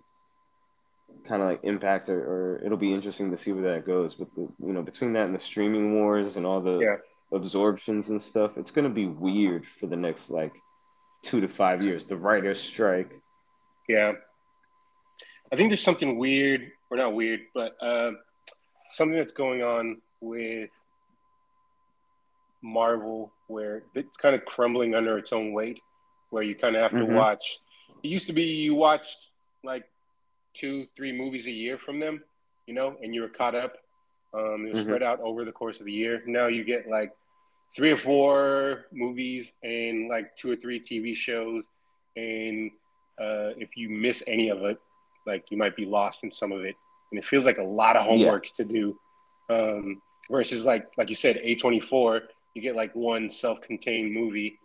kind 1.31 1.43
of 1.43 1.49
like 1.49 1.61
impact 1.63 2.09
or, 2.09 2.19
or, 2.19 2.61
it'll 2.65 2.77
be 2.77 2.93
interesting 2.93 3.31
to 3.31 3.39
see 3.39 3.53
where 3.53 3.73
that 3.73 3.87
goes 3.87 4.19
with 4.19 4.35
the 4.35 4.49
you 4.67 4.73
know 4.73 4.83
between 4.83 5.13
that 5.13 5.27
and 5.27 5.35
the 5.35 5.39
streaming 5.39 5.95
wars 5.95 6.35
and 6.35 6.45
all 6.45 6.61
the 6.61 6.79
yeah. 6.79 6.97
absorptions 7.33 8.09
and 8.09 8.21
stuff 8.21 8.51
it's 8.57 8.73
going 8.73 8.85
to 8.85 8.91
be 8.93 9.07
weird 9.07 9.65
for 9.79 9.87
the 9.87 9.97
next 9.97 10.29
like 10.29 10.53
two 11.23 11.41
to 11.41 11.47
five 11.47 11.81
years 11.83 12.05
the 12.05 12.17
writers 12.17 12.61
strike 12.61 13.13
yeah 13.89 14.11
i 15.53 15.57
think 15.57 15.71
there's 15.71 15.85
something 15.85 16.19
weird 16.19 16.73
or 16.91 16.97
not 16.97 17.15
weird 17.15 17.39
but 17.55 17.77
uh, 17.81 18.11
something 18.89 19.17
that's 19.17 19.33
going 19.33 19.63
on 19.63 19.99
with 20.21 20.69
marvel 22.61 23.33
where 23.47 23.85
it's 23.95 24.17
kind 24.17 24.35
of 24.35 24.45
crumbling 24.47 24.97
under 24.97 25.17
its 25.17 25.33
own 25.33 25.53
weight 25.53 25.81
where 26.31 26.43
you 26.43 26.57
kind 26.57 26.75
of 26.75 26.83
have 26.83 26.91
mm-hmm. 26.91 27.13
to 27.13 27.17
watch 27.17 27.61
it 28.03 28.09
used 28.09 28.27
to 28.27 28.33
be 28.33 28.43
you 28.43 28.75
watched 28.75 29.29
like 29.63 29.85
two, 30.55 30.87
three 30.97 31.13
movies 31.13 31.47
a 31.47 31.51
year 31.51 31.79
from 31.79 32.01
them, 32.01 32.23
you 32.67 32.75
know, 32.75 32.97
and 33.03 33.15
you 33.15 33.23
were 33.23 33.29
caught 33.29 33.55
up. 33.55 33.77
Um, 34.33 34.67
it 34.67 34.71
was 34.71 34.79
mm-hmm. 34.79 34.89
spread 34.89 35.03
out 35.03 35.21
over 35.21 35.45
the 35.45 35.53
course 35.53 35.81
of 35.81 35.87
the 35.87 35.93
year. 35.93 36.23
Now 36.27 36.47
you 36.47 36.65
get 36.65 36.89
like 36.89 37.13
three 37.75 37.91
or 37.91 37.97
four 37.97 38.87
movies 38.93 39.53
and 39.63 40.09
like 40.09 40.37
two 40.37 40.51
or 40.51 40.57
three 40.57 40.81
TV 40.81 41.15
shows, 41.15 41.69
and 42.17 42.71
uh, 43.21 43.55
if 43.57 43.77
you 43.77 43.89
miss 43.89 44.23
any 44.27 44.49
of 44.49 44.63
it, 44.63 44.79
like 45.27 45.51
you 45.51 45.57
might 45.57 45.77
be 45.77 45.85
lost 45.85 46.25
in 46.25 46.31
some 46.31 46.53
of 46.53 46.65
it, 46.65 46.77
and 47.11 47.19
it 47.19 47.25
feels 47.25 47.45
like 47.45 47.59
a 47.59 47.63
lot 47.63 47.97
of 47.97 48.05
homework 48.05 48.47
yeah. 48.47 48.65
to 48.65 48.65
do. 48.65 48.99
Um, 49.51 50.01
versus 50.31 50.65
like 50.65 50.91
like 50.97 51.09
you 51.09 51.17
said, 51.17 51.41
A 51.43 51.55
twenty 51.57 51.81
four, 51.81 52.23
you 52.55 52.63
get 52.63 52.77
like 52.77 52.95
one 52.95 53.29
self 53.29 53.61
contained 53.61 54.13
movie, 54.13 54.59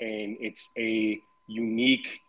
and 0.00 0.36
it's 0.40 0.70
a 0.78 1.20
unique 1.48 2.20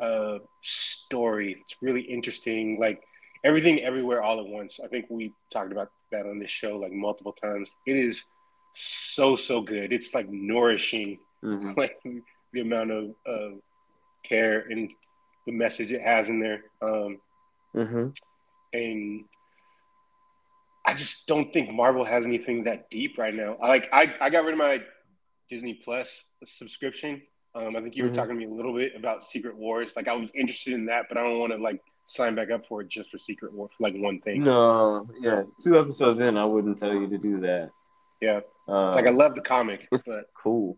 uh, 0.00 0.38
story. 0.60 1.56
It's 1.60 1.76
really 1.80 2.02
interesting. 2.02 2.78
Like 2.78 3.02
everything, 3.44 3.80
everywhere, 3.80 4.22
all 4.22 4.40
at 4.40 4.46
once. 4.46 4.80
I 4.82 4.88
think 4.88 5.06
we 5.08 5.32
talked 5.52 5.72
about 5.72 5.90
that 6.12 6.26
on 6.26 6.38
this 6.38 6.50
show 6.50 6.76
like 6.78 6.92
multiple 6.92 7.32
times. 7.32 7.74
It 7.86 7.96
is 7.96 8.24
so 8.72 9.36
so 9.36 9.60
good. 9.60 9.92
It's 9.92 10.14
like 10.14 10.28
nourishing, 10.30 11.18
mm-hmm. 11.42 11.72
like 11.76 11.98
the 12.52 12.60
amount 12.60 12.90
of 12.90 13.14
uh, 13.26 13.56
care 14.22 14.66
and 14.70 14.90
the 15.46 15.52
message 15.52 15.92
it 15.92 16.02
has 16.02 16.28
in 16.28 16.40
there. 16.40 16.64
Um, 16.82 17.18
mm-hmm. 17.74 18.08
And 18.72 19.24
I 20.84 20.94
just 20.94 21.26
don't 21.26 21.52
think 21.52 21.72
Marvel 21.72 22.04
has 22.04 22.26
anything 22.26 22.64
that 22.64 22.90
deep 22.90 23.18
right 23.18 23.34
now. 23.34 23.56
I 23.62 23.68
like 23.68 23.88
I, 23.92 24.14
I 24.20 24.30
got 24.30 24.44
rid 24.44 24.52
of 24.52 24.58
my 24.58 24.82
Disney 25.48 25.74
Plus 25.74 26.24
subscription 26.44 27.22
um, 27.56 27.74
I 27.74 27.80
think 27.80 27.96
you 27.96 28.02
were 28.02 28.10
mm-hmm. 28.10 28.16
talking 28.16 28.38
to 28.38 28.46
me 28.46 28.52
a 28.52 28.54
little 28.54 28.74
bit 28.74 28.94
about 28.94 29.22
Secret 29.22 29.56
Wars. 29.56 29.94
Like 29.96 30.08
I 30.08 30.14
was 30.14 30.30
interested 30.34 30.74
in 30.74 30.86
that, 30.86 31.06
but 31.08 31.16
I 31.16 31.22
don't 31.22 31.38
want 31.38 31.52
to 31.52 31.58
like 31.58 31.80
sign 32.04 32.34
back 32.34 32.50
up 32.50 32.66
for 32.66 32.82
it 32.82 32.88
just 32.88 33.10
for 33.10 33.18
Secret 33.18 33.52
War 33.54 33.68
for 33.68 33.82
like 33.82 33.94
one 33.96 34.20
thing. 34.20 34.44
No, 34.44 35.08
yeah, 35.20 35.42
two 35.64 35.78
episodes 35.78 36.20
in, 36.20 36.36
I 36.36 36.44
wouldn't 36.44 36.78
tell 36.78 36.92
you 36.92 37.08
to 37.08 37.18
do 37.18 37.40
that. 37.40 37.70
Yeah, 38.20 38.40
um, 38.68 38.92
like 38.92 39.06
I 39.06 39.10
love 39.10 39.34
the 39.34 39.40
comic. 39.40 39.88
It's 39.90 40.04
but... 40.06 40.26
cool. 40.34 40.76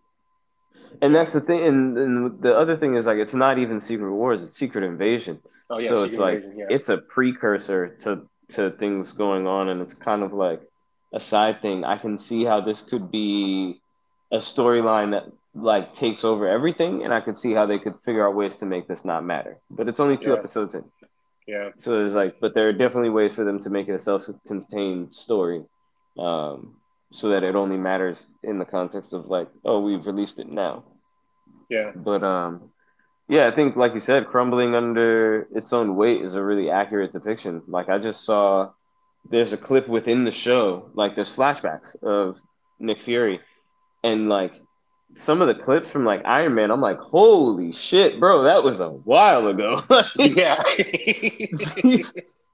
And 1.02 1.14
that's 1.14 1.32
the 1.32 1.40
thing, 1.40 1.64
and, 1.64 1.98
and, 1.98 2.42
the 2.42 2.56
other 2.56 2.76
thing 2.76 2.94
is 2.96 3.06
like 3.06 3.18
it's 3.18 3.34
not 3.34 3.58
even 3.58 3.80
Secret 3.80 4.12
Wars; 4.12 4.42
it's 4.42 4.56
Secret 4.56 4.84
Invasion. 4.84 5.40
Oh 5.68 5.78
yeah, 5.78 5.90
so 5.90 6.04
Secret 6.04 6.08
it's 6.08 6.18
like 6.18 6.34
Invasion, 6.36 6.58
yeah. 6.58 6.66
it's 6.70 6.88
a 6.88 6.98
precursor 6.98 7.88
to 8.04 8.22
to 8.50 8.70
things 8.78 9.10
going 9.10 9.46
on, 9.46 9.68
and 9.68 9.82
it's 9.82 9.94
kind 9.94 10.22
of 10.22 10.32
like 10.32 10.62
a 11.12 11.20
side 11.20 11.60
thing. 11.60 11.84
I 11.84 11.98
can 11.98 12.18
see 12.18 12.44
how 12.44 12.60
this 12.60 12.80
could 12.80 13.10
be 13.10 13.80
a 14.30 14.36
storyline 14.36 15.10
that 15.12 15.24
like 15.54 15.92
takes 15.92 16.24
over 16.24 16.46
everything, 16.48 17.04
and 17.04 17.12
I 17.12 17.20
could 17.20 17.36
see 17.36 17.52
how 17.52 17.66
they 17.66 17.78
could 17.78 17.94
figure 18.04 18.26
out 18.26 18.34
ways 18.34 18.56
to 18.56 18.66
make 18.66 18.86
this 18.86 19.04
not 19.04 19.24
matter. 19.24 19.58
But 19.70 19.88
it's 19.88 20.00
only 20.00 20.16
two 20.16 20.30
yeah. 20.30 20.36
episodes 20.36 20.74
in. 20.74 20.84
Yeah. 21.46 21.70
So 21.78 21.92
there's 21.92 22.12
like, 22.12 22.40
but 22.40 22.54
there 22.54 22.68
are 22.68 22.72
definitely 22.72 23.10
ways 23.10 23.32
for 23.32 23.44
them 23.44 23.58
to 23.60 23.70
make 23.70 23.88
it 23.88 23.94
a 23.94 23.98
self-contained 23.98 25.14
story, 25.14 25.64
um, 26.18 26.76
so 27.10 27.30
that 27.30 27.42
it 27.42 27.56
only 27.56 27.78
matters 27.78 28.26
in 28.42 28.58
the 28.58 28.66
context 28.66 29.12
of 29.14 29.26
like, 29.26 29.48
oh, 29.64 29.80
we've 29.80 30.04
released 30.06 30.38
it 30.38 30.48
now. 30.48 30.84
Yeah. 31.70 31.92
But 31.96 32.22
um, 32.22 32.70
yeah, 33.28 33.46
I 33.46 33.50
think 33.50 33.76
like 33.76 33.94
you 33.94 34.00
said, 34.00 34.26
crumbling 34.26 34.74
under 34.74 35.48
its 35.54 35.72
own 35.72 35.96
weight 35.96 36.22
is 36.22 36.34
a 36.34 36.42
really 36.42 36.70
accurate 36.70 37.12
depiction. 37.12 37.62
Like 37.66 37.88
I 37.88 37.98
just 37.98 38.24
saw, 38.24 38.70
there's 39.30 39.52
a 39.52 39.58
clip 39.58 39.88
within 39.88 40.24
the 40.24 40.30
show, 40.30 40.90
like 40.94 41.14
there's 41.14 41.34
flashbacks 41.34 41.96
of 42.02 42.36
Nick 42.78 43.00
Fury, 43.00 43.40
and 44.04 44.28
like 44.28 44.60
some 45.14 45.42
of 45.42 45.48
the 45.48 45.54
clips 45.54 45.90
from 45.90 46.04
like 46.04 46.24
Iron 46.24 46.54
Man, 46.54 46.70
I'm 46.70 46.80
like, 46.80 46.98
holy 46.98 47.72
shit, 47.72 48.20
bro, 48.20 48.44
that 48.44 48.62
was 48.62 48.80
a 48.80 48.90
while 48.90 49.48
ago. 49.48 49.82
yeah. 50.16 50.62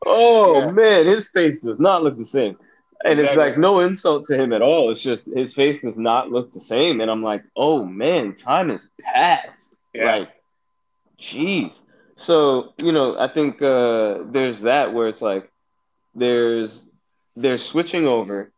oh 0.06 0.60
yeah. 0.60 0.70
man, 0.70 1.06
his 1.06 1.28
face 1.28 1.60
does 1.60 1.78
not 1.78 2.02
look 2.02 2.16
the 2.16 2.24
same. 2.24 2.56
And 3.04 3.18
exactly. 3.18 3.24
it's 3.24 3.36
like 3.36 3.58
no 3.58 3.80
insult 3.80 4.26
to 4.28 4.34
him 4.34 4.52
at 4.52 4.62
all. 4.62 4.90
It's 4.90 5.02
just 5.02 5.26
his 5.26 5.52
face 5.52 5.82
does 5.82 5.96
not 5.96 6.30
look 6.30 6.54
the 6.54 6.60
same. 6.60 7.00
And 7.00 7.10
I'm 7.10 7.22
like, 7.22 7.44
oh 7.54 7.84
man, 7.84 8.34
time 8.34 8.70
has 8.70 8.88
passed. 8.98 9.74
Yeah. 9.92 10.16
Like, 10.16 10.30
jeez. 11.20 11.74
So, 12.16 12.72
you 12.78 12.92
know, 12.92 13.18
I 13.18 13.28
think 13.28 13.60
uh 13.60 14.20
there's 14.30 14.60
that 14.60 14.94
where 14.94 15.08
it's 15.08 15.20
like 15.20 15.50
there's 16.14 16.80
they're 17.36 17.58
switching 17.58 18.06
over 18.06 18.52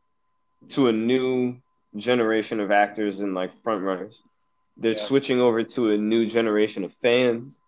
to 0.68 0.88
a 0.88 0.92
new 0.92 1.56
generation 1.96 2.60
of 2.60 2.70
actors 2.70 3.20
and 3.20 3.34
like 3.34 3.50
front 3.62 3.82
runners. 3.82 4.20
They're 4.76 4.92
yeah. 4.92 5.04
switching 5.04 5.40
over 5.40 5.62
to 5.62 5.92
a 5.92 5.96
new 5.96 6.26
generation 6.26 6.84
of 6.84 6.92
fans. 7.00 7.60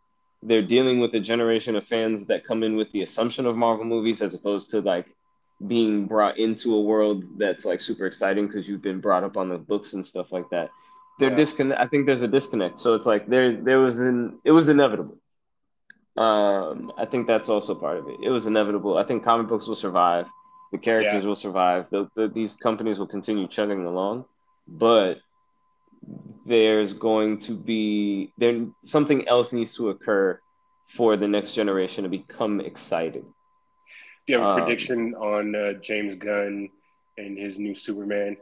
They're 0.43 0.63
dealing 0.63 1.01
with 1.01 1.15
a 1.15 1.21
generation 1.21 1.75
of 1.77 1.87
fans 1.87 2.27
that 2.27 2.45
come 2.45 2.63
in 2.63 2.77
with 2.77 2.93
the 2.93 3.03
assumption 3.03 3.47
of 3.47 3.57
Marvel 3.57 3.85
movies 3.85 4.23
as 4.23 4.35
opposed 4.35 4.71
to 4.71 4.81
like 4.81 5.07
being 5.67 6.07
brought 6.07 6.39
into 6.39 6.75
a 6.75 6.81
world 6.81 7.25
that's 7.39 7.65
like 7.65 7.81
super 7.81 8.07
exciting 8.07 8.47
because 8.47 8.69
you've 8.69 8.83
been 8.83 9.01
brought 9.01 9.25
up 9.25 9.37
on 9.37 9.49
the 9.49 9.59
books 9.59 9.95
and 9.95 10.07
stuff 10.07 10.31
like 10.31 10.49
that. 10.51 10.71
They're 11.19 11.31
yeah. 11.31 11.37
disconnect. 11.37 11.81
I 11.81 11.87
think 11.89 12.07
there's 12.07 12.23
a 12.23 12.29
disconnect. 12.29 12.79
So 12.79 12.95
it's 12.95 13.07
like 13.07 13.27
there 13.29 13.53
there 13.53 13.81
was 13.81 13.99
an 13.99 14.39
it 14.45 14.53
was 14.53 14.69
inevitable. 14.69 15.19
Um, 16.17 16.93
I 16.99 17.07
think 17.07 17.27
that's 17.27 17.49
also 17.49 17.75
part 17.75 17.99
of 17.99 18.09
it. 18.09 18.17
It 18.23 18.31
was 18.31 18.47
inevitable. 18.47 18.99
I 18.99 19.05
think 19.05 19.25
comic 19.25 19.49
books 19.49 19.67
will 19.67 19.77
survive. 19.77 20.27
The 20.73 20.79
characters 20.79 21.23
yeah. 21.23 21.29
will 21.29 21.37
survive. 21.37 21.87
The, 21.91 22.09
the, 22.15 22.29
these 22.29 22.55
companies 22.55 22.99
will 22.99 23.07
continue 23.07 23.49
chugging 23.49 23.87
along, 23.87 24.27
but 24.67 25.21
there's 26.47 26.93
going 26.93 27.39
to 27.39 27.57
be 27.57 28.33
there 28.39 28.67
something 28.85 29.27
else 29.29 29.53
needs 29.53 29.75
to 29.75 29.91
occur 29.91 30.41
for 30.89 31.17
the 31.17 31.29
next 31.29 31.53
generation 31.53 32.05
to 32.05 32.11
become 32.11 32.61
excited. 32.61 33.25
Do 34.27 34.33
you 34.33 34.39
have 34.39 34.47
a 34.47 34.51
um, 34.51 34.59
prediction 34.59 35.15
on 35.15 35.55
uh, 35.55 35.73
James 35.75 36.15
Gunn 36.15 36.69
and 37.17 37.39
his 37.39 37.59
new 37.59 37.75
Superman? 37.75 38.37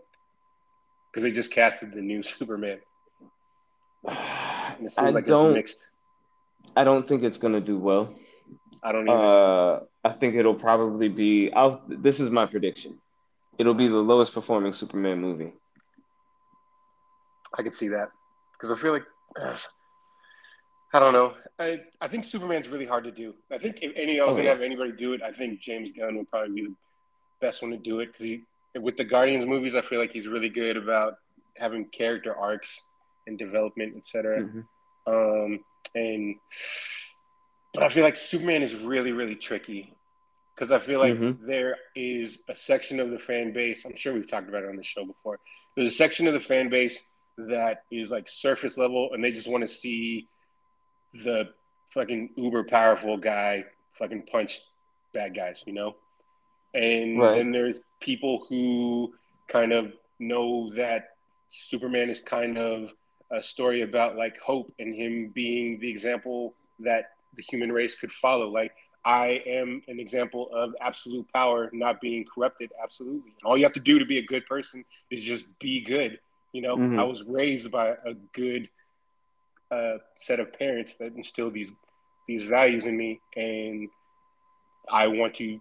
Because 1.11 1.23
they 1.23 1.33
just 1.33 1.53
casted 1.53 1.93
the 1.93 2.03
new 2.03 2.23
Superman. 2.25 2.79
And 4.05 4.87
it 4.87 4.91
seems 4.91 4.99
I 4.99 5.11
like 5.11 5.27
don't, 5.27 5.51
it's 5.51 5.57
mixed. 5.57 5.91
I 6.77 6.85
don't 6.85 7.09
think 7.09 7.23
it's 7.23 7.39
going 7.39 7.55
to 7.55 7.61
do 7.61 7.79
well. 7.79 8.15
I 8.83 8.93
don't 8.93 9.09
even. 9.09 9.21
Uh, 9.21 9.81
I 10.05 10.13
think 10.13 10.35
it'll 10.35 10.55
probably 10.55 11.09
be. 11.09 11.53
I'll. 11.53 11.83
This 11.89 12.21
is 12.21 12.31
my 12.31 12.47
prediction. 12.47 12.99
It'll 13.59 13.75
be 13.75 13.89
the 13.89 13.95
lowest 13.97 14.35
performing 14.35 14.73
Superman 14.73 15.21
movie. 15.21 15.53
I 17.59 17.63
could 17.63 17.75
see 17.75 17.89
that 17.89 18.11
because 18.53 18.77
I 18.77 18.81
feel 18.81 18.93
like 18.93 19.05
uh, 19.41 19.57
I 20.95 21.01
don't 21.01 21.13
know. 21.13 21.35
I 21.59 21.81
I 22.01 22.09
think 22.09 22.25
Superman's 22.25 22.69
really 22.69 22.87
hard 22.87 23.05
to 23.05 23.13
do. 23.13 23.35
I 23.51 23.59
think 23.59 23.83
if 23.83 23.93
any 23.97 24.21
I 24.21 24.25
was 24.25 24.37
oh, 24.37 24.41
yeah. 24.41 24.51
have 24.51 24.63
anybody 24.63 24.93
do 24.93 25.13
it, 25.13 25.23
I 25.23 25.33
think 25.33 25.61
James 25.61 25.91
Gunn 25.93 26.17
would 26.17 26.31
probably 26.31 26.55
be 26.55 26.69
the 26.69 26.75
best 27.41 27.63
one 27.63 27.71
to 27.71 27.77
do 27.77 28.01
it 28.01 28.07
because 28.07 28.25
he 28.25 28.43
with 28.81 28.97
the 28.97 29.05
Guardians 29.05 29.47
movies, 29.47 29.75
I 29.75 29.81
feel 29.81 29.99
like 29.99 30.13
he's 30.13 30.29
really 30.29 30.49
good 30.49 30.77
about 30.77 31.15
having 31.57 31.87
character 31.87 32.37
arcs 32.37 32.79
and 33.27 33.39
development, 33.39 33.97
etc. 33.97 34.43
Mm-hmm. 34.43 35.13
Um, 35.13 35.61
and 35.95 36.37
but 37.77 37.85
I 37.85 37.89
feel 37.89 38.05
like 38.05 38.17
Superman 38.17 38.63
is 38.63 38.75
really, 38.75 39.13
really 39.13 39.37
tricky 39.37 39.95
because 40.55 40.71
I 40.71 40.79
feel 40.79 40.99
like 40.99 41.15
mm-hmm. 41.15 41.47
there 41.47 41.77
is 41.95 42.41
a 42.49 42.55
section 42.55 42.99
of 42.99 43.11
the 43.11 43.19
fan 43.19 43.53
base. 43.53 43.85
I'm 43.85 43.95
sure 43.95 44.15
we've 44.15 44.29
talked 44.29 44.49
about 44.49 44.63
it 44.63 44.69
on 44.69 44.77
the 44.77 44.83
show 44.83 45.05
before. 45.05 45.39
There's 45.77 45.91
a 45.91 45.95
section 45.95 46.27
of 46.27 46.33
the 46.33 46.41
fan 46.41 46.71
base 46.71 47.01
that 47.37 47.83
is 47.91 48.11
like 48.11 48.29
surface 48.29 48.79
level, 48.79 49.11
and 49.13 49.23
they 49.23 49.31
just 49.31 49.49
want 49.49 49.63
to 49.63 49.69
see 49.69 50.27
the 51.23 51.51
fucking 51.89 52.31
uber 52.37 52.65
powerful 52.65 53.17
guy 53.17 53.65
fucking 53.93 54.23
punch 54.23 54.61
bad 55.13 55.35
guys, 55.35 55.63
you 55.67 55.73
know. 55.73 55.97
And 56.75 57.21
right. 57.21 57.37
then 57.37 57.53
there's 57.53 57.81
people 58.01 58.47
who 58.49 59.15
kind 59.49 59.73
of 59.73 59.93
know 60.19 60.71
that 60.75 61.11
Superman 61.49 62.11
is 62.11 62.21
kind 62.21 62.59
of 62.59 62.93
a 63.31 63.43
story 63.43 63.83
about 63.83 64.17
like 64.17 64.39
hope 64.39 64.73
and 64.79 64.95
him 64.95 65.33
being 65.35 65.79
the 65.81 65.89
example 65.89 66.55
that 66.81 67.11
the 67.37 67.43
human 67.43 67.73
race 67.73 67.95
could 67.95 68.13
follow. 68.13 68.49
Like 68.49 68.73
I 69.05 69.41
am 69.47 69.83
an 69.89 70.01
example 70.01 70.51
of 70.53 70.75
absolute 70.81 71.27
power 71.33 71.71
not 71.73 72.01
being 72.01 72.25
corrupted. 72.25 72.73
Absolutely. 72.83 73.35
All 73.45 73.57
you 73.57 73.65
have 73.65 73.73
to 73.75 73.81
do 73.81 73.99
to 73.99 74.05
be 74.05 74.19
a 74.19 74.23
good 74.23 74.45
person 74.47 74.85
is 75.11 75.23
just 75.23 75.47
be 75.59 75.81
good. 75.81 76.19
You 76.53 76.63
know, 76.63 76.77
mm-hmm. 76.77 76.99
I 76.99 77.05
was 77.05 77.23
raised 77.23 77.71
by 77.71 77.91
a 77.91 78.15
good 78.33 78.69
uh, 79.71 79.99
set 80.15 80.41
of 80.41 80.53
parents 80.53 80.95
that 80.97 81.15
instilled 81.15 81.55
these 81.55 81.73
these 82.27 82.43
values 82.43 82.87
in 82.87 82.97
me, 82.97 83.21
and 83.37 83.89
I 84.91 85.07
want 85.07 85.35
to 85.35 85.61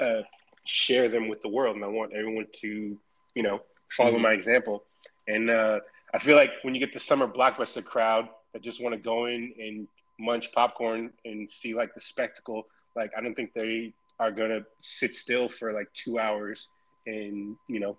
uh, 0.00 0.22
share 0.64 1.08
them 1.08 1.28
with 1.28 1.42
the 1.42 1.48
world, 1.48 1.76
and 1.76 1.84
I 1.84 1.88
want 1.88 2.12
everyone 2.12 2.46
to, 2.62 2.98
you 3.34 3.42
know, 3.42 3.60
follow 3.96 4.14
mm-hmm. 4.14 4.22
my 4.22 4.32
example. 4.32 4.84
And 5.28 5.50
uh, 5.50 5.80
I 6.12 6.18
feel 6.18 6.36
like 6.36 6.50
when 6.62 6.74
you 6.74 6.80
get 6.80 6.92
the 6.92 7.00
summer 7.00 7.28
blockbuster 7.28 7.84
crowd 7.84 8.28
that 8.52 8.62
just 8.62 8.82
want 8.82 8.94
to 8.94 9.00
go 9.00 9.26
in 9.26 9.54
and 9.58 9.86
munch 10.22 10.52
popcorn 10.52 11.10
and 11.24 11.50
see 11.50 11.74
like 11.74 11.94
the 11.94 12.00
spectacle, 12.00 12.64
like 12.96 13.10
I 13.16 13.20
don't 13.20 13.34
think 13.34 13.52
they 13.54 13.92
are 14.18 14.30
gonna 14.30 14.60
sit 14.78 15.14
still 15.14 15.48
for 15.48 15.72
like 15.72 15.92
two 15.92 16.18
hours 16.18 16.68
and 17.06 17.56
you 17.68 17.80
know, 17.80 17.98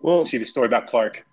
well, 0.00 0.20
see 0.22 0.38
the 0.38 0.44
story 0.44 0.66
about 0.66 0.86
Clark. 0.86 1.24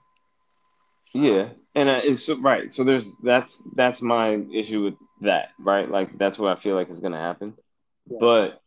Yeah, 1.14 1.50
and 1.76 1.90
uh, 1.90 2.02
it's 2.04 2.30
right. 2.30 2.72
So 2.74 2.84
there's 2.84 3.06
that's 3.24 3.62
that's 3.76 4.02
my 4.02 4.42
issue 4.54 4.84
with 4.84 4.94
that, 5.22 5.50
right? 5.60 5.90
Like 5.90 6.18
that's 6.18 6.38
what 6.38 6.56
I 6.56 6.62
feel 6.62 6.76
like 6.76 6.90
is 6.90 7.00
gonna 7.00 7.18
happen. 7.18 7.54
Yeah. 8.10 8.18
But 8.20 8.62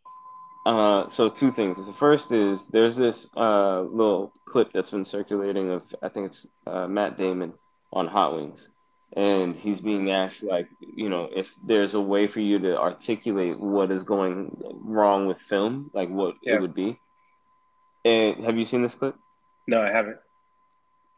uh, 0.67 1.09
so 1.09 1.31
two 1.31 1.53
things. 1.53 1.77
The 1.79 1.95
first 1.95 2.33
is 2.33 2.65
there's 2.71 2.97
this 2.97 3.27
uh 3.37 3.83
little 3.83 4.33
clip 4.49 4.73
that's 4.73 4.91
been 4.91 5.05
circulating 5.05 5.71
of 5.71 5.83
I 6.03 6.09
think 6.09 6.27
it's 6.27 6.47
uh, 6.67 6.87
Matt 6.87 7.17
Damon 7.17 7.55
on 7.93 8.07
Hot 8.09 8.37
Wings, 8.37 8.69
and 9.17 9.55
he's 9.55 9.81
being 9.81 10.11
asked 10.11 10.43
like 10.43 10.69
you 10.81 11.09
know 11.09 11.29
if 11.35 11.53
there's 11.65 11.95
a 11.95 12.01
way 12.01 12.27
for 12.27 12.41
you 12.41 12.59
to 12.59 12.79
articulate 12.79 13.59
what 13.59 13.91
is 13.91 14.03
going 14.03 14.51
wrong 14.83 15.27
with 15.27 15.39
film, 15.39 15.91
like 15.95 16.09
what 16.09 16.35
yeah. 16.43 16.57
it 16.57 16.61
would 16.61 16.75
be. 16.75 16.99
And 18.05 18.45
have 18.45 18.59
you 18.59 18.65
seen 18.65 18.83
this 18.83 18.95
clip? 18.95 19.17
No, 19.67 19.81
I 19.81 19.91
haven't. 19.91 20.19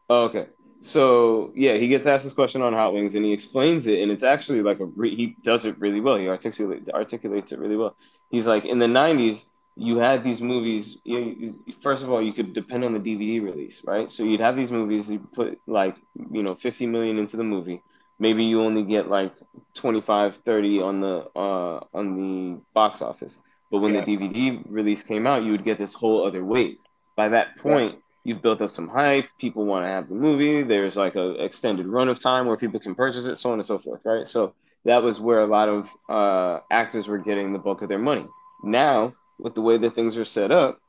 Oh, 0.09 0.25
okay. 0.25 0.47
So 0.81 1.51
yeah, 1.55 1.75
he 1.75 1.87
gets 1.87 2.05
asked 2.05 2.23
this 2.23 2.33
question 2.33 2.61
on 2.61 2.73
Hot 2.73 2.93
Wings, 2.93 3.15
and 3.15 3.25
he 3.25 3.33
explains 3.33 3.87
it, 3.87 3.99
and 3.99 4.11
it's 4.11 4.23
actually 4.23 4.61
like 4.61 4.79
a 4.79 4.85
re- 4.85 5.15
he 5.15 5.35
does 5.43 5.65
it 5.65 5.79
really 5.79 5.99
well. 5.99 6.17
He 6.17 6.27
articulates 6.27 6.87
articulates 6.89 7.51
it 7.51 7.59
really 7.59 7.75
well. 7.75 7.95
He's 8.29 8.45
like 8.45 8.63
in 8.63 8.79
the 8.79 8.85
'90s, 8.85 9.43
you 9.77 9.97
had 9.97 10.23
these 10.23 10.41
movies. 10.41 10.97
You, 11.03 11.19
you, 11.19 11.73
first 11.81 12.03
of 12.03 12.11
all, 12.11 12.21
you 12.21 12.33
could 12.33 12.53
depend 12.53 12.83
on 12.83 12.93
the 12.93 12.99
DVD 12.99 13.41
release, 13.41 13.81
right? 13.83 14.11
So 14.11 14.23
you'd 14.23 14.39
have 14.39 14.55
these 14.55 14.71
movies. 14.71 15.09
You 15.09 15.19
put 15.19 15.59
like 15.67 15.95
you 16.31 16.43
know 16.43 16.55
50 16.55 16.85
million 16.87 17.17
into 17.17 17.37
the 17.37 17.43
movie. 17.43 17.81
Maybe 18.19 18.43
you 18.43 18.61
only 18.61 18.83
get 18.83 19.09
like 19.09 19.33
25, 19.75 20.37
30 20.37 20.81
on 20.81 21.01
the 21.01 21.27
uh, 21.35 21.79
on 21.93 22.15
the 22.15 22.61
box 22.73 23.01
office. 23.01 23.37
But 23.69 23.79
when 23.79 23.93
yeah. 23.93 24.05
the 24.05 24.17
DVD 24.17 24.63
release 24.67 25.03
came 25.03 25.27
out, 25.27 25.43
you 25.43 25.51
would 25.51 25.65
get 25.65 25.77
this 25.77 25.93
whole 25.93 26.25
other 26.25 26.43
wave. 26.43 26.77
By 27.15 27.29
that 27.29 27.57
point, 27.57 27.93
yeah 27.93 27.99
you've 28.27 28.41
built 28.41 28.61
up 28.61 28.69
some 28.69 28.89
hype. 28.89 29.25
People 29.39 29.65
want 29.65 29.85
to 29.85 29.87
have 29.87 30.09
the 30.09 30.15
movie. 30.15 30.61
There's 30.61 30.97
like 30.97 31.15
a 31.15 31.41
extended 31.41 31.87
run 31.87 32.09
of 32.09 32.19
time 32.19 32.45
where 32.45 32.57
people 32.57 32.79
can 32.79 32.93
purchase 32.93 33.23
it, 33.23 33.37
so 33.37 33.51
on 33.51 33.59
and 33.59 33.65
so 33.65 33.79
forth, 33.79 34.01
right? 34.03 34.27
So 34.27 34.53
that 34.83 35.01
was 35.01 35.19
where 35.21 35.39
a 35.39 35.47
lot 35.47 35.69
of 35.69 35.89
uh, 36.09 36.59
actors 36.69 37.07
were 37.07 37.19
getting 37.19 37.53
the 37.53 37.59
bulk 37.59 37.81
of 37.81 37.87
their 37.87 37.97
money. 37.97 38.25
Now, 38.63 39.13
with 39.39 39.55
the 39.55 39.61
way 39.61 39.77
that 39.77 39.95
things 39.95 40.17
are 40.17 40.25
set 40.25 40.51
up, 40.51 40.79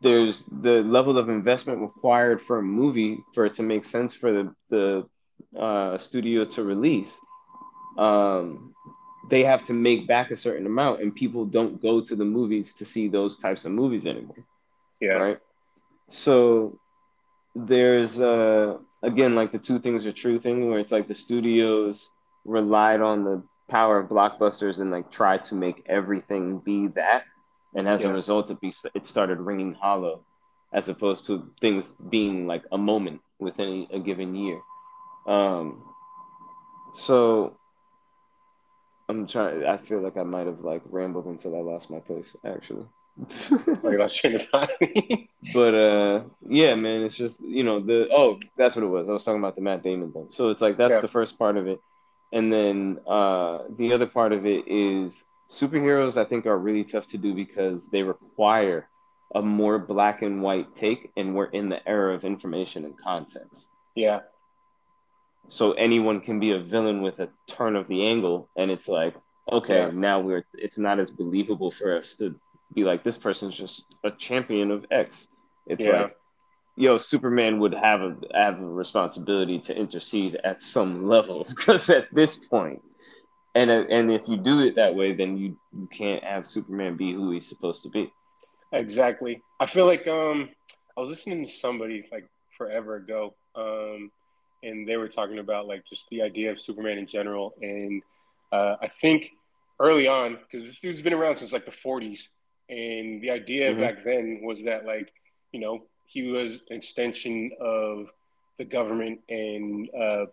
there's 0.00 0.42
the 0.62 0.82
level 0.82 1.18
of 1.18 1.28
investment 1.28 1.80
required 1.80 2.40
for 2.40 2.58
a 2.58 2.62
movie 2.62 3.18
for 3.34 3.44
it 3.46 3.54
to 3.54 3.62
make 3.62 3.84
sense 3.84 4.14
for 4.14 4.32
the 4.32 4.54
the 4.70 5.58
uh, 5.58 5.98
studio 5.98 6.44
to 6.44 6.62
release. 6.62 7.10
Um, 7.98 8.74
they 9.30 9.44
have 9.44 9.64
to 9.64 9.72
make 9.74 10.06
back 10.08 10.30
a 10.30 10.36
certain 10.36 10.66
amount, 10.66 11.02
and 11.02 11.14
people 11.14 11.44
don't 11.44 11.82
go 11.82 12.00
to 12.00 12.16
the 12.16 12.24
movies 12.24 12.72
to 12.74 12.84
see 12.84 13.08
those 13.08 13.38
types 13.38 13.64
of 13.64 13.72
movies 13.72 14.06
anymore. 14.06 14.44
Yeah. 15.00 15.12
Right. 15.12 15.38
So 16.08 16.78
there's 17.54 18.20
uh 18.20 18.78
again 19.02 19.34
like 19.34 19.50
the 19.50 19.58
two 19.58 19.80
things 19.80 20.06
are 20.06 20.12
true 20.12 20.38
thing 20.38 20.70
where 20.70 20.78
it's 20.78 20.92
like 20.92 21.08
the 21.08 21.14
studios 21.14 22.08
relied 22.44 23.00
on 23.00 23.24
the 23.24 23.42
power 23.68 23.98
of 23.98 24.08
blockbusters 24.08 24.78
and 24.78 24.90
like 24.90 25.10
tried 25.10 25.44
to 25.44 25.54
make 25.54 25.84
everything 25.88 26.58
be 26.58 26.88
that 26.88 27.24
and 27.74 27.88
as 27.88 28.02
yeah. 28.02 28.08
a 28.08 28.12
result 28.12 28.50
it 28.50 28.60
be 28.60 28.72
it 28.94 29.06
started 29.06 29.38
ringing 29.38 29.74
hollow 29.74 30.20
as 30.72 30.88
opposed 30.88 31.26
to 31.26 31.50
things 31.60 31.92
being 32.08 32.46
like 32.46 32.64
a 32.72 32.78
moment 32.78 33.20
within 33.38 33.86
a 33.92 33.98
given 33.98 34.34
year 34.34 34.60
um 35.26 35.82
so 36.94 37.56
i'm 39.08 39.26
trying 39.26 39.64
i 39.64 39.76
feel 39.76 40.00
like 40.00 40.16
i 40.16 40.22
might 40.22 40.46
have 40.46 40.60
like 40.60 40.82
rambled 40.90 41.26
until 41.26 41.56
i 41.56 41.60
lost 41.60 41.90
my 41.90 42.00
place 42.00 42.34
actually 42.44 42.86
like 43.50 43.98
lost 43.98 44.18
train 44.18 44.36
of 44.36 44.46
thought. 44.46 44.70
but 45.54 45.74
uh, 45.74 46.22
yeah, 46.48 46.74
man, 46.74 47.02
it's 47.02 47.16
just 47.16 47.40
you 47.40 47.64
know 47.64 47.80
the 47.80 48.08
oh 48.12 48.38
that's 48.56 48.76
what 48.76 48.84
it 48.84 48.88
was. 48.88 49.08
I 49.08 49.12
was 49.12 49.24
talking 49.24 49.40
about 49.40 49.56
the 49.56 49.62
Matt 49.62 49.82
Damon 49.82 50.12
thing. 50.12 50.28
So 50.30 50.48
it's 50.48 50.60
like 50.60 50.76
that's 50.76 50.94
yeah. 50.94 51.00
the 51.00 51.08
first 51.08 51.38
part 51.38 51.56
of 51.56 51.66
it, 51.66 51.80
and 52.32 52.52
then 52.52 52.98
uh, 53.06 53.64
the 53.76 53.92
other 53.92 54.06
part 54.06 54.32
of 54.32 54.46
it 54.46 54.66
is 54.68 55.12
superheroes. 55.50 56.16
I 56.16 56.24
think 56.24 56.46
are 56.46 56.58
really 56.58 56.84
tough 56.84 57.06
to 57.08 57.18
do 57.18 57.34
because 57.34 57.88
they 57.88 58.02
require 58.02 58.88
a 59.34 59.42
more 59.42 59.78
black 59.78 60.22
and 60.22 60.42
white 60.42 60.74
take, 60.74 61.10
and 61.16 61.34
we're 61.34 61.46
in 61.46 61.68
the 61.68 61.86
era 61.88 62.14
of 62.14 62.24
information 62.24 62.84
and 62.84 62.94
context. 62.98 63.66
Yeah. 63.94 64.20
So 65.48 65.72
anyone 65.72 66.20
can 66.20 66.40
be 66.40 66.52
a 66.52 66.60
villain 66.60 67.02
with 67.02 67.18
a 67.18 67.28
turn 67.46 67.76
of 67.76 67.88
the 67.88 68.06
angle, 68.06 68.48
and 68.56 68.70
it's 68.70 68.88
like, 68.88 69.14
okay, 69.50 69.86
yeah. 69.86 69.90
now 69.92 70.20
we're 70.20 70.44
it's 70.54 70.78
not 70.78 71.00
as 71.00 71.10
believable 71.10 71.70
for 71.70 71.96
us 71.96 72.14
to 72.18 72.34
be 72.74 72.84
like, 72.84 73.02
this 73.02 73.18
person's 73.18 73.56
just 73.56 73.84
a 74.04 74.10
champion 74.12 74.70
of 74.70 74.86
X. 74.90 75.26
It's 75.66 75.82
yeah. 75.82 76.02
like, 76.02 76.16
yo, 76.76 76.98
Superman 76.98 77.58
would 77.60 77.74
have 77.74 78.00
a 78.00 78.16
have 78.34 78.60
a 78.60 78.66
responsibility 78.66 79.58
to 79.60 79.76
intercede 79.76 80.38
at 80.44 80.62
some 80.62 81.08
level 81.08 81.44
because 81.48 81.90
at 81.90 82.12
this 82.12 82.36
point, 82.36 82.82
and 83.54 83.70
and 83.70 84.10
if 84.10 84.28
you 84.28 84.36
do 84.36 84.60
it 84.60 84.76
that 84.76 84.94
way, 84.94 85.12
then 85.12 85.36
you 85.36 85.58
you 85.72 85.88
can't 85.92 86.22
have 86.24 86.46
Superman 86.46 86.96
be 86.96 87.12
who 87.12 87.30
he's 87.32 87.48
supposed 87.48 87.82
to 87.82 87.88
be. 87.88 88.12
Exactly. 88.72 89.42
I 89.58 89.66
feel 89.66 89.86
like 89.86 90.06
um 90.06 90.50
I 90.96 91.00
was 91.00 91.10
listening 91.10 91.44
to 91.44 91.50
somebody 91.50 92.06
like 92.12 92.28
forever 92.56 92.96
ago, 92.96 93.34
um, 93.54 94.10
and 94.62 94.88
they 94.88 94.96
were 94.96 95.08
talking 95.08 95.38
about 95.38 95.66
like 95.66 95.84
just 95.86 96.08
the 96.10 96.22
idea 96.22 96.50
of 96.50 96.60
Superman 96.60 96.98
in 96.98 97.06
general, 97.06 97.54
and 97.62 98.02
uh, 98.52 98.76
I 98.80 98.88
think 98.88 99.32
early 99.78 100.06
on 100.06 100.38
because 100.42 100.66
this 100.66 100.80
dude's 100.80 101.00
been 101.00 101.14
around 101.14 101.38
since 101.38 101.52
like 101.52 101.64
the 101.64 101.70
40s 101.70 102.28
and 102.70 103.20
the 103.20 103.30
idea 103.30 103.72
mm-hmm. 103.72 103.80
back 103.80 104.04
then 104.04 104.40
was 104.42 104.62
that, 104.62 104.86
like, 104.86 105.12
you 105.52 105.60
know, 105.60 105.82
he 106.06 106.30
was 106.30 106.60
an 106.70 106.76
extension 106.76 107.50
of 107.60 108.10
the 108.58 108.64
government 108.64 109.20
and 109.28 109.88
uh, 109.94 110.26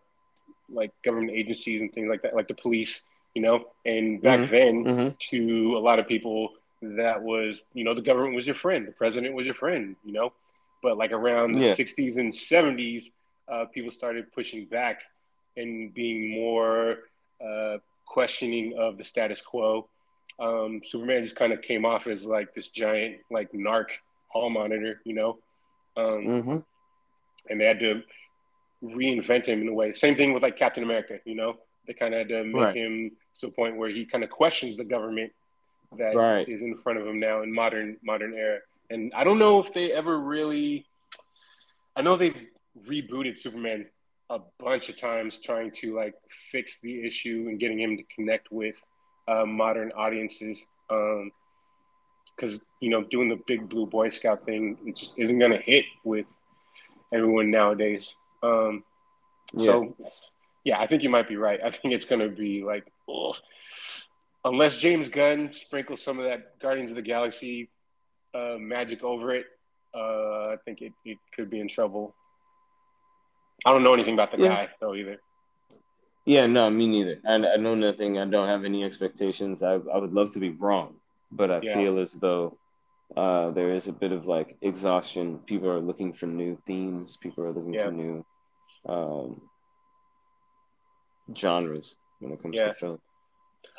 like 0.70 0.91
government 1.03 1.32
agencies 1.32 1.82
and 1.82 1.91
things 1.93 2.09
like 2.09 2.22
that, 2.22 2.36
like 2.36 2.47
the 2.47 2.53
police, 2.53 3.07
you 3.34 3.41
know. 3.41 3.65
And 3.86 4.22
back 4.22 4.41
mm-hmm. 4.41 4.51
then, 4.51 4.84
mm-hmm. 4.84 5.09
to 5.30 5.78
a 5.78 5.80
lot 5.80 5.99
of 5.99 6.07
people, 6.07 6.53
that 6.82 7.22
was, 7.22 7.63
you 7.74 7.84
know, 7.84 7.93
the 7.93 8.01
government 8.01 8.36
was 8.36 8.45
your 8.45 8.55
friend, 8.55 8.88
the 8.88 8.91
president 8.91 9.34
was 9.34 9.45
your 9.45 9.55
friend, 9.55 9.95
you 10.03 10.13
know. 10.13 10.34
But 10.84 10.97
like 10.97 11.11
around 11.11 11.53
the 11.53 11.59
yeah. 11.59 11.74
60s 11.74 12.18
and 12.18 12.32
70s, 12.32 13.05
uh, 13.47 13.65
people 13.65 13.91
started 13.91 14.32
pushing 14.32 14.65
back 14.65 15.01
and 15.55 15.93
being 15.93 16.30
more 16.30 16.99
uh, 17.43 17.78
questioning 18.05 18.76
of 18.78 18.97
the 18.97 19.03
status 19.03 19.41
quo 19.41 19.89
um, 20.39 20.82
Superman 20.84 21.24
just 21.24 21.36
kind 21.36 21.53
of 21.53 21.61
came 21.61 21.86
off 21.86 22.07
as 22.07 22.26
like 22.26 22.53
this 22.53 22.70
giant 22.70 23.18
like 23.32 23.51
narc 23.53 23.89
hall 24.28 24.49
monitor, 24.49 25.01
you 25.03 25.13
know, 25.13 25.39
um, 25.95 26.05
mm-hmm. 26.05 26.57
and 27.49 27.61
they 27.61 27.65
had 27.65 27.80
to 27.80 28.03
reinvent 28.84 29.45
him 29.45 29.61
in 29.61 29.67
a 29.67 29.73
way. 29.73 29.93
Same 29.93 30.15
thing 30.15 30.34
with 30.34 30.43
like 30.43 30.57
Captain 30.57 30.84
America, 30.84 31.19
you 31.25 31.36
know, 31.36 31.57
they 31.88 31.93
kind 31.93 32.13
of 32.13 32.19
had 32.19 32.30
to 32.30 32.43
make 32.43 32.55
right. 32.55 32.75
him 32.75 33.11
to 33.39 33.47
a 33.47 33.51
point 33.51 33.78
where 33.78 33.89
he 33.89 34.05
kind 34.05 34.23
of 34.23 34.30
questions 34.30 34.78
the 34.78 34.84
government 34.84 35.32
that 35.97 36.15
right. 36.15 36.47
is 36.47 36.61
in 36.61 36.75
front 36.78 36.99
of 36.99 37.07
him 37.07 37.19
now 37.19 37.41
in 37.41 37.53
modern 37.53 37.97
modern 38.03 38.34
era. 38.34 38.59
And 38.89 39.11
I 39.15 39.23
don't 39.23 39.39
know 39.39 39.59
if 39.59 39.73
they 39.73 39.91
ever 39.91 40.19
really. 40.19 40.86
I 41.95 42.01
know 42.01 42.15
they've 42.15 42.47
rebooted 42.86 43.38
Superman 43.38 43.88
a 44.30 44.39
bunch 44.59 44.89
of 44.89 44.97
times 44.97 45.39
trying 45.39 45.71
to 45.71 45.95
like 45.95 46.13
fix 46.30 46.80
the 46.82 47.05
issue 47.05 47.47
and 47.49 47.59
getting 47.59 47.80
him 47.80 47.97
to 47.97 48.03
connect 48.13 48.51
with 48.51 48.80
uh, 49.28 49.45
modern 49.45 49.91
audiences 49.93 50.67
because 50.89 52.53
um, 52.55 52.61
you 52.82 52.89
know 52.89 53.03
doing 53.03 53.30
the 53.30 53.39
big 53.47 53.67
blue 53.69 53.86
boy 53.86 54.09
scout 54.09 54.45
thing 54.45 54.78
it 54.86 54.95
just 54.95 55.17
isn't 55.17 55.39
going 55.39 55.51
to 55.51 55.61
hit 55.61 55.86
with 56.03 56.25
everyone 57.13 57.49
nowadays 57.49 58.15
um, 58.43 58.83
yeah. 59.53 59.65
so 59.65 59.95
yeah 60.63 60.79
i 60.79 60.88
think 60.88 61.03
you 61.03 61.09
might 61.09 61.27
be 61.27 61.38
right 61.38 61.59
i 61.63 61.69
think 61.69 61.93
it's 61.93 62.05
going 62.05 62.21
to 62.21 62.29
be 62.29 62.63
like 62.63 62.91
ugh. 63.09 63.35
unless 64.45 64.77
james 64.77 65.09
gunn 65.09 65.51
sprinkles 65.51 66.01
some 66.01 66.19
of 66.19 66.25
that 66.25 66.59
guardians 66.59 66.91
of 66.91 66.95
the 66.95 67.01
galaxy 67.01 67.69
uh, 68.33 68.55
magic 68.59 69.03
over 69.03 69.33
it 69.33 69.45
uh, 69.95 70.49
i 70.49 70.55
think 70.65 70.81
it, 70.81 70.93
it 71.05 71.17
could 71.33 71.49
be 71.49 71.59
in 71.59 71.67
trouble 71.67 72.13
i 73.65 73.71
don't 73.71 73.83
know 73.83 73.93
anything 73.93 74.13
about 74.13 74.31
the 74.31 74.38
yeah. 74.38 74.47
guy 74.47 74.69
though 74.79 74.93
either 74.93 75.19
yeah, 76.27 76.45
no, 76.45 76.69
me 76.69 76.88
neither. 76.88 77.21
I, 77.25 77.35
I 77.35 77.55
know 77.55 77.73
nothing. 77.73 78.19
I 78.19 78.25
don't 78.25 78.49
have 78.49 78.65
any 78.65 78.83
expectations. 78.83 79.63
I, 79.63 79.75
I 79.75 79.97
would 79.97 80.11
love 80.11 80.29
to 80.31 80.39
be 80.39 80.49
wrong, 80.49 80.95
but 81.31 81.49
I 81.49 81.61
yeah. 81.61 81.73
feel 81.73 81.99
as 81.99 82.11
though 82.11 82.57
uh, 83.16 83.51
there 83.51 83.74
is 83.74 83.88
a 83.88 83.93
bit 83.93 84.12
of 84.12 84.26
like 84.26 84.58
exhaustion. 84.62 85.39
People 85.45 85.70
are 85.70 85.80
looking 85.80 86.14
for 86.14 86.26
new 86.26 86.58
themes. 86.66 87.18
People 87.22 87.45
are 87.45 87.51
looking 87.51 87.74
yeah. 87.74 87.86
for 87.86 87.91
new, 87.91 88.26
um, 88.88 89.41
genres 91.36 91.95
when 92.20 92.34
it 92.34 92.41
comes 92.41 92.55
Yeah. 92.55 92.68
to 92.68 92.74
film. 92.74 92.99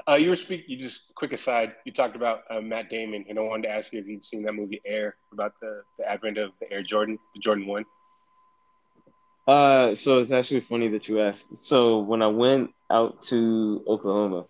Uh, 0.08 0.14
you 0.14 0.28
were 0.28 0.36
speaking. 0.36 0.66
You 0.68 0.76
just 0.76 1.14
quick 1.14 1.32
aside. 1.32 1.74
You 1.84 1.92
talked 1.92 2.16
about 2.16 2.42
uh, 2.50 2.60
Matt 2.60 2.90
Damon, 2.90 3.24
and 3.28 3.38
I 3.38 3.42
wanted 3.42 3.64
to 3.64 3.70
ask 3.70 3.92
you 3.92 4.00
if 4.00 4.06
you'd 4.06 4.24
seen 4.24 4.42
that 4.44 4.52
movie 4.52 4.80
Air 4.84 5.16
about 5.32 5.54
the, 5.60 5.82
the 5.98 6.08
advent 6.08 6.38
of 6.38 6.50
the 6.60 6.70
Air 6.70 6.82
Jordan, 6.82 7.18
the 7.34 7.40
Jordan 7.40 7.66
One. 7.66 7.84
Uh, 9.46 9.94
so 9.94 10.18
it's 10.18 10.30
actually 10.30 10.60
funny 10.60 10.88
that 10.88 11.08
you 11.08 11.20
asked. 11.20 11.46
So 11.62 12.00
when 12.00 12.20
I 12.20 12.26
went 12.26 12.70
out 12.90 13.22
to 13.24 13.82
Oklahoma, 13.86 14.44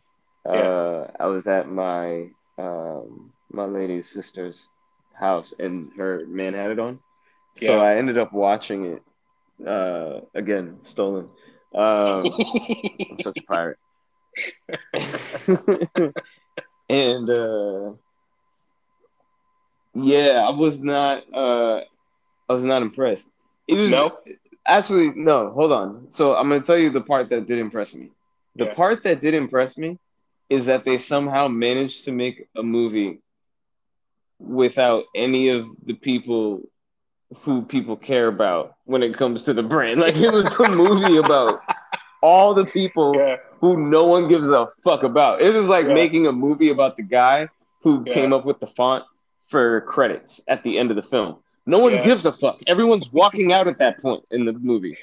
uh, 0.44 1.06
I 1.20 1.26
was 1.26 1.46
at 1.46 1.68
my 1.68 2.28
um 2.58 3.32
my 3.52 3.64
lady's 3.64 4.08
sister's 4.08 4.66
house, 5.14 5.52
and 5.58 5.90
her 5.96 6.24
man 6.26 6.54
had 6.54 6.70
it 6.70 6.78
on. 6.78 6.98
So 7.56 7.78
I 7.80 7.96
ended 7.96 8.18
up 8.18 8.32
watching 8.32 8.86
it. 8.86 9.02
Uh, 9.66 10.20
again, 10.34 10.78
stolen. 10.82 11.28
Um, 11.74 12.46
I'm 13.10 13.18
such 13.18 13.38
a 13.40 13.42
pirate. 13.44 13.78
and 16.88 17.30
uh, 17.30 17.92
yeah, 19.94 20.44
I 20.46 20.50
was 20.50 20.78
not. 20.80 21.22
Uh, 21.32 21.80
I 22.48 22.52
was 22.52 22.64
not 22.64 22.82
impressed. 22.82 23.28
It 23.68 23.74
was 23.74 23.90
no. 23.90 24.18
actually 24.66 25.12
no. 25.14 25.50
Hold 25.50 25.72
on. 25.72 26.06
So 26.10 26.34
I'm 26.34 26.48
gonna 26.48 26.62
tell 26.62 26.78
you 26.78 26.90
the 26.90 27.00
part 27.00 27.30
that 27.30 27.46
did 27.46 27.58
impress 27.58 27.94
me. 27.94 28.10
The 28.56 28.66
Yeah. 28.66 28.74
part 28.74 29.02
that 29.04 29.20
did 29.20 29.34
impress 29.34 29.76
me 29.76 29.98
is 30.48 30.66
that 30.66 30.84
they 30.84 30.98
somehow 30.98 31.48
managed 31.48 32.04
to 32.04 32.12
make 32.12 32.46
a 32.56 32.62
movie 32.62 33.20
without 34.38 35.04
any 35.14 35.48
of 35.48 35.66
the 35.84 35.94
people 35.94 36.62
who 37.40 37.62
people 37.62 37.96
care 37.96 38.28
about 38.28 38.74
when 38.84 39.02
it 39.02 39.16
comes 39.16 39.42
to 39.44 39.52
the 39.52 39.62
brand. 39.62 40.00
Like 40.00 40.16
it 40.16 40.32
was 40.32 40.52
a 40.60 40.68
movie 40.70 41.16
about 41.24 41.58
all 42.22 42.54
the 42.54 42.64
people 42.64 43.14
Yeah. 43.16 43.36
who 43.60 43.76
no 43.88 44.06
one 44.06 44.28
gives 44.28 44.48
a 44.48 44.68
fuck 44.82 45.02
about. 45.02 45.42
It 45.42 45.54
was 45.54 45.66
like 45.66 45.86
Yeah. 45.86 45.94
making 45.94 46.26
a 46.26 46.32
movie 46.32 46.70
about 46.70 46.96
the 46.96 47.02
guy 47.02 47.48
who 47.82 48.02
Yeah. 48.06 48.14
came 48.14 48.32
up 48.32 48.44
with 48.44 48.60
the 48.60 48.66
font 48.66 49.04
for 49.48 49.82
credits 49.82 50.40
at 50.48 50.62
the 50.62 50.78
end 50.78 50.90
of 50.90 50.96
the 50.96 51.02
film. 51.02 51.36
No 51.66 51.78
one 51.78 52.02
gives 52.02 52.24
a 52.24 52.32
fuck. 52.32 52.58
Everyone's 52.66 53.12
walking 53.12 53.52
out 53.52 53.68
at 53.68 53.78
that 53.78 54.00
point 54.00 54.24
in 54.30 54.46
the 54.46 54.52
movie. 54.54 54.96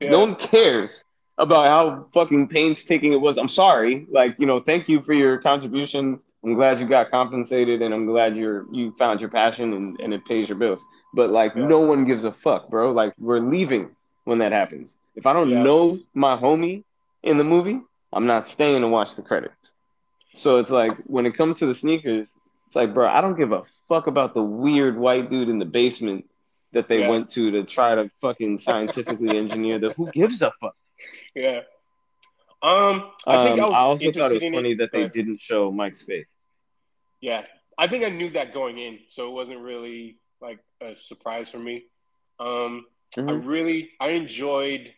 No 0.00 0.18
one 0.20 0.34
cares 0.34 1.02
about 1.38 1.66
how 1.66 2.06
fucking 2.12 2.48
painstaking 2.48 3.12
it 3.12 3.20
was. 3.20 3.38
I'm 3.38 3.48
sorry. 3.48 4.06
Like, 4.10 4.34
you 4.38 4.46
know, 4.46 4.58
thank 4.60 4.88
you 4.88 5.00
for 5.00 5.12
your 5.12 5.38
contribution. 5.38 6.18
I'm 6.44 6.54
glad 6.54 6.78
you 6.80 6.86
got 6.86 7.10
compensated 7.10 7.82
and 7.82 7.92
I'm 7.92 8.06
glad 8.06 8.36
you're 8.36 8.66
you 8.72 8.92
found 8.98 9.20
your 9.20 9.30
passion 9.30 9.72
and, 9.72 9.98
and 10.00 10.14
it 10.14 10.24
pays 10.24 10.48
your 10.48 10.58
bills. 10.58 10.84
But 11.14 11.30
like 11.30 11.54
Yeah. 11.54 11.66
no 11.66 11.80
one 11.80 12.04
gives 12.04 12.24
a 12.24 12.32
fuck, 12.32 12.68
bro. 12.70 12.92
Like 12.92 13.12
we're 13.18 13.40
leaving 13.40 13.90
when 14.24 14.38
that 14.38 14.52
happens. 14.52 14.94
If 15.16 15.26
I 15.26 15.32
don't 15.32 15.50
Yeah. 15.50 15.62
know 15.62 15.98
my 16.14 16.36
homie 16.36 16.84
in 17.22 17.38
the 17.38 17.44
movie, 17.44 17.80
I'm 18.12 18.26
not 18.26 18.46
staying 18.46 18.82
to 18.82 18.88
watch 18.88 19.16
the 19.16 19.22
credits. 19.22 19.72
So 20.34 20.58
it's 20.58 20.70
like 20.70 20.92
when 21.06 21.26
it 21.26 21.36
comes 21.36 21.58
to 21.58 21.66
the 21.66 21.74
sneakers, 21.74 22.28
it's 22.66 22.76
like, 22.76 22.94
bro, 22.94 23.08
I 23.08 23.20
don't 23.20 23.36
give 23.36 23.52
a 23.52 23.64
fuck 23.88 24.06
about 24.06 24.34
the 24.34 24.42
weird 24.42 24.96
white 24.96 25.30
dude 25.30 25.48
in 25.48 25.58
the 25.58 25.64
basement 25.64 26.24
that 26.72 26.86
they 26.88 27.00
Yeah. 27.00 27.08
went 27.08 27.30
to 27.30 27.50
to 27.50 27.64
try 27.64 27.94
to 27.94 28.10
fucking 28.20 28.58
scientifically 28.58 29.36
engineer 29.36 29.78
the. 29.78 29.92
Who 29.94 30.10
gives 30.12 30.40
a 30.42 30.52
fuck? 30.60 30.76
Yeah. 31.34 31.62
Um, 32.60 33.12
I 33.26 33.42
think 33.44 33.58
Um, 33.58 33.64
I 33.64 33.68
was 33.68 33.76
also 33.76 34.12
thought 34.12 34.32
it 34.32 34.34
was 34.34 34.44
funny 34.44 34.74
that 34.74 34.90
they 34.92 35.08
didn't 35.08 35.40
show 35.40 35.70
Mike's 35.70 36.02
face. 36.02 36.28
Yeah, 37.20 37.44
I 37.76 37.86
think 37.86 38.04
I 38.04 38.08
knew 38.08 38.30
that 38.30 38.52
going 38.52 38.78
in, 38.78 39.00
so 39.08 39.28
it 39.28 39.32
wasn't 39.32 39.60
really 39.60 40.18
like 40.40 40.58
a 40.80 40.94
surprise 40.96 41.50
for 41.50 41.58
me. 41.58 41.84
Um, 42.38 42.86
I 43.16 43.20
Mhm. 43.32 43.46
really 43.46 43.90
I 44.00 44.10
enjoyed 44.10 44.94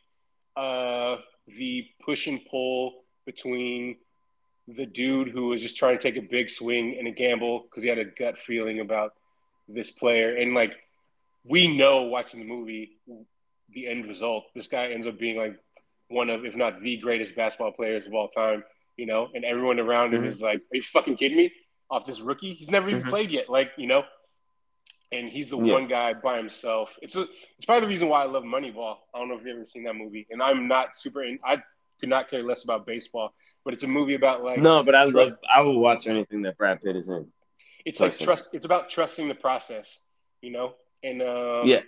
uh, 0.57 1.19
the 1.47 1.89
push 2.03 2.27
and 2.27 2.45
pull 2.47 3.05
between 3.25 3.97
the 4.69 4.87
dude 4.87 5.29
who 5.29 5.49
was 5.49 5.63
just 5.63 5.77
trying 5.77 5.97
to 5.97 6.03
take 6.03 6.17
a 6.17 6.27
big 6.27 6.51
swing 6.51 6.97
and 6.99 7.09
a 7.09 7.11
gamble 7.11 7.63
because 7.63 7.83
he 7.83 7.89
had 7.89 7.99
a 7.99 8.05
gut 8.05 8.39
feeling 8.39 8.81
about 8.81 9.15
this 9.69 9.91
player, 9.91 10.35
and 10.37 10.55
like 10.55 10.77
we 11.45 11.77
know 11.77 12.03
watching 12.05 12.41
the 12.41 12.47
movie, 12.47 12.99
the 13.71 13.87
end 13.87 14.07
result. 14.07 14.45
This 14.55 14.69
guy 14.69 14.89
ends 14.89 15.07
up 15.07 15.19
being 15.19 15.37
like 15.37 15.59
one 16.11 16.29
of, 16.31 16.45
if 16.45 16.55
not 16.57 16.83
the 16.83 16.97
greatest 16.99 17.35
basketball 17.35 17.73
players 17.73 18.07
of 18.07 18.15
all 18.15 18.29
time. 18.29 18.65
You 18.97 19.07
know, 19.07 19.31
and 19.35 19.45
everyone 19.47 19.81
around 19.81 20.13
him 20.13 20.25
Mhm. 20.25 20.27
is 20.27 20.43
like, 20.43 20.59
"Are 20.61 20.77
you 20.77 20.83
fucking 20.83 21.17
kidding 21.17 21.39
me?" 21.39 21.53
Off 21.91 22.05
this 22.05 22.21
rookie, 22.21 22.53
he's 22.53 22.71
never 22.71 22.89
even 22.91 23.03
Mhm. 23.03 23.09
played 23.09 23.31
yet. 23.31 23.49
Like, 23.49 23.73
you 23.79 23.87
know, 23.87 24.05
and 25.11 25.29
he's 25.29 25.49
the 25.51 25.59
Yeah. 25.59 25.73
one 25.73 25.87
guy 25.89 26.13
by 26.13 26.37
himself. 26.37 26.99
It's 27.01 27.17
a, 27.17 27.23
it's 27.57 27.65
probably 27.67 27.81
the 27.83 27.87
reason 27.89 28.09
why 28.09 28.23
I 28.23 28.27
love 28.27 28.45
Moneyball. 28.45 28.99
I 29.15 29.19
don't 29.19 29.29
know 29.29 29.35
if 29.37 29.45
you've 29.45 29.57
ever 29.57 29.65
seen 29.65 29.85
that 29.85 29.97
movie, 29.97 30.27
and 30.31 30.43
I'm 30.43 30.69
not 30.69 30.99
super. 30.99 31.23
In, 31.25 31.39
I 31.43 31.63
could 31.99 32.09
not 32.11 32.29
care 32.29 32.43
less 32.43 32.63
about 32.65 32.87
baseball, 32.87 33.35
but 33.65 33.73
it's 33.75 33.83
a 33.85 33.89
movie 33.89 34.15
about 34.15 34.45
like 34.45 34.59
No, 34.59 34.83
but 34.83 34.95
I 34.95 35.03
Trust- 35.05 35.15
love. 35.17 35.39
I 35.53 35.61
will 35.63 35.79
watch 35.81 36.07
anything 36.07 36.43
that 36.43 36.59
Brad 36.59 36.83
Pitt 36.83 36.95
is 36.97 37.09
in. 37.09 37.33
it's 37.87 38.01
like 38.01 38.19
trust. 38.19 38.55
It's 38.55 38.67
about 38.67 38.91
trusting 38.91 39.29
the 39.29 39.35
process, 39.35 39.99
you 40.43 40.51
know, 40.51 40.77
and 41.03 41.23
um, 41.23 41.67
Yeah. 41.67 41.81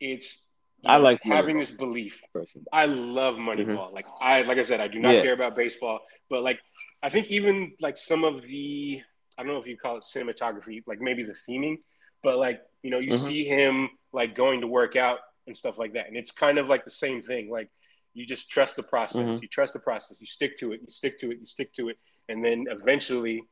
it's 0.00 0.45
I 0.88 0.96
like 0.96 1.22
having 1.22 1.56
Moneyball. 1.56 1.60
this 1.60 1.70
belief. 1.70 2.22
Person. 2.32 2.64
I 2.72 2.86
love 2.86 3.36
Moneyball. 3.36 3.92
Like 3.92 4.06
I, 4.20 4.42
like 4.42 4.58
I 4.58 4.64
said, 4.64 4.80
I 4.80 4.88
do 4.88 4.98
not 4.98 5.08
Mm-hmm. 5.08 5.16
Yeah. 5.18 5.22
care 5.22 5.32
about 5.34 5.56
baseball, 5.56 6.00
but 6.30 6.42
like 6.42 6.60
I 7.02 7.08
think 7.08 7.28
even 7.28 7.72
like 7.80 7.96
some 7.96 8.24
of 8.24 8.42
the, 8.42 9.02
I 9.38 9.42
don't 9.42 9.52
know 9.52 9.58
if 9.60 9.66
you 9.66 9.76
call 9.76 9.96
it 9.98 10.04
cinematography, 10.04 10.82
like 10.86 11.00
maybe 11.00 11.22
the 11.22 11.34
theming, 11.34 11.78
but 12.22 12.38
like 12.38 12.60
you 12.82 12.90
know, 12.90 12.98
you 12.98 13.10
Mhm. 13.12 13.26
see 13.26 13.44
him 13.44 13.90
like 14.12 14.34
going 14.34 14.60
to 14.62 14.66
work 14.66 14.96
out 14.96 15.18
and 15.46 15.56
stuff 15.56 15.78
like 15.78 15.92
that, 15.94 16.06
and 16.08 16.16
it's 16.16 16.30
kind 16.32 16.58
of 16.58 16.68
like 16.68 16.84
the 16.84 16.90
same 16.90 17.20
thing. 17.20 17.50
Like 17.50 17.68
you 18.14 18.24
just 18.26 18.48
trust 18.50 18.76
the 18.76 18.82
process. 18.82 19.36
Mhm. 19.36 19.42
You 19.42 19.48
trust 19.48 19.72
the 19.74 19.78
process. 19.80 20.20
You 20.20 20.26
stick 20.26 20.56
to 20.58 20.72
it. 20.72 20.80
You 20.80 20.88
stick 20.88 21.18
to 21.20 21.30
it. 21.30 21.38
You 21.40 21.46
stick 21.46 21.72
to 21.74 21.88
it, 21.90 21.98
and 22.28 22.44
then 22.44 22.66
eventually, 22.70 23.42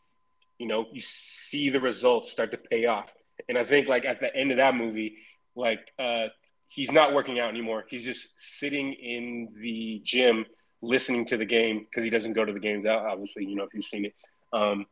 you 0.58 0.66
know, 0.66 0.86
you 0.92 1.00
see 1.00 1.68
the 1.68 1.80
results 1.80 2.30
start 2.30 2.50
to 2.52 2.58
pay 2.58 2.86
off. 2.86 3.12
And 3.48 3.58
I 3.58 3.64
think 3.64 3.88
like 3.88 4.04
at 4.04 4.20
the 4.20 4.34
end 4.34 4.52
of 4.52 4.56
that 4.58 4.74
movie, 4.74 5.18
like 5.54 5.92
uh, 5.98 6.28
he's 6.74 6.90
not 6.90 7.14
working 7.14 7.38
out 7.38 7.48
anymore. 7.50 7.84
He's 7.88 8.04
just 8.04 8.28
sitting 8.36 8.92
in 8.94 9.48
the 9.60 10.00
gym 10.04 10.44
listening 10.82 11.24
to 11.26 11.36
the 11.36 11.44
game 11.46 11.80
because 11.80 12.02
he 12.02 12.10
doesn't 12.10 12.32
go 12.32 12.44
to 12.44 12.52
the 12.52 12.58
games. 12.60 12.84
Out. 12.84 13.06
Obviously, 13.06 13.44
you 13.44 13.54
know 13.54 13.62
if 13.62 13.72
you've 13.72 13.84
seen 13.84 14.06
it, 14.06 14.14
um, 14.52 14.86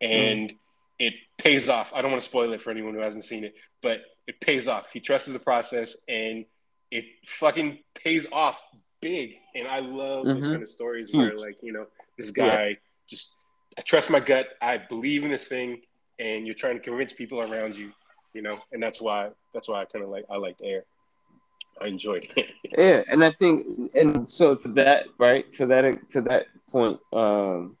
and 0.00 0.52
it 0.98 1.14
pays 1.38 1.68
off. 1.68 1.92
I 1.94 2.02
don't 2.02 2.10
want 2.10 2.22
to 2.22 2.28
spoil 2.28 2.52
it 2.52 2.60
for 2.60 2.70
anyone 2.70 2.94
who 2.94 3.00
hasn't 3.00 3.24
seen 3.24 3.42
it, 3.44 3.54
but 3.82 4.02
it 4.26 4.38
pays 4.40 4.68
off. 4.68 4.90
He 4.92 5.00
trusted 5.00 5.34
the 5.34 5.38
process, 5.40 5.96
and 6.08 6.44
it 6.90 7.06
fucking 7.26 7.78
pays 7.94 8.26
off 8.30 8.60
big. 9.00 9.36
And 9.54 9.66
I 9.66 9.80
love 9.80 10.26
those 10.26 10.44
Mhm. 10.44 10.50
kind 10.50 10.62
of 10.62 10.68
stories 10.68 11.12
where 11.12 11.34
like 11.38 11.56
you 11.62 11.72
know 11.72 11.86
this 12.18 12.30
guy 12.30 12.76
just 13.08 13.34
I 13.78 13.82
trust 13.82 14.10
my 14.10 14.20
gut. 14.20 14.56
I 14.60 14.76
believe 14.78 15.24
in 15.24 15.30
this 15.30 15.48
thing, 15.48 15.80
and 16.18 16.46
you're 16.46 16.54
trying 16.54 16.76
to 16.76 16.82
convince 16.82 17.12
people 17.12 17.40
around 17.40 17.76
you, 17.76 17.92
you 18.34 18.42
know, 18.42 18.60
and 18.72 18.82
that's 18.82 19.00
why 19.00 19.30
that's 19.54 19.68
why 19.68 19.80
I 19.80 19.84
kind 19.86 20.04
of 20.04 20.10
like 20.10 20.26
I 20.28 20.36
liked 20.36 20.60
Air. 20.62 20.84
I 21.82 21.86
enjoyed 21.88 22.26
it. 22.36 22.46
Yeah, 22.76 23.04
and 23.08 23.24
I 23.24 23.30
think, 23.30 23.92
and 23.94 24.28
so 24.28 24.56
to 24.56 24.68
that, 24.80 25.04
right, 25.18 25.44
to 25.54 25.66
that, 25.66 26.08
to 26.10 26.20
that 26.22 26.46
point, 26.72 26.98
um, 27.12 27.76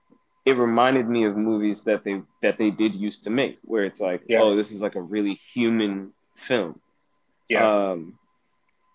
it 0.46 0.52
reminded 0.52 1.08
me 1.08 1.24
of 1.24 1.36
movies 1.36 1.80
that 1.80 2.04
they 2.04 2.22
that 2.42 2.58
they 2.58 2.70
did 2.70 2.94
used 2.94 3.24
to 3.24 3.30
make, 3.30 3.58
where 3.62 3.82
it's 3.82 3.98
like, 3.98 4.22
Yeah. 4.28 4.42
oh, 4.42 4.54
this 4.54 4.70
is 4.70 4.80
like 4.80 4.94
a 4.94 5.00
really 5.02 5.34
human 5.52 6.12
film. 6.36 6.78
yeah, 7.48 7.66
Um, 7.90 8.18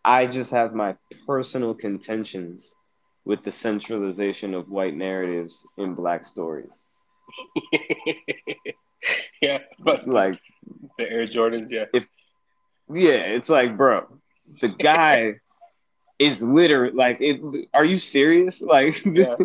I 0.06 0.26
just 0.26 0.52
have 0.52 0.74
my 0.74 0.96
personal 1.28 1.74
contentions 1.74 2.72
with 3.26 3.44
the 3.44 3.52
centralization 3.52 4.54
of 4.54 4.70
white 4.70 4.96
narratives 4.96 5.66
in 5.78 5.96
black 5.96 6.24
stories. 6.24 6.72
yeah, 9.42 9.60
but 9.80 10.08
Like, 10.08 10.40
the 10.98 11.12
Air 11.12 11.24
Jordans, 11.24 11.70
yeah, 11.70 11.86
If 11.94 12.06
yeah, 12.92 13.36
it's 13.36 13.50
like, 13.50 13.76
bro, 13.78 14.08
the 14.62 14.68
guy 14.70 15.36
is 16.20 16.42
literally 16.42 16.94
like, 16.94 17.18
it, 17.22 17.42
are 17.74 17.86
you 17.86 17.98
serious? 17.98 18.62
Like, 18.62 19.04
Yeah. 19.14 19.36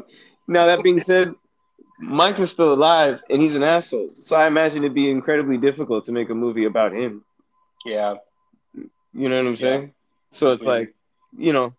now 0.49 0.67
that 0.67 0.83
being 0.83 1.01
said, 1.01 1.35
Mike 1.99 2.39
is 2.39 2.51
still 2.51 2.73
alive 2.73 3.21
and 3.31 3.41
he's 3.43 3.55
an 3.55 3.63
asshole. 3.63 4.11
So 4.21 4.37
I 4.37 4.47
imagine 4.47 4.83
it'd 4.85 4.95
be 4.95 5.11
incredibly 5.11 5.59
difficult 5.59 6.05
to 6.05 6.13
make 6.13 6.31
a 6.31 6.35
movie 6.35 6.65
about 6.65 6.93
him. 6.93 7.25
yeah, 7.85 8.17
You 9.13 9.29
know 9.29 9.37
what 9.43 9.49
I'm 9.49 9.57
Yeah. 9.57 9.57
saying? 9.57 9.93
So 10.31 10.53
it's 10.53 10.65
Completely. 10.65 10.67
like, 10.67 10.95
you 11.37 11.53
know, 11.53 11.75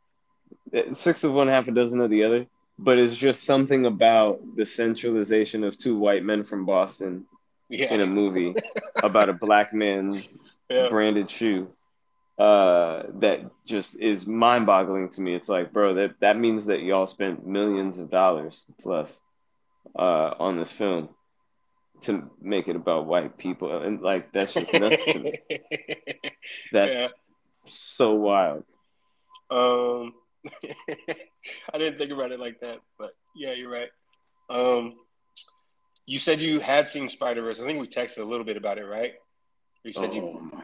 six 0.91 1.23
of 1.23 1.33
one, 1.33 1.47
half 1.47 1.67
a 1.67 1.71
dozen 1.71 2.01
of 2.01 2.09
the 2.09 2.23
other. 2.23 2.45
But 2.77 2.97
it's 2.97 3.15
just 3.15 3.43
something 3.43 3.85
about 3.85 4.39
the 4.55 4.65
centralization 4.65 5.63
of 5.63 5.77
two 5.77 5.97
white 5.97 6.23
men 6.23 6.43
from 6.43 6.65
Boston 6.65 7.25
yeah, 7.69 7.87
in 7.89 8.01
a 8.01 8.05
movie 8.07 8.57
about 9.01 9.29
a 9.29 9.33
black 9.33 9.73
man's 9.73 10.57
yeah. 10.69 10.89
branded 10.89 11.29
shoe 11.29 11.67
uh, 12.37 13.03
that 13.19 13.49
just 13.65 13.95
is 13.99 14.25
mind 14.25 14.65
boggling 14.65 15.09
to 15.09 15.21
me. 15.21 15.35
It's 15.35 15.49
like, 15.49 15.71
bro, 15.71 15.95
that, 15.95 16.15
that 16.21 16.37
means 16.37 16.65
that 16.65 16.81
y'all 16.81 17.07
spent 17.07 17.45
millions 17.45 17.97
of 17.97 18.09
dollars 18.09 18.63
plus 18.81 19.11
uh, 19.97 20.33
on 20.39 20.57
this 20.57 20.71
film 20.71 21.09
to 22.01 22.29
make 22.41 22.67
it 22.67 22.75
about 22.75 23.05
white 23.05 23.37
people. 23.37 23.81
And 23.81 24.01
like, 24.01 24.31
that's 24.33 24.53
just 24.53 24.73
nuts 24.73 25.05
to 25.07 25.19
me. 25.19 25.33
That's 26.71 26.91
Yeah. 26.91 27.07
so 27.67 28.13
wild. 28.13 28.63
Um, 29.49 30.13
I 31.73 31.77
didn't 31.77 31.97
think 31.99 32.11
about 32.11 32.31
it 32.31 32.39
like 32.39 32.59
that, 32.61 32.79
but 32.97 33.11
yeah, 33.35 33.53
you're 33.53 33.71
right. 33.71 33.89
Um, 34.49 34.95
you 36.05 36.19
said 36.19 36.41
you 36.41 36.59
had 36.59 36.87
seen 36.87 37.09
Spider 37.09 37.41
Verse. 37.41 37.59
I 37.59 37.65
think 37.65 37.79
we 37.79 37.87
texted 37.87 38.19
a 38.19 38.25
little 38.25 38.45
bit 38.45 38.57
about 38.57 38.77
it, 38.77 38.85
right? 38.85 39.13
You 39.85 39.93
said 39.93 40.09
oh 40.13 40.15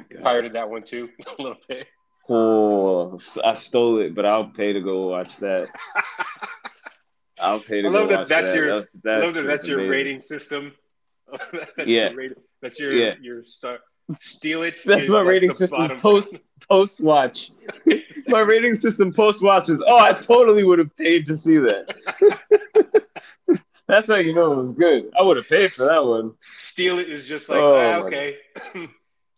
you 0.09 0.19
pirated 0.21 0.53
that 0.53 0.69
one 0.69 0.81
too, 0.83 1.09
a 1.39 1.41
little 1.41 1.57
bit. 1.69 1.87
Oh, 2.27 3.19
I 3.43 3.55
stole 3.55 3.99
it, 3.99 4.15
but 4.15 4.25
I'll 4.25 4.45
pay 4.49 4.73
to 4.73 4.81
go 4.81 5.09
watch 5.11 5.37
that. 5.37 5.67
I'll 7.39 7.59
pay 7.59 7.81
to 7.81 7.87
I 7.87 7.91
love 7.91 8.09
go 8.09 8.15
that 8.15 8.19
watch 8.21 8.27
that's 8.29 8.51
that. 8.51 8.55
your- 8.57 8.79
That's, 8.81 8.89
I 8.95 8.99
that's 9.03 9.23
love 9.25 9.33
that 9.35 9.45
that's 9.47 9.67
your 9.67 9.77
amazing. 9.79 9.91
rating 9.91 10.21
system. 10.21 10.73
that's 11.51 11.71
Yeah. 11.87 12.09
Your 12.09 12.17
rating, 12.17 12.37
that's 12.61 12.79
your 12.79 12.93
Yeah. 12.93 13.13
your 13.21 13.43
star. 13.43 13.79
Steal 14.19 14.63
it. 14.63 14.79
That's 14.85 15.07
my 15.07 15.19
like 15.19 15.27
rating 15.27 15.53
system 15.53 15.79
bottom- 15.81 15.99
post 16.01 16.37
post 16.67 16.99
watch. 16.99 17.51
My 18.27 18.41
rating 18.41 18.73
system 18.75 19.11
post 19.13 19.41
watch 19.41 19.69
is 19.69 19.81
oh 19.85 19.97
I 19.97 20.13
totally 20.13 20.63
would 20.63 20.79
have 20.79 20.95
paid 20.97 21.25
to 21.27 21.37
see 21.37 21.57
that. 21.57 21.93
That's 23.87 24.07
how 24.07 24.15
you 24.15 24.33
know 24.33 24.51
it 24.53 24.57
was 24.57 24.71
good. 24.73 25.11
I 25.17 25.21
would 25.21 25.37
have 25.37 25.47
paid 25.49 25.71
for 25.71 25.85
that 25.85 26.05
one. 26.05 26.33
Steal 26.39 26.99
it 26.99 27.09
is 27.09 27.27
just 27.27 27.49
like 27.49 27.59
Oh, 27.59 27.75
ah, 27.75 28.05
okay, 28.05 28.37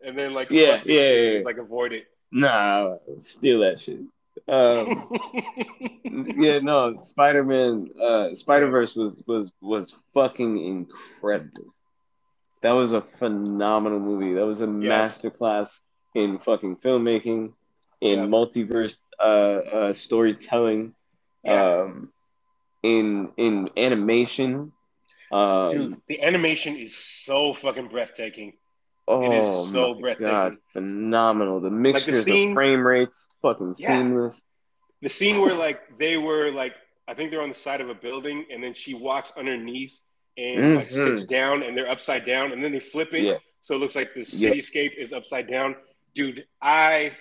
and 0.03 0.17
then 0.17 0.33
like 0.33 0.49
Yeah, 0.51 0.75
yeah, 0.75 0.81
shit 0.83 0.87
yeah, 0.87 1.37
yeah. 1.39 1.43
like 1.45 1.57
avoid 1.57 1.93
it. 1.93 2.05
Nah, 2.31 2.95
steal 3.19 3.59
that 3.61 3.79
shit. 3.79 3.99
Um, 4.47 5.11
yeah, 6.41 6.59
no, 6.59 6.99
Spider 7.01 7.43
Man, 7.43 7.89
uh, 8.01 8.33
Spider 8.35 8.67
Verse 8.67 8.95
was 8.95 9.21
was 9.27 9.51
was 9.61 9.95
fucking 10.13 10.57
incredible. 10.65 11.73
That 12.61 12.71
was 12.71 12.91
a 12.93 13.01
phenomenal 13.19 13.99
movie. 13.99 14.33
That 14.33 14.45
was 14.45 14.61
a 14.61 14.65
Yeah. 14.65 15.07
masterclass 15.07 15.69
in 16.15 16.39
fucking 16.39 16.77
filmmaking, 16.77 17.53
in 18.01 18.19
Yeah. 18.19 18.25
multiverse 18.25 18.97
uh, 19.19 19.23
uh, 19.23 19.93
storytelling, 19.93 20.93
Yeah. 21.43 21.81
um, 21.83 22.11
in 22.81 23.31
in 23.37 23.69
animation. 23.77 24.71
Um, 25.31 25.69
Dude, 25.69 26.01
the 26.07 26.21
animation 26.21 26.75
is 26.75 26.95
so 26.95 27.53
fucking 27.53 27.87
breathtaking. 27.87 28.53
Oh 29.07 29.23
it 29.31 29.33
is 29.43 29.71
so 29.71 29.93
my 29.95 30.01
breathtaking. 30.01 30.31
God, 30.31 30.57
phenomenal. 30.73 31.59
The 31.59 31.69
mixtures 31.69 32.23
scene- 32.25 32.49
of 32.51 32.55
frame 32.55 32.85
rates, 32.85 33.27
fucking 33.41 33.75
Yeah. 33.77 33.97
seamless. 33.99 34.41
The 35.01 35.09
scene 35.09 35.41
where 35.41 35.53
like 35.53 35.97
they 35.97 36.17
were 36.17 36.49
like 36.51 36.73
I 37.07 37.13
think 37.13 37.31
they're 37.31 37.41
on 37.41 37.49
the 37.49 37.55
side 37.55 37.81
of 37.81 37.89
a 37.89 37.95
building 37.95 38.45
and 38.49 38.63
then 38.63 38.73
she 38.73 38.93
walks 38.93 39.31
underneath 39.35 39.99
and 40.37 40.75
like 40.77 40.89
Mhm. 40.89 40.91
sits 41.17 41.25
down 41.25 41.61
and 41.63 41.77
they're 41.77 41.89
upside 41.89 42.25
down 42.25 42.53
and 42.53 42.63
then 42.63 42.71
they 42.71 42.79
flip 42.79 43.13
it 43.13 43.23
Yeah. 43.23 43.37
so 43.61 43.75
it 43.75 43.79
looks 43.79 43.95
like 43.95 44.13
the 44.13 44.21
Yeah. 44.21 44.51
cityscape 44.51 44.95
is 44.95 45.11
upside 45.13 45.47
down. 45.49 45.75
Dude, 46.15 46.45
I 46.61 47.11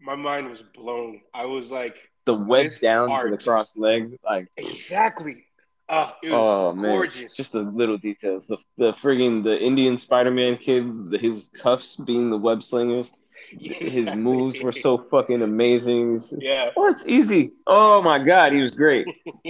my 0.00 0.14
mind 0.14 0.48
was 0.48 0.62
blown. 0.62 1.20
I 1.34 1.44
was 1.46 1.70
like 1.70 1.96
the 2.24 2.34
wedge 2.34 2.78
down 2.80 3.08
to 3.24 3.30
the 3.30 3.38
cross 3.38 3.72
leg, 3.76 4.18
like 4.24 4.48
exactly. 4.56 5.44
Oh, 5.90 6.14
it 6.22 6.30
was 6.30 6.34
oh 6.34 6.72
man, 6.74 6.90
gorgeous. 6.96 7.34
just 7.36 7.52
the 7.52 7.60
little 7.60 7.96
details. 7.96 8.46
The 8.46 8.58
the 8.76 8.92
friggin' 8.94 9.42
the 9.42 9.58
Indian 9.58 9.96
Spider-Man 9.98 10.58
kid, 10.58 11.10
the, 11.10 11.18
his 11.18 11.46
cuffs 11.62 11.96
being 11.96 12.30
the 12.30 12.36
web 12.36 12.62
slingers. 12.62 13.06
His 13.60 14.16
moves 14.16 14.58
were 14.60 14.72
so 14.72 14.98
fucking 14.98 15.42
amazing. 15.42 16.20
Yeah. 16.38 16.70
Oh, 16.76 16.86
it's 16.90 17.04
easy. 17.06 17.52
Oh 17.66 18.02
my 18.02 18.18
god, 18.18 18.52
he 18.52 18.60
was 18.60 18.72
great. 18.72 19.06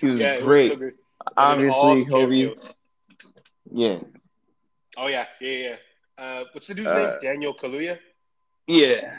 He 0.00 0.06
was 0.06 0.20
yeah, 0.20 0.40
great. 0.40 0.70
was 0.70 0.72
so 0.72 0.76
good. 0.76 0.94
And 1.36 1.62
then 1.62 1.70
all 1.70 1.90
Obviously, 1.90 2.12
Hobie. 2.12 2.74
Yeah, 3.72 3.98
Oh 4.98 5.06
yeah, 5.06 5.26
yeah, 5.40 5.50
yeah. 5.50 5.76
Uh, 6.18 6.44
what's 6.52 6.66
the 6.66 6.74
dude's 6.74 6.90
Uh, 6.90 6.94
name? 6.94 7.18
Daniel 7.20 7.54
Kaluuya. 7.54 7.98
yeah. 8.66 9.18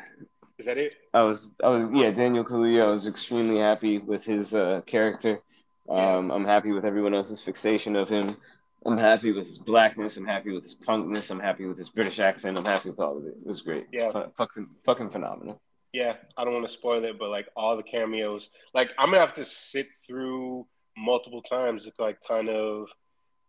Is 0.58 0.68
that 0.68 0.78
it? 0.78 0.94
I 1.14 1.24
was, 1.24 1.48
I 1.64 1.70
was, 1.70 1.90
yeah. 1.94 2.12
Daniel 2.12 2.46
Kaluuya. 2.46 2.84
I 2.86 2.92
was 2.92 3.08
extremely 3.08 3.60
happy 3.60 3.98
with 3.98 4.24
his 4.24 4.54
uh, 4.54 4.82
character. 4.86 5.42
Yeah. 5.88 6.16
Um, 6.18 6.32
I'm 6.32 6.46
happy 6.46 6.72
with 6.72 6.86
everyone 6.86 7.14
else's 7.14 7.42
fixation 7.42 7.96
of 7.96 8.10
him. 8.10 8.38
I'm 8.86 8.98
happy 8.98 9.32
with 9.32 9.48
his 9.48 9.58
blackness. 9.60 10.18
I'm 10.18 10.26
happy 10.26 10.52
with 10.52 10.64
his 10.64 10.76
punkness. 10.76 11.30
I'm 11.30 11.40
happy 11.40 11.66
with 11.66 11.78
his 11.78 11.90
British 11.90 12.20
accent. 12.20 12.58
I'm 12.58 12.66
happy 12.66 12.90
with 12.90 13.00
all 13.00 13.18
of 13.18 13.26
it. 13.26 13.36
It 13.40 13.48
was 13.48 13.62
great. 13.62 13.86
Yeah. 13.92 14.12
Fu- 14.12 14.32
fucking, 14.38 14.68
fucking 14.86 15.10
phenomenal. 15.12 15.62
Yeah, 15.94 16.16
I 16.38 16.46
don't 16.46 16.54
want 16.54 16.66
to 16.66 16.72
spoil 16.72 17.04
it, 17.04 17.20
but 17.20 17.30
like 17.30 17.48
all 17.56 17.76
the 17.76 17.84
cameos, 17.84 18.50
like 18.74 18.94
I'm 18.98 19.10
gonna 19.10 19.20
have 19.20 19.34
to 19.34 19.46
sit 19.46 19.90
through 20.08 20.66
multiple 20.98 21.42
times 21.42 21.84
to 21.84 21.92
like 22.00 22.20
kind 22.26 22.50
of 22.50 22.88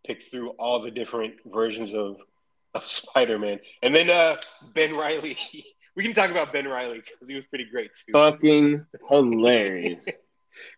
pick 0.05 0.23
through 0.23 0.49
all 0.59 0.81
the 0.81 0.91
different 0.91 1.35
versions 1.45 1.93
of 1.93 2.21
of 2.73 2.85
Spider-Man, 2.87 3.59
and 3.81 3.95
then 3.95 4.09
uh 4.09 4.35
Ben 4.73 4.93
Reilly. 4.95 5.37
we 5.95 6.03
can 6.03 6.13
talk 6.13 6.31
about 6.31 6.51
Ben 6.51 6.67
Reilly 6.67 6.99
because 6.99 7.29
he 7.29 7.35
was 7.35 7.45
pretty 7.45 7.65
great 7.65 7.91
too. 7.93 8.11
Fucking 8.11 8.85
hilarious. 9.09 10.05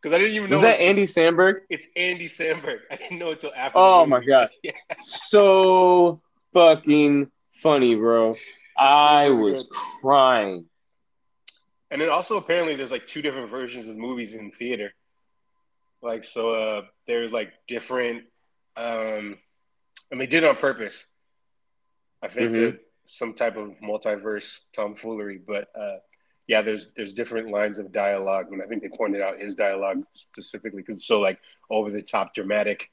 Because 0.02 0.16
I 0.16 0.20
didn't 0.20 0.36
even 0.36 0.50
know 0.50 0.56
Was 0.58 0.62
that 0.64 0.80
Andy 0.80 1.04
Samberg? 1.04 1.60
It's 1.70 1.88
Andy 1.96 2.28
Samberg. 2.28 2.80
I 2.92 2.96
didn't 2.96 3.20
know 3.20 3.32
until 3.32 3.52
after. 3.56 3.78
Oh 3.78 4.06
my 4.06 4.24
god, 4.24 4.50
Yeah. 4.64 4.72
so 5.00 6.22
fucking 6.54 7.32
funny, 7.62 7.96
bro. 7.96 8.36
I 8.78 9.30
was 9.30 9.68
crying. 10.02 10.66
And 11.92 12.02
then 12.02 12.10
also 12.10 12.38
apparently 12.38 12.76
there's 12.76 12.92
like 12.92 13.06
two 13.08 13.22
different 13.22 13.50
versions 13.50 13.88
of 13.88 13.96
movies 13.96 14.36
in 14.36 14.52
theater. 14.52 14.94
Like 16.02 16.24
so 16.24 16.52
uh 16.54 16.82
there's 17.08 17.32
like 17.32 17.54
different 17.68 18.24
um 18.76 19.38
and 20.12 20.20
they 20.22 20.28
did 20.28 20.44
it 20.44 20.48
on 20.50 20.56
purpose. 20.58 21.06
I 22.22 22.28
think 22.28 22.52
Mhm. 22.54 22.80
some 23.06 23.34
type 23.34 23.56
of 23.56 23.76
multiverse 23.84 24.62
tomfoolery, 24.74 25.38
but 25.46 25.68
uh 25.80 25.98
yeah, 26.48 26.62
there's 26.62 26.88
there's 26.96 27.14
different 27.14 27.50
lines 27.50 27.80
of 27.80 27.92
dialogue, 27.92 28.48
and 28.52 28.62
I 28.62 28.68
think 28.68 28.84
they 28.84 28.90
pointed 28.90 29.22
out 29.22 29.40
his 29.40 29.56
dialogue 29.56 30.04
specifically 30.14 30.82
because 30.82 30.98
it's 30.98 31.08
so 31.08 31.20
like 31.20 31.40
over 31.70 31.90
the 31.92 32.02
top 32.02 32.34
dramatic, 32.34 32.92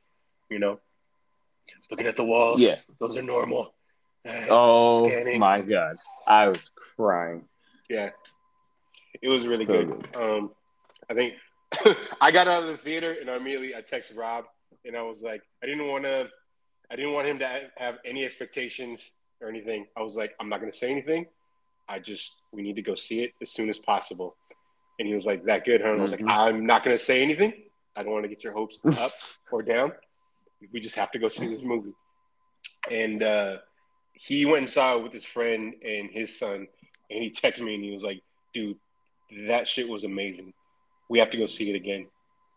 you 0.51 0.59
know. 0.59 0.81
Looking 1.91 2.07
at 2.07 2.17
the 2.17 2.25
walls, 2.25 2.61
Yeah. 2.61 2.77
those 3.01 3.17
are 3.17 3.23
normal. 3.23 3.75
Uh, 4.27 4.47
Oh 4.51 5.09
Scanning. 5.09 5.39
my 5.39 5.61
god, 5.61 5.97
I 6.27 6.49
was 6.49 6.71
crying. 6.97 7.45
Yeah, 7.89 8.11
it 9.21 9.29
was 9.29 9.47
really 9.47 9.67
So 9.67 9.85
good. 9.85 10.17
Um, 10.17 10.51
I 11.11 11.15
think 11.15 11.35
I 12.21 12.31
got 12.31 12.49
out 12.49 12.63
of 12.63 12.69
the 12.69 12.77
theater 12.77 13.17
and 13.21 13.31
I 13.31 13.37
immediately 13.37 13.75
I 13.75 13.83
texted 13.83 14.17
Rob 14.17 14.45
and 14.85 14.97
I 14.97 15.03
was 15.03 15.23
like, 15.23 15.43
I 15.63 15.67
didn't 15.67 15.87
want 15.89 16.05
to, 16.05 16.29
I 16.91 16.97
didn't 16.97 17.13
want 17.13 17.27
him 17.29 17.39
to 17.41 17.71
have 17.77 17.99
any 18.05 18.25
expectations 18.25 19.13
or 19.41 19.49
anything. 19.49 19.87
I 19.97 20.03
was 20.03 20.17
like, 20.17 20.33
I'm 20.41 20.49
not 20.49 20.61
going 20.61 20.71
to 20.73 20.77
say 20.77 20.91
anything. 20.91 21.27
I 21.89 21.99
just 21.99 22.43
we 22.53 22.63
need 22.63 22.77
to 22.77 22.83
go 22.83 22.95
see 22.95 23.23
it 23.23 23.33
as 23.43 23.51
soon 23.53 23.69
as 23.71 23.79
possible. 23.79 24.37
And 24.99 25.09
he 25.09 25.15
was 25.15 25.25
like, 25.25 25.45
that 25.47 25.65
good, 25.65 25.81
huh? 25.81 25.93
And 25.93 26.01
I 26.01 26.03
was 26.03 26.13
Mhm. 26.13 26.27
like, 26.27 26.37
I'm 26.37 26.67
not 26.67 26.85
going 26.85 26.97
to 26.97 27.03
say 27.03 27.23
anything. 27.23 27.53
I 27.97 28.03
don't 28.03 28.13
want 28.13 28.25
to 28.25 28.29
get 28.29 28.45
your 28.45 28.53
hopes 28.53 28.79
up 28.99 29.13
or 29.51 29.63
down. 29.63 29.93
We 30.73 30.81
just 30.81 30.97
have 30.97 31.11
to 31.13 31.19
go 31.19 31.29
see 31.29 31.47
this 31.49 31.65
movie. 31.65 31.93
And 32.91 33.23
uh, 33.23 33.57
he 34.13 34.45
went 34.45 34.59
and 34.59 34.69
saw 34.69 34.97
it 34.97 35.03
with 35.03 35.13
his 35.13 35.25
friend 35.25 35.75
and 35.85 36.11
his 36.11 36.39
son. 36.39 36.67
And 37.11 37.23
he 37.23 37.31
texted 37.31 37.63
me 37.63 37.75
and 37.75 37.85
he 37.85 37.91
was 37.91 38.03
like, 38.03 38.21
dude, 38.55 38.77
that 39.49 39.67
shit 39.67 39.89
was 39.89 40.05
amazing. 40.05 40.53
We 41.09 41.19
have 41.19 41.31
to 41.31 41.37
go 41.39 41.47
see 41.47 41.71
it 41.71 41.75
again. 41.77 42.07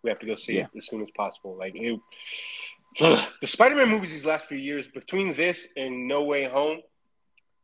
We 0.04 0.10
have 0.10 0.20
to 0.20 0.26
go 0.26 0.36
see 0.36 0.58
Yeah. 0.58 0.66
it 0.66 0.78
as 0.78 0.88
soon 0.88 1.02
as 1.02 1.10
possible. 1.12 1.58
Like 1.58 1.74
it, 1.76 2.00
the 3.00 3.48
Spider-Man 3.48 3.90
movies 3.90 4.12
these 4.12 4.26
last 4.26 4.48
few 4.48 4.58
years, 4.58 4.88
between 4.88 5.34
this 5.34 5.68
and 5.78 6.08
No 6.08 6.24
Way 6.24 6.44
Home, 6.46 6.80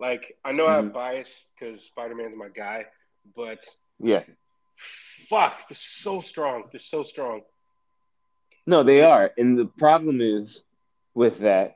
like 0.02 0.36
I 0.44 0.52
know 0.52 0.66
I 0.68 0.76
have 0.76 0.86
Mhm. 0.86 0.94
bias 0.94 1.54
because 1.54 1.86
Spider-Man's 1.86 2.36
my 2.36 2.50
guy, 2.50 2.86
but 3.36 3.64
Yeah, 4.00 4.24
fuck, 5.30 5.68
they're 5.70 5.76
so 5.76 6.20
strong. 6.22 6.64
They're 6.72 6.80
so 6.80 7.04
strong. 7.04 7.42
no, 8.68 8.84
they 8.84 9.02
are, 9.04 9.32
and 9.38 9.58
the 9.58 9.66
problem 9.78 10.22
is 10.22 10.60
with 11.14 11.40
that 11.40 11.76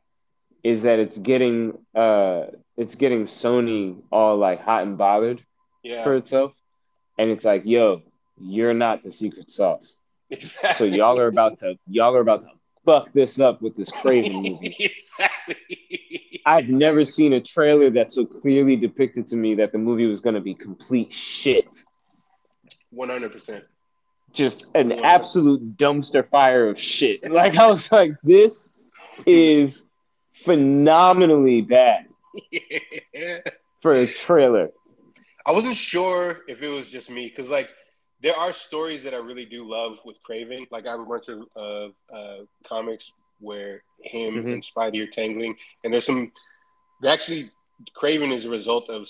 is 0.63 0.81
that 0.81 0.97
it's 0.99 1.17
getting 1.17 1.77
uh 1.93 2.45
it's 2.77 2.95
getting 2.95 3.23
Sony 3.25 4.01
all 4.11 4.37
like 4.37 4.61
hot 4.61 4.83
and 4.83 4.97
bothered 4.97 5.43
Yeah, 5.83 6.03
for 6.03 6.15
itself, 6.15 6.53
and 7.19 7.29
it's 7.29 7.45
like, 7.45 7.63
yo, 7.65 8.01
you're 8.39 8.73
not 8.73 9.03
the 9.03 9.11
secret 9.11 9.49
sauce. 9.51 9.93
So 10.77 10.83
y'all 10.85 11.19
are 11.19 11.27
about 11.27 11.59
to 11.59 11.77
y'all 11.87 12.15
are 12.15 12.21
about 12.21 12.41
to 12.41 12.49
fuck 12.83 13.11
this 13.13 13.39
up 13.39 13.61
with 13.61 13.75
this 13.77 13.89
crazy 14.01 14.33
movie. 14.33 14.75
exactly. 14.79 15.55
I've 16.45 16.69
never 16.69 17.03
seen 17.03 17.33
a 17.33 17.41
trailer 17.41 17.89
that 17.91 18.11
so 18.11 18.25
clearly 18.25 18.75
depicted 18.75 19.27
to 19.27 19.35
me 19.35 19.55
that 19.55 19.71
the 19.71 19.79
movie 19.79 20.05
was 20.05 20.21
going 20.21 20.35
to 20.35 20.41
be 20.41 20.53
complete 20.53 21.11
shit. 21.11 21.67
One 22.91 23.09
hundred 23.09 23.31
percent. 23.31 23.63
Just 24.31 24.65
an 24.75 24.91
absolute 24.91 25.77
dumpster 25.77 26.29
fire 26.29 26.69
of 26.69 26.79
shit. 26.79 27.21
Like 27.31 27.57
I 27.57 27.67
was 27.67 27.91
like, 27.91 28.11
this 28.23 28.67
is 29.25 29.83
phenomenally 30.43 31.61
bad 31.61 32.05
for 33.81 33.93
a 33.93 34.07
trailer. 34.07 34.69
I 35.45 35.51
wasn't 35.51 35.75
sure 35.75 36.41
if 36.47 36.61
it 36.61 36.69
was 36.69 36.89
just 36.89 37.09
me 37.09 37.27
because 37.27 37.49
like 37.49 37.69
there 38.21 38.35
are 38.35 38.53
stories 38.53 39.03
that 39.03 39.13
I 39.13 39.17
really 39.17 39.45
do 39.45 39.67
love 39.67 39.99
with 40.05 40.19
Kraven. 40.23 40.65
Like 40.71 40.85
I 40.85 40.91
have 40.91 40.99
a 40.99 41.05
bunch 41.05 41.27
of 41.27 41.43
uh, 41.55 42.15
uh, 42.15 42.37
comics 42.63 43.11
where 43.39 43.83
him 44.01 44.35
Mhm. 44.35 44.53
and 44.53 44.63
Spidey 44.63 45.01
are 45.01 45.11
tangling, 45.11 45.57
and 45.83 45.93
there's 45.93 46.05
some. 46.05 46.31
Actually, 47.05 47.51
Kraven 47.95 48.33
is 48.33 48.45
a 48.45 48.49
result 48.49 48.89
of. 48.89 49.09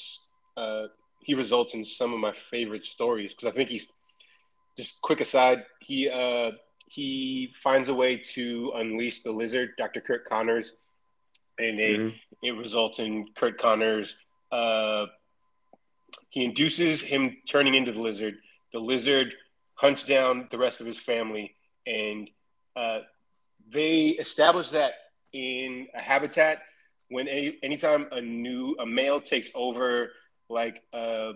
Uh, 0.57 0.87
he 1.21 1.33
results 1.33 1.73
in 1.73 1.83
some 1.83 2.13
of 2.13 2.19
my 2.19 2.31
favorite 2.31 2.85
stories 2.85 3.33
because 3.33 3.51
I 3.51 3.55
think 3.55 3.69
he's 3.69 3.87
just 4.77 5.01
quick 5.01 5.21
aside, 5.21 5.65
he 5.79 6.09
uh, 6.09 6.51
he 6.87 7.53
finds 7.61 7.89
a 7.89 7.93
way 7.93 8.17
to 8.17 8.71
unleash 8.75 9.23
the 9.23 9.31
lizard, 9.31 9.71
Dr. 9.77 10.01
Curt 10.01 10.25
Connors, 10.25 10.73
and 11.57 11.79
it, 11.79 11.99
mm-hmm. 11.99 12.15
it 12.43 12.51
results 12.51 12.99
in 12.99 13.27
Curt 13.35 13.57
Connors. 13.57 14.17
Uh, 14.51 15.07
he 16.29 16.43
induces 16.43 17.01
him 17.01 17.37
turning 17.47 17.75
into 17.75 17.91
the 17.91 18.01
lizard. 18.01 18.35
The 18.73 18.79
lizard 18.79 19.33
hunts 19.75 20.03
down 20.03 20.47
the 20.51 20.57
rest 20.57 20.81
of 20.81 20.87
his 20.87 20.99
family, 20.99 21.55
and 21.87 22.29
uh, 22.75 22.99
they 23.69 24.09
establish 24.09 24.69
that 24.69 24.93
in 25.33 25.87
a 25.93 26.01
habitat 26.01 26.61
when 27.09 27.27
any 27.27 27.57
anytime 27.63 28.07
a 28.11 28.21
new 28.21 28.75
a 28.79 28.85
male 28.85 29.21
takes 29.21 29.51
over, 29.53 30.11
like 30.49 30.81
uh, 30.93 31.33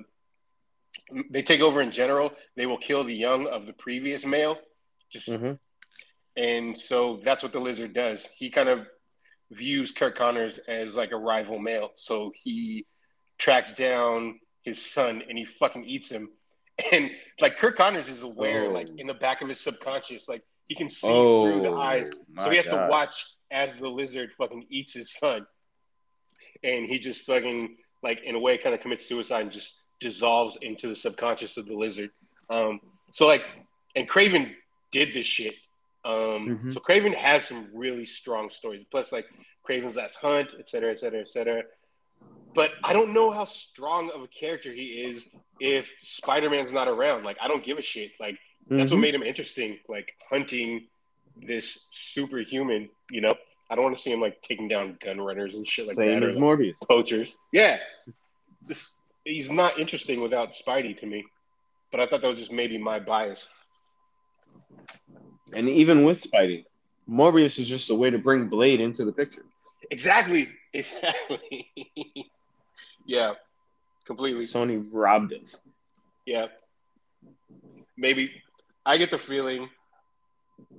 they 1.29 1.41
take 1.41 1.61
over 1.61 1.81
in 1.81 1.91
general, 1.91 2.33
they 2.55 2.65
will 2.65 2.77
kill 2.77 3.03
the 3.03 3.13
young 3.13 3.47
of 3.47 3.67
the 3.67 3.73
previous 3.73 4.25
male. 4.25 4.57
Just 5.11 5.29
mm-hmm. 5.29 5.53
and 6.37 6.77
so 6.77 7.19
that's 7.23 7.43
what 7.43 7.51
the 7.51 7.59
lizard 7.59 7.93
does. 7.93 8.27
He 8.35 8.49
kind 8.49 8.69
of 8.69 8.87
views 9.51 9.91
Curt 9.91 10.15
Connors 10.15 10.59
as 10.59 10.95
like 10.95 11.11
a 11.11 11.17
rival 11.17 11.59
male, 11.59 11.91
so 11.95 12.31
he 12.35 12.85
tracks 13.37 13.73
down 13.73 14.39
his 14.63 14.83
son 14.83 15.23
and 15.27 15.37
he 15.37 15.45
fucking 15.45 15.85
eats 15.85 16.09
him. 16.09 16.29
And 16.93 17.11
like 17.41 17.57
Curt 17.57 17.75
Connors 17.75 18.07
is 18.07 18.21
aware, 18.21 18.67
oh. 18.67 18.71
like 18.71 18.87
in 18.97 19.05
the 19.05 19.13
back 19.13 19.41
of 19.41 19.49
his 19.49 19.59
subconscious, 19.59 20.29
like 20.29 20.43
he 20.69 20.75
can 20.75 20.87
see 20.87 21.07
oh, 21.09 21.43
through 21.43 21.61
the 21.63 21.73
eyes, 21.73 22.09
so 22.39 22.49
he 22.49 22.55
has 22.55 22.67
God. 22.67 22.85
to 22.85 22.89
watch 22.89 23.25
as 23.51 23.77
the 23.77 23.89
lizard 23.89 24.31
fucking 24.31 24.65
eats 24.69 24.93
his 24.93 25.11
son, 25.11 25.45
and 26.63 26.85
he 26.85 26.97
just 26.97 27.25
fucking 27.25 27.75
like 28.01 28.21
in 28.21 28.35
a 28.35 28.39
way 28.39 28.57
kind 28.57 28.73
of 28.73 28.79
commits 28.79 29.05
suicide 29.05 29.41
and 29.41 29.51
just 29.51 29.81
dissolves 29.99 30.57
into 30.61 30.87
the 30.87 30.95
subconscious 30.95 31.57
of 31.57 31.67
the 31.67 31.75
lizard. 31.75 32.11
Um, 32.49 32.79
so 33.11 33.27
like, 33.27 33.43
and 33.95 34.07
Kraven 34.07 34.53
did 34.91 35.13
this 35.13 35.25
shit. 35.25 35.55
Um, 36.05 36.13
mm-hmm. 36.13 36.71
So 36.71 36.79
Kraven 36.79 37.13
has 37.13 37.45
some 37.45 37.67
really 37.73 38.05
strong 38.05 38.49
stories. 38.49 38.85
Plus, 38.85 39.11
like 39.11 39.25
Kraven's 39.67 39.97
Last 39.97 40.15
Hunt, 40.15 40.55
et 40.57 40.69
cetera, 40.69 40.91
et 40.91 40.99
cetera, 40.99 41.19
et 41.19 41.27
cetera. 41.27 41.63
But 42.53 42.71
I 42.83 42.93
don't 42.93 43.13
know 43.13 43.31
how 43.31 43.45
strong 43.45 44.09
of 44.15 44.21
a 44.21 44.27
character 44.27 44.71
he 44.71 45.01
is 45.01 45.25
if 45.59 45.93
Spider 46.01 46.49
Man's 46.49 46.71
not 46.71 46.87
around. 46.87 47.25
Like, 47.25 47.37
I 47.41 47.47
don't 47.47 47.63
give 47.63 47.77
a 47.77 47.81
shit. 47.81 48.11
Like, 48.19 48.39
mm-hmm. 48.69 48.77
that's 48.77 48.91
what 48.91 48.97
mm-hmm. 48.97 49.01
made 49.01 49.15
him 49.15 49.23
interesting. 49.23 49.79
Like 49.87 50.13
hunting 50.29 50.87
this 51.35 51.87
superhuman. 51.91 52.89
You 53.09 53.21
know, 53.21 53.35
I 53.69 53.75
don't 53.75 53.83
want 53.83 53.97
to 53.97 54.01
see 54.01 54.11
him 54.11 54.21
like 54.21 54.41
taking 54.41 54.67
down 54.67 54.97
gun 55.03 55.19
runners 55.19 55.55
and 55.55 55.65
shit 55.65 55.87
like 55.87 55.97
Same 55.97 56.19
that. 56.19 56.23
Or, 56.23 56.33
like, 56.33 56.41
Morbius. 56.41 56.75
Poachers. 56.87 57.37
Yeah. 57.51 57.77
Just 58.67 58.89
he's 59.25 59.51
not 59.51 59.79
interesting 59.79 60.21
without 60.21 60.51
Spidey 60.51 60.97
to 60.97 61.05
me. 61.05 61.25
But 61.91 62.01
I 62.01 62.05
thought 62.05 62.21
that 62.21 62.27
was 62.27 62.37
just 62.37 62.51
maybe 62.51 62.77
my 62.77 62.99
bias. 62.99 63.47
And 65.53 65.67
even 65.67 66.03
with 66.03 66.21
Spidey, 66.21 66.65
Morbius 67.09 67.59
is 67.59 67.67
just 67.67 67.89
a 67.89 67.95
way 67.95 68.11
to 68.11 68.19
bring 68.19 68.47
Blade 68.47 68.79
into 68.79 69.05
the 69.05 69.11
picture. 69.11 69.45
Exactly. 69.91 70.49
Exactly. 70.71 71.67
yeah. 73.07 73.33
Completely. 74.05 74.45
Sony 74.45 74.87
robbed 74.91 75.33
us. 75.33 75.55
Yeah. 76.27 76.45
Maybe 77.97 78.31
I 78.89 78.97
get 78.97 79.11
the 79.11 79.19
feeling, 79.19 79.69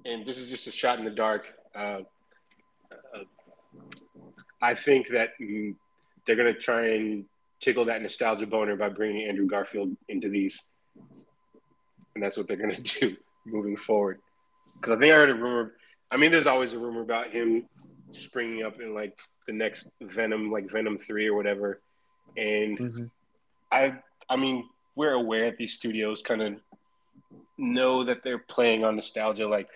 and 0.05 0.27
this 0.27 0.37
is 0.37 0.51
just 0.51 0.67
a 0.67 0.73
shot 0.73 0.99
in 0.99 1.05
the 1.05 1.13
dark. 1.13 1.53
Uh, 1.77 2.01
uh, 3.15 3.23
I 4.61 4.75
think 4.75 5.07
that 5.11 5.31
mm, 5.41 5.77
they're 6.27 6.35
going 6.35 6.53
to 6.53 6.59
try 6.59 6.89
and 6.89 7.25
tickle 7.61 7.85
that 7.85 8.03
nostalgia 8.03 8.49
boner 8.49 8.75
by 8.75 8.89
bringing 8.89 9.29
Andrew 9.29 9.47
Garfield 9.47 9.97
into 10.09 10.29
these, 10.29 10.61
and 12.17 12.25
that's 12.25 12.37
what 12.37 12.49
they're 12.49 12.57
going 12.57 12.75
to 12.83 12.83
do 12.83 13.17
moving 13.47 13.77
forward. 13.77 14.19
Because 14.75 14.97
I 14.97 15.01
think 15.01 15.15
I 15.15 15.17
heard 15.17 15.31
a 15.31 15.35
rumor. 15.35 15.75
I 16.11 16.17
mean, 16.17 16.33
there's 16.33 16.49
always 16.49 16.73
a 16.73 16.81
rumor 16.81 17.03
about 17.03 17.29
him 17.29 17.67
springing 18.11 18.65
up 18.65 18.81
in 18.81 18.93
like 18.93 19.17
the 19.47 19.53
next 19.53 19.87
Venom, 20.03 20.51
like 20.51 20.69
Venom 20.69 20.99
three 20.99 21.29
or 21.29 21.35
whatever. 21.35 21.81
And 22.37 22.77
mm-hmm. 22.77 23.05
I, 23.71 23.99
I 24.29 24.35
mean, 24.35 24.69
we're 24.97 25.13
aware 25.13 25.45
that 25.45 25.59
these 25.59 25.75
studios 25.75 26.23
kind 26.23 26.43
of 26.43 26.55
know 27.61 28.03
that 28.05 28.23
they're 28.23 28.39
playing 28.39 28.85
on 28.85 28.97
nostalgia. 28.97 29.47
Like, 29.47 29.69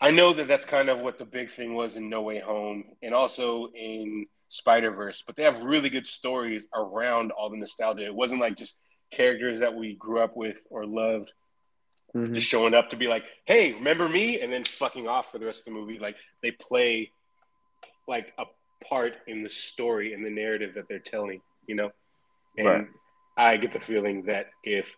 I 0.00 0.10
know 0.10 0.32
that 0.32 0.48
that's 0.48 0.66
kind 0.66 0.88
of 0.88 1.00
what 1.00 1.18
the 1.18 1.24
big 1.24 1.50
thing 1.50 1.74
was 1.74 1.96
in 1.96 2.08
No 2.08 2.22
Way 2.22 2.40
Home, 2.40 2.84
and 3.02 3.14
also 3.14 3.68
in 3.74 4.26
Spider 4.48 4.90
Verse. 4.90 5.22
But 5.26 5.36
they 5.36 5.44
have 5.44 5.62
really 5.62 5.90
good 5.90 6.06
stories 6.06 6.66
around 6.74 7.30
all 7.32 7.50
the 7.50 7.56
nostalgia. 7.56 8.04
It 8.04 8.14
wasn't 8.14 8.40
like 8.40 8.56
just 8.56 8.76
characters 9.10 9.60
that 9.60 9.74
we 9.74 9.94
grew 9.94 10.20
up 10.20 10.36
with 10.36 10.66
or 10.70 10.86
loved 10.86 11.32
mm-hmm. 12.14 12.34
just 12.34 12.48
showing 12.48 12.74
up 12.74 12.90
to 12.90 12.96
be 12.96 13.08
like, 13.08 13.24
"Hey, 13.44 13.72
remember 13.72 14.08
me?" 14.08 14.40
and 14.40 14.52
then 14.52 14.64
fucking 14.64 15.08
off 15.08 15.30
for 15.30 15.38
the 15.38 15.46
rest 15.46 15.60
of 15.60 15.64
the 15.66 15.70
movie. 15.72 15.98
Like 15.98 16.16
they 16.42 16.50
play 16.50 17.12
like 18.08 18.32
a 18.38 18.44
part 18.84 19.14
in 19.26 19.42
the 19.42 19.48
story 19.48 20.12
and 20.12 20.24
the 20.24 20.30
narrative 20.30 20.74
that 20.74 20.88
they're 20.88 20.98
telling, 20.98 21.40
you 21.66 21.74
know. 21.74 21.90
And 22.58 22.66
right. 22.66 22.88
I 23.36 23.56
get 23.56 23.72
the 23.72 23.80
feeling 23.80 24.24
that 24.24 24.46
if 24.64 24.96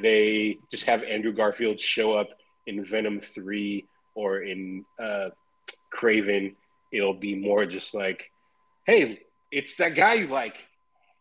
they 0.00 0.58
just 0.70 0.84
have 0.86 1.02
Andrew 1.02 1.32
Garfield 1.32 1.80
show 1.80 2.12
up 2.12 2.28
in 2.66 2.84
Venom 2.84 3.20
three 3.20 3.86
or 4.14 4.42
in 4.42 4.84
uh, 4.98 5.30
Kraven, 5.92 6.54
it'll 6.92 7.14
be 7.14 7.34
more 7.34 7.66
just 7.66 7.94
like, 7.94 8.30
"Hey, 8.86 9.20
it's 9.50 9.76
that 9.76 9.94
guy 9.94 10.14
you 10.14 10.26
like. 10.26 10.66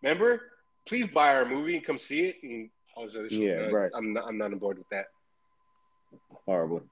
Remember? 0.02 0.52
Please 0.88 1.08
buy 1.08 1.36
our 1.36 1.46
movie 1.46 1.76
and 1.76 1.86
come 1.86 1.98
see 1.98 2.22
it." 2.22 2.38
And 2.44 2.70
all 2.96 3.06
this 3.06 3.16
other 3.16 3.30
shit. 3.30 3.40
Yeah, 3.40 3.68
right. 3.68 3.92
I'm 3.96 4.14
not, 4.14 4.26
I'm 4.28 4.38
not 4.38 4.52
on 4.52 4.60
board 4.60 4.78
with 4.78 4.90
that. 4.90 5.06
Horrible. 6.46 6.84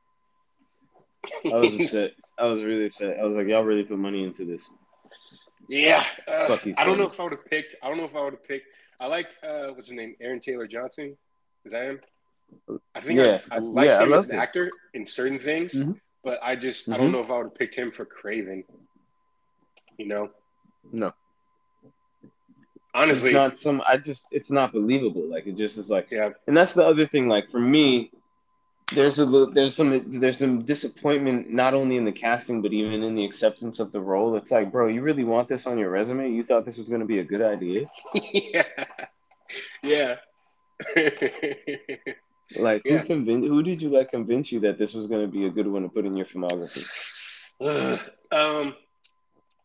I 1.45 1.55
was 1.55 1.73
upset. 1.79 2.11
I 2.37 2.45
was 2.45 2.63
really 2.63 2.87
upset. 2.87 3.17
I 3.19 3.23
was 3.23 3.33
like, 3.33 3.47
y'all 3.47 3.63
really 3.63 3.83
put 3.83 3.97
money 3.97 4.23
into 4.23 4.45
this. 4.45 4.63
Yeah, 5.69 6.03
uh, 6.27 6.57
I 6.77 6.83
don't 6.83 6.97
know 6.97 7.07
if 7.07 7.17
I 7.19 7.23
would 7.23 7.31
have 7.31 7.45
picked. 7.45 7.75
I 7.81 7.87
don't 7.87 7.97
know 7.97 8.03
if 8.03 8.15
I 8.15 8.23
would 8.23 8.33
have 8.33 8.43
picked. 8.43 8.67
I 8.99 9.07
like 9.07 9.27
uh, 9.43 9.67
what's 9.67 9.87
his 9.87 9.95
name, 9.95 10.15
Aaron 10.19 10.41
Taylor 10.41 10.67
Johnson. 10.67 11.15
Is 11.65 11.71
that 11.71 11.85
him? 11.85 11.99
I 12.93 13.01
think 13.01 13.25
yeah. 13.25 13.39
I, 13.51 13.55
I 13.55 13.59
like 13.59 13.87
yeah, 13.87 14.03
him 14.03 14.13
I 14.13 14.17
as 14.17 14.25
an 14.25 14.35
it. 14.35 14.39
actor 14.39 14.71
in 14.93 15.05
certain 15.05 15.39
things, 15.39 15.73
mm-hmm. 15.73 15.93
but 16.23 16.39
I 16.41 16.55
just 16.55 16.83
mm-hmm. 16.83 16.93
I 16.93 16.97
don't 16.97 17.07
mm-hmm. 17.07 17.15
know 17.15 17.23
if 17.23 17.29
I 17.29 17.37
would 17.37 17.45
have 17.45 17.55
picked 17.55 17.75
him 17.75 17.91
for 17.91 18.05
Kraven. 18.05 18.63
You 19.97 20.07
know? 20.07 20.29
No. 20.91 21.13
Honestly, 22.95 23.29
it's 23.29 23.35
not 23.35 23.59
some. 23.59 23.81
I 23.87 23.97
just 23.97 24.27
it's 24.31 24.51
not 24.51 24.71
believable. 24.71 25.27
Like 25.27 25.47
it 25.47 25.57
just 25.57 25.77
is 25.77 25.89
like 25.89 26.09
yeah. 26.11 26.29
And 26.47 26.55
that's 26.55 26.73
the 26.73 26.83
other 26.83 27.07
thing. 27.07 27.27
Like 27.27 27.49
for 27.49 27.59
me, 27.59 28.11
there's 28.93 29.17
a 29.17 29.25
there's 29.51 29.75
some 29.75 30.19
there's 30.19 30.37
some 30.37 30.63
disappointment 30.63 31.49
not 31.49 31.73
only 31.73 31.97
in 31.97 32.05
the 32.05 32.11
casting 32.11 32.61
but 32.61 32.71
even 32.71 33.01
in 33.01 33.15
the 33.15 33.25
acceptance 33.25 33.79
of 33.79 33.91
the 33.91 33.99
role. 33.99 34.35
It's 34.35 34.51
like, 34.51 34.71
bro, 34.71 34.87
you 34.87 35.01
really 35.01 35.23
want 35.23 35.49
this 35.49 35.65
on 35.65 35.79
your 35.79 35.89
resume? 35.89 36.29
You 36.31 36.43
thought 36.43 36.65
this 36.65 36.77
was 36.77 36.87
going 36.87 37.01
to 37.01 37.07
be 37.07 37.19
a 37.19 37.23
good 37.23 37.41
idea? 37.41 37.85
yeah, 38.13 38.63
yeah. 39.81 40.15
Like 42.57 42.81
yeah. 42.85 42.99
who 42.99 43.05
convinced? 43.05 43.47
Who 43.47 43.63
did 43.63 43.81
you 43.81 43.89
let 43.89 44.09
convince 44.09 44.51
you 44.51 44.59
that 44.61 44.77
this 44.77 44.93
was 44.93 45.07
going 45.07 45.21
to 45.21 45.31
be 45.31 45.45
a 45.45 45.49
good 45.49 45.67
one 45.67 45.83
to 45.83 45.89
put 45.89 46.05
in 46.05 46.15
your 46.15 46.25
filmography? 46.25 46.83
um, 48.31 48.75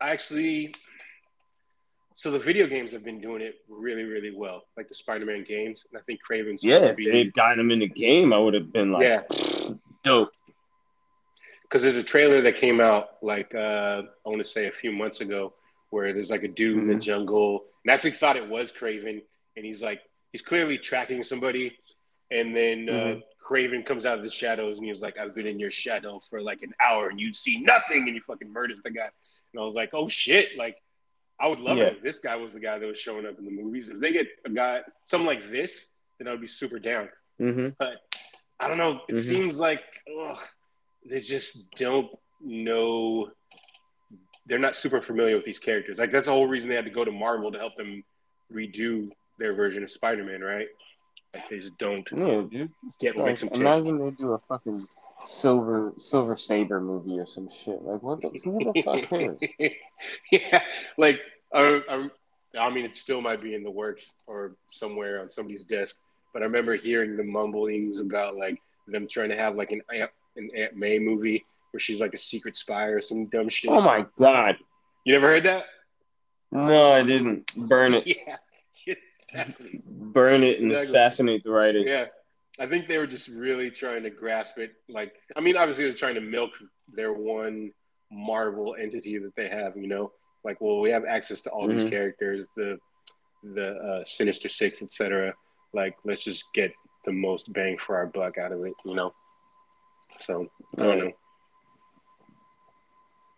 I 0.01 0.11
actually, 0.11 0.75
so 2.15 2.31
the 2.31 2.39
video 2.39 2.67
games 2.67 2.93
have 2.93 3.05
been 3.05 3.21
doing 3.21 3.43
it 3.43 3.57
really, 3.69 4.05
really 4.05 4.35
well, 4.35 4.63
like 4.77 4.89
the 4.89 4.95
Spider-Man 4.95 5.45
games. 5.45 5.85
And 5.91 5.99
I 5.99 6.03
think 6.05 6.21
Kraven's 6.23 6.63
yeah, 6.63 6.79
if 6.79 6.97
be... 6.97 7.11
they'd 7.11 7.33
gotten 7.35 7.61
him 7.61 7.71
in 7.71 7.81
the 7.81 7.89
game, 7.89 8.33
I 8.33 8.39
would 8.39 8.55
have 8.55 8.73
been 8.73 8.93
like, 8.93 9.03
yeah, 9.03 9.23
dope. 10.05 10.31
Because 11.63 11.83
there's 11.83 11.97
a 11.97 12.03
trailer 12.03 12.41
that 12.41 12.57
came 12.57 12.81
out 12.81 13.23
like 13.23 13.55
uh, 13.55 14.03
I 14.25 14.29
want 14.29 14.39
to 14.39 14.51
say 14.51 14.69
a 14.69 14.73
few 14.73 14.91
months 14.91 15.21
ago, 15.21 15.53
where 15.91 16.13
there's 16.15 16.31
like 16.31 16.43
a 16.43 16.49
dude 16.49 16.77
mm-hmm. 16.77 16.83
in 16.83 16.87
the 16.87 16.95
mm-hmm. 16.95 17.01
jungle, 17.01 17.65
and 17.85 17.91
I 17.91 17.95
actually 17.95 18.13
thought 18.13 18.37
it 18.37 18.49
was 18.49 18.73
Kraven, 18.73 19.21
and 19.57 19.67
he's 19.67 19.83
like 19.83 20.01
he's 20.33 20.43
clearly 20.43 20.79
tracking 20.79 21.23
somebody, 21.23 21.77
and 22.31 22.55
then 22.55 22.89
uh, 22.89 22.93
mm-hmm. 22.93 23.21
Kraven 23.55 23.85
comes 23.85 24.05
out 24.07 24.19
of 24.19 24.25
the 24.25 24.31
shadows, 24.31 24.79
and 24.79 24.85
he 24.85 24.91
was 24.93 25.03
like, 25.03 25.19
"I've 25.19 25.35
been 25.35 25.47
in 25.47 25.59
your 25.59 25.71
shadow 25.71 26.19
for 26.19 26.41
like 26.41 26.63
an 26.63 26.73
hour, 26.85 27.09
and 27.09 27.21
you 27.21 27.33
see 27.33 27.61
nothing," 27.61 28.05
and 28.05 28.15
he 28.15 28.21
fucking 28.21 28.53
murders 28.53 28.81
the 28.83 28.91
guy, 28.91 29.09
and 29.53 29.61
I 29.61 29.65
was 29.65 29.75
like, 29.75 29.91
"Oh 29.93 30.09
shit!" 30.09 30.57
Like 30.57 30.77
I 31.41 31.49
would 31.49 31.61
love 31.61 31.79
yeah. 31.79 31.85
it 31.85 31.97
if 31.99 32.03
this 32.03 32.19
guy 32.19 32.37
was 32.37 32.53
the 32.53 32.61
guy 32.61 32.79
that 32.79 32.87
was 32.87 32.99
showing 32.99 33.27
up 33.27 33.39
in 33.39 33.45
the 33.45 33.51
movies. 33.51 33.89
If 33.89 34.01
they 34.01 34.13
get 34.13 34.27
a 34.45 34.51
guy, 34.51 34.83
something 35.05 35.27
like 35.27 35.51
this, 35.51 35.89
then 36.19 36.29
I 36.29 36.33
would 36.33 36.41
be 36.41 36.49
super 36.49 36.79
down. 36.79 37.09
Mm-hmm. 37.41 37.69
But 37.79 38.03
I 38.59 38.69
don't 38.69 38.79
know. 38.79 39.01
It 39.09 39.13
mm-hmm. 39.13 39.17
seems 39.19 39.59
like 39.59 39.85
ugh, 40.21 40.39
they 41.09 41.21
just 41.21 41.71
don't 41.73 42.11
know. 42.41 43.31
They're 44.47 44.59
not 44.59 44.77
super 44.77 45.01
familiar 45.01 45.37
with 45.37 45.45
these 45.45 45.59
characters. 45.59 45.99
Like 45.99 46.11
that's 46.11 46.27
the 46.27 46.33
whole 46.33 46.49
reason 46.49 46.69
they 46.69 46.75
had 46.75 46.87
to 46.87 46.91
go 46.91 47.05
to 47.05 47.13
Marvel 47.13 47.53
to 47.53 47.59
help 47.59 47.77
them 47.77 48.03
redo 48.53 49.11
their 49.39 49.55
version 49.55 49.83
of 49.83 49.91
Spider-Man, 49.91 50.41
right? 50.41 50.69
Like 51.35 51.49
they 51.49 51.59
just 51.59 51.77
don't 51.79 52.09
yeah, 52.17 52.43
dude. 52.51 52.71
get 53.01 53.17
what 53.17 53.25
like, 53.25 53.31
makes 53.31 53.41
them 53.41 53.51
Imagine 53.55 53.99
they 53.99 54.11
do 54.13 54.33
a 54.33 54.39
fucking 54.39 54.87
Silver 55.27 55.93
Silver 55.99 56.37
Sable 56.37 56.81
movie 56.81 57.19
or 57.19 57.27
some 57.27 57.49
shit. 57.65 57.83
Like 57.83 58.03
what? 58.03 58.23
The, 58.23 58.31
who 58.45 58.73
the 58.73 58.83
fuck 58.83 59.03
cares? 59.03 59.39
yeah, 60.33 60.63
like 60.97 61.21
I, 61.53 61.83
I, 61.89 62.59
I 62.59 62.71
mean, 62.71 62.85
it 62.85 62.97
still 62.97 63.21
might 63.21 63.41
be 63.43 63.55
in 63.55 63.63
the 63.63 63.71
works 63.71 64.15
or 64.27 64.57
somewhere 64.69 65.21
on 65.21 65.29
somebody's 65.29 65.65
desk. 65.65 65.97
but 66.33 66.43
I 66.43 66.47
remember 66.47 66.77
hearing 66.77 67.17
the 67.17 67.25
mumblings 67.25 67.99
about 67.99 68.37
like 68.37 68.59
them 68.87 69.07
trying 69.09 69.29
to 69.31 69.37
have 69.37 69.55
like 69.55 69.71
an 69.71 69.83
Aunt, 69.95 70.11
an 70.37 70.51
Aunt 70.57 70.77
May 70.77 70.99
movie 70.99 71.45
where 71.73 71.81
she's 71.81 72.01
like 72.01 72.15
a 72.15 72.19
secret 72.19 72.57
spy 72.57 72.87
or 72.87 73.01
some 73.01 73.27
dumb 73.27 73.49
shit. 73.49 73.71
Oh 73.71 73.81
my 73.81 74.07
god! 74.19 74.57
You 75.05 75.13
never 75.15 75.29
heard 75.29 75.43
that? 75.45 75.67
No, 76.51 76.93
I 76.93 77.03
didn't. 77.03 77.55
Burn 77.69 77.95
it. 77.95 78.07
Yeah, 78.87 78.95
exactly. 79.29 79.81
Burn 79.85 80.43
it 80.43 80.61
and 80.61 80.71
Exactly. 80.73 80.89
assassinate 80.89 81.45
the 81.45 81.51
writer. 81.51 81.79
Yeah, 81.79 82.07
I 82.59 82.67
think 82.67 82.89
they 82.89 82.99
were 82.99 83.07
just 83.07 83.29
really 83.29 83.71
trying 83.71 84.03
to 84.03 84.11
grasp 84.11 84.59
it. 84.59 84.73
Like, 84.89 85.15
I 85.37 85.41
mean, 85.41 85.57
obviously 85.57 85.85
they're 85.85 85.93
trying 85.93 86.15
to 86.15 86.21
milk 86.21 86.53
their 86.95 87.13
one 87.13 87.73
Marvel 88.11 88.75
entity 88.79 89.19
that 89.19 89.35
they 89.37 89.49
have. 89.49 89.77
You 89.77 89.87
know, 89.89 90.13
like, 90.45 90.61
well, 90.61 90.81
we 90.81 90.91
have 90.91 91.05
access 91.05 91.43
to 91.43 91.51
all 91.51 91.69
these 91.69 91.85
Mhm. 91.85 91.91
characters, 91.91 92.47
the 92.57 92.79
the 93.55 93.77
uh, 93.77 94.05
Sinister 94.05 94.49
Six, 94.49 94.83
etc. 94.83 95.33
Like, 95.73 95.95
let's 96.05 96.25
just 96.25 96.45
get 96.55 96.73
the 97.05 97.13
most 97.13 97.53
bang 97.53 97.79
for 97.79 97.97
our 97.97 98.07
buck 98.07 98.37
out 98.39 98.51
of 98.53 98.65
it. 98.65 98.75
You 98.85 98.95
know. 98.95 99.13
So 100.19 100.49
I 100.79 100.83
don't 100.83 100.89
Right. 100.89 101.05
know, 101.05 101.13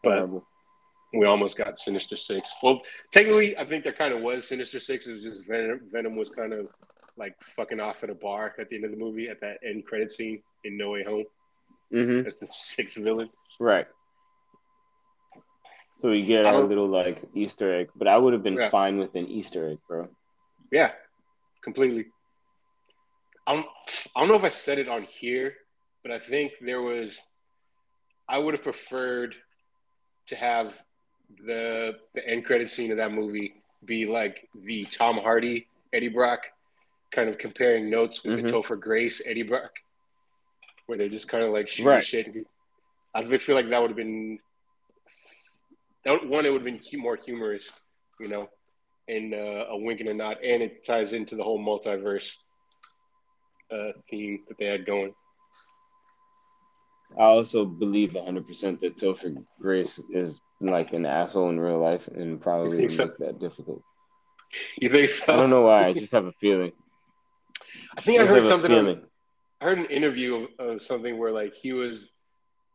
but 0.03 0.15
Horrible. 0.19 0.47
We 1.13 1.27
almost 1.27 1.57
got 1.57 1.79
Sinister 1.79 2.17
Six. 2.17 2.55
Well, 2.63 2.81
technically, 3.13 3.57
I 3.59 3.65
think 3.65 3.85
there 3.85 3.93
kind 3.93 4.15
of 4.15 4.21
was 4.23 4.47
Sinister 4.47 4.79
Six. 4.81 5.07
It 5.07 5.13
was 5.13 5.23
just 5.23 5.47
Venom. 5.47 5.81
Venom 5.93 6.17
was 6.17 6.31
kind 6.31 6.53
of 6.53 6.69
like 7.17 7.35
fucking 7.43 7.81
off 7.81 8.03
at 8.05 8.11
a 8.11 8.15
bar 8.15 8.55
at 8.59 8.69
the 8.69 8.77
end 8.77 8.85
of 8.85 8.91
the 8.93 8.97
movie 8.97 9.29
at 9.29 9.41
that 9.41 9.59
end 9.67 9.85
credit 9.87 10.11
scene 10.13 10.43
in 10.65 10.77
No 10.79 10.91
Way 10.91 11.03
Home. 11.07 11.25
hmm 11.91 12.23
That's 12.23 12.39
the 12.39 12.47
sixth 12.47 12.97
villain. 13.03 13.29
Right. 13.59 13.87
So 16.01 16.09
we 16.11 16.25
get 16.25 16.47
our 16.47 16.63
little 16.65 16.89
like 16.89 17.23
Easter 17.35 17.75
egg, 17.81 17.91
but 17.95 18.09
I 18.09 18.17
would 18.17 18.33
have 18.33 18.43
been 18.43 18.55
Yeah. 18.55 18.71
fine 18.71 18.97
with 18.99 19.15
an 19.17 19.27
Easter 19.27 19.69
egg, 19.71 19.79
bro. 19.87 20.09
Yeah, 20.73 20.93
completely. 21.63 22.07
I 23.47 23.55
don't, 23.55 23.67
I 24.17 24.21
don't 24.21 24.29
know 24.29 24.37
if 24.37 24.45
I 24.45 24.49
said 24.49 24.79
it 24.79 24.89
on 24.89 25.03
here, 25.03 25.55
but 26.03 26.13
I 26.13 26.19
think 26.19 26.53
there 26.61 26.81
was. 26.81 27.19
I 28.29 28.39
would 28.39 28.55
have 28.55 28.63
preferred 28.63 29.35
to 30.29 30.37
have 30.37 30.81
the 31.47 31.99
the 32.15 32.27
end 32.27 32.45
credit 32.45 32.71
scene 32.71 32.91
of 32.91 32.97
that 32.99 33.13
movie 33.13 33.55
be 33.85 34.07
like 34.07 34.49
the 34.55 34.85
Tom 34.85 35.17
Hardy 35.19 35.67
Eddie 35.93 36.09
Brock, 36.09 36.41
kind 37.11 37.29
of 37.29 37.39
comparing 37.39 37.89
notes 37.91 38.23
with 38.25 38.39
Mhm. 38.39 38.43
the 38.47 38.53
Topher 38.53 38.79
Grace 38.81 39.23
Eddie 39.27 39.43
Brock, 39.43 39.73
where 40.87 40.99
they're 40.99 41.09
just 41.09 41.29
kind 41.29 41.45
of 41.45 41.51
like 41.53 41.69
shooting 41.69 41.87
Right. 41.87 42.05
shit. 42.05 42.47
I 43.15 43.23
feel 43.39 43.55
like 43.57 43.69
that 43.71 43.81
would 43.81 43.91
have 43.91 43.97
been 43.97 44.39
that 46.05 46.27
one. 46.27 46.47
It 46.47 46.51
would 46.53 46.65
have 46.65 46.81
been 46.83 47.01
more 47.01 47.17
humorous, 47.17 47.73
you 48.21 48.29
know, 48.29 48.49
and 49.09 49.35
uh, 49.35 49.67
a 49.71 49.77
wink 49.77 50.01
and 50.01 50.09
a 50.11 50.15
nod, 50.15 50.39
and 50.43 50.63
it 50.63 50.85
ties 50.85 51.13
into 51.13 51.35
the 51.37 51.43
whole 51.43 51.59
multiverse 51.59 52.37
uh, 53.71 53.93
theme 54.09 54.45
that 54.49 54.59
they 54.59 54.67
had 54.67 54.85
going. 54.87 55.15
I 57.19 57.23
also 57.25 57.65
believe 57.65 58.11
100% 58.15 58.81
that 58.81 58.97
Topher 58.97 59.45
Grace 59.61 59.99
is 60.13 60.35
like 60.61 60.93
an 60.93 61.07
asshole 61.07 61.49
in 61.49 61.59
real 61.59 61.79
life 61.79 62.07
and 62.09 62.41
probably 62.41 62.83
would 62.83 62.91
so? 62.91 63.07
make 63.07 63.17
that 63.19 63.39
difficult. 63.39 63.83
You 64.77 64.89
think 64.89 65.11
so? 65.11 65.33
I 65.33 65.37
don't 65.37 65.51
know 65.51 65.63
why. 65.63 65.87
I 65.87 65.93
just 65.93 66.13
have 66.13 66.27
a 66.27 66.33
feeling. 66.41 66.73
I 67.97 68.01
think 68.01 68.21
I 68.21 68.25
just 68.25 68.35
heard 68.35 68.47
something. 68.47 68.73
On. 68.73 69.03
I 69.61 69.65
heard 69.65 69.79
an 69.79 69.87
interview 69.87 70.47
of, 70.59 70.73
of 70.73 70.83
something 70.83 71.19
where 71.19 71.33
like 71.33 71.55
he 71.55 71.73
was. 71.73 72.11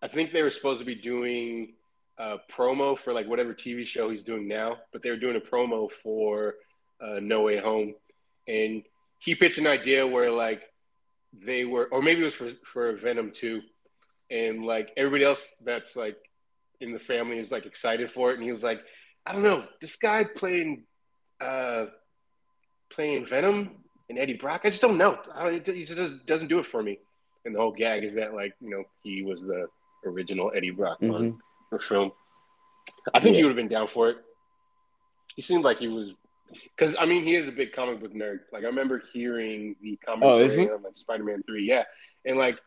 I 0.01 0.07
think 0.07 0.31
they 0.31 0.43
were 0.43 0.49
supposed 0.49 0.79
to 0.79 0.86
be 0.86 0.95
doing 0.95 1.73
a 2.17 2.38
promo 2.49 2.97
for 2.97 3.13
like 3.13 3.27
whatever 3.27 3.53
TV 3.53 3.86
show 3.86 4.09
he's 4.09 4.23
doing 4.23 4.47
now, 4.47 4.77
but 4.93 5.01
they 5.01 5.09
were 5.09 5.17
doing 5.17 5.36
a 5.36 5.39
promo 5.39 5.91
for 5.91 6.55
uh, 7.01 7.19
No 7.21 7.41
Way 7.41 7.57
Home, 7.59 7.93
and 8.47 8.83
he 9.19 9.36
pitched 9.36 9.57
an 9.57 9.67
idea 9.67 10.05
where 10.05 10.31
like 10.31 10.63
they 11.33 11.65
were, 11.65 11.88
or 11.91 12.01
maybe 12.01 12.21
it 12.21 12.25
was 12.25 12.36
for 12.36 12.49
for 12.63 12.93
Venom 12.93 13.31
too, 13.31 13.61
and 14.29 14.65
like 14.65 14.91
everybody 14.95 15.23
else 15.23 15.47
that's 15.63 15.95
like 15.95 16.17
in 16.82 16.91
the 16.93 16.99
family 16.99 17.39
is 17.39 17.51
like 17.51 17.65
excited 17.65 18.09
for 18.11 18.32
it, 18.32 18.36
and 18.36 18.43
he 18.43 18.51
was 18.51 18.63
like, 18.63 18.82
I 19.26 19.34
don't 19.34 19.43
know, 19.43 19.65
this 19.82 19.95
guy 19.95 20.23
playing 20.23 20.86
uh 21.41 21.88
playing 22.89 23.26
Venom 23.26 23.71
and 24.09 24.17
Eddie 24.19 24.36
Brock, 24.36 24.61
I 24.63 24.69
just 24.69 24.82
don't 24.82 24.97
know. 24.97 25.19
I 25.34 25.43
don't, 25.49 25.67
he 25.67 25.84
just 25.84 26.26
doesn't 26.26 26.47
do 26.47 26.59
it 26.59 26.65
for 26.65 26.82
me. 26.84 26.99
And 27.43 27.55
the 27.55 27.59
whole 27.59 27.71
gag 27.71 28.03
is 28.03 28.15
that 28.15 28.34
like 28.34 28.53
you 28.61 28.69
know 28.69 28.84
he 29.03 29.23
was 29.23 29.41
the 29.41 29.67
original 30.05 30.51
Eddie 30.55 30.71
Brock 30.71 30.97
on 31.01 31.09
Mhm. 31.09 31.38
the 31.71 31.80
film. 31.80 32.11
I 33.13 33.19
think 33.19 33.36
he 33.36 33.43
would 33.43 33.49
have 33.49 33.55
been 33.57 33.67
down 33.67 33.88
for 33.88 34.09
it. 34.09 34.17
He 35.36 35.41
seemed 35.41 35.63
like 35.63 35.80
he 35.80 35.88
was, 35.88 36.13
because 36.76 36.95
I 36.99 37.05
mean 37.05 37.23
he 37.23 37.36
is 37.36 37.47
a 37.47 37.51
big 37.51 37.71
comic 37.73 37.99
book 37.99 38.13
nerd. 38.13 38.39
Like 38.53 38.63
I 38.63 38.67
remember 38.67 39.01
hearing 39.13 39.76
the 39.82 39.97
Oh, 40.07 40.11
commentary 40.11 40.65
he? 40.65 40.69
on 40.71 40.84
like 40.84 40.95
Spider-Man 40.95 41.43
Three, 41.43 41.65
yeah, 41.67 41.84
and 42.26 42.38
like 42.38 42.59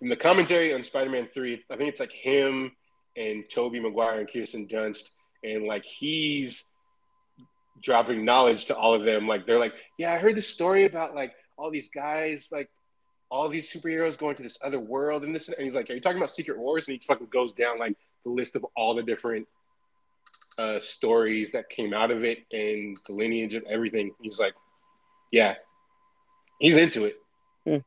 in 0.00 0.08
the 0.08 0.16
commentary 0.16 0.74
on 0.74 0.82
Spider-Man 0.82 1.28
Three, 1.32 1.62
I 1.70 1.76
think 1.76 1.90
it's 1.90 2.00
like 2.00 2.12
him 2.12 2.72
and 3.16 3.44
Tobey 3.48 3.80
Maguire 3.80 4.20
and 4.20 4.30
Kirsten 4.30 4.66
Dunst, 4.66 5.10
and 5.42 5.64
like 5.64 5.84
he's 5.84 6.64
dropping 7.82 8.24
knowledge 8.24 8.66
to 8.66 8.76
all 8.76 8.94
of 8.94 9.04
them. 9.04 9.26
Like 9.26 9.46
they're 9.46 9.58
like, 9.58 9.74
yeah, 9.98 10.12
I 10.12 10.18
heard 10.18 10.36
this 10.36 10.48
story 10.48 10.84
about 10.84 11.14
like 11.14 11.34
all 11.56 11.70
these 11.70 11.88
guys, 11.88 12.48
like 12.50 12.68
all 13.30 13.48
these 13.48 13.72
superheroes 13.72 14.16
going 14.16 14.36
to 14.36 14.42
this 14.42 14.58
other 14.62 14.80
world 14.80 15.24
and 15.24 15.34
this. 15.34 15.48
And 15.48 15.56
he's 15.58 15.74
like, 15.74 15.90
are 15.90 15.94
you 15.94 16.00
talking 16.00 16.18
about 16.18 16.30
Secret 16.30 16.58
Wars? 16.58 16.86
And 16.88 16.94
he 16.94 17.06
fucking 17.06 17.28
goes 17.28 17.52
down 17.52 17.78
like 17.78 17.96
the 18.24 18.30
list 18.30 18.56
of 18.56 18.64
all 18.76 18.94
the 18.94 19.02
different 19.02 19.46
uh, 20.58 20.80
stories 20.80 21.52
that 21.52 21.68
came 21.68 21.92
out 21.92 22.10
of 22.10 22.24
it 22.24 22.38
and 22.52 22.96
the 23.06 23.12
lineage 23.12 23.54
of 23.54 23.64
everything. 23.68 24.12
He's 24.22 24.38
like, 24.38 24.54
yeah, 25.32 25.54
he's 26.60 26.76
into 26.76 27.04
it. 27.04 27.16
Hmm. 27.64 27.78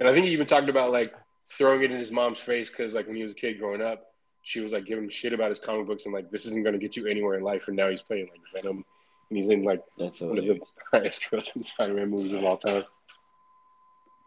And 0.00 0.08
I 0.08 0.14
think 0.14 0.26
he 0.26 0.32
even 0.32 0.46
talked 0.46 0.68
about 0.68 0.92
like 0.92 1.14
throwing 1.50 1.82
it 1.82 1.90
in 1.90 1.98
his 1.98 2.12
mom's 2.12 2.38
face 2.38 2.70
because 2.70 2.92
like 2.92 3.06
when 3.06 3.16
he 3.16 3.22
was 3.22 3.32
a 3.32 3.36
kid 3.36 3.58
growing 3.58 3.82
up, 3.82 4.06
she 4.46 4.60
was 4.60 4.70
like 4.70 4.84
giving 4.86 5.02
him 5.04 5.10
shit 5.10 5.32
about 5.32 5.50
his 5.50 5.58
comic 5.58 5.86
books 5.88 6.04
and 6.04 6.14
like 6.14 6.30
this 6.30 6.46
isn't 6.46 6.62
going 6.62 6.72
to 6.72 6.78
get 6.78 6.94
you 6.96 7.08
anywhere 7.08 7.34
in 7.34 7.42
life. 7.42 7.66
And 7.66 7.76
now 7.76 7.88
he's 7.90 8.00
playing 8.02 8.28
like 8.30 8.40
Venom 8.62 8.84
and 9.28 9.36
he's 9.36 9.48
in 9.48 9.64
like 9.64 9.82
That's 9.98 10.20
one 10.20 10.38
of 10.38 10.44
the 10.44 10.60
highest 10.92 11.20
grossing 11.28 11.64
Spider-Man 11.64 12.10
movies 12.10 12.32
of 12.32 12.44
all 12.44 12.56
time. 12.56 12.84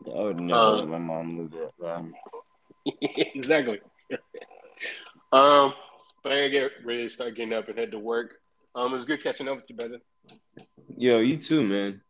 I 0.05 0.19
would 0.23 0.41
never 0.41 0.59
Um, 0.59 0.77
let 0.79 0.87
my 0.89 0.97
mom 0.97 1.37
live 1.39 1.51
that. 1.79 1.85
Um, 1.89 2.13
exactly. 3.01 3.79
um, 5.31 5.73
but 6.21 6.33
I 6.33 6.35
gotta 6.35 6.49
get 6.49 6.71
ready 6.83 7.03
to 7.03 7.09
start 7.09 7.35
getting 7.35 7.53
up 7.53 7.69
and 7.69 7.77
head 7.77 7.91
to 7.91 7.99
work. 7.99 8.35
Um, 8.75 8.91
it 8.91 8.95
was 8.95 9.05
good 9.05 9.23
catching 9.23 9.47
up 9.47 9.55
with 9.55 9.69
you, 9.69 9.75
brother. 9.77 9.99
yo, 10.97 11.19
you 11.19 11.37
too, 11.37 11.63
man. 11.63 12.01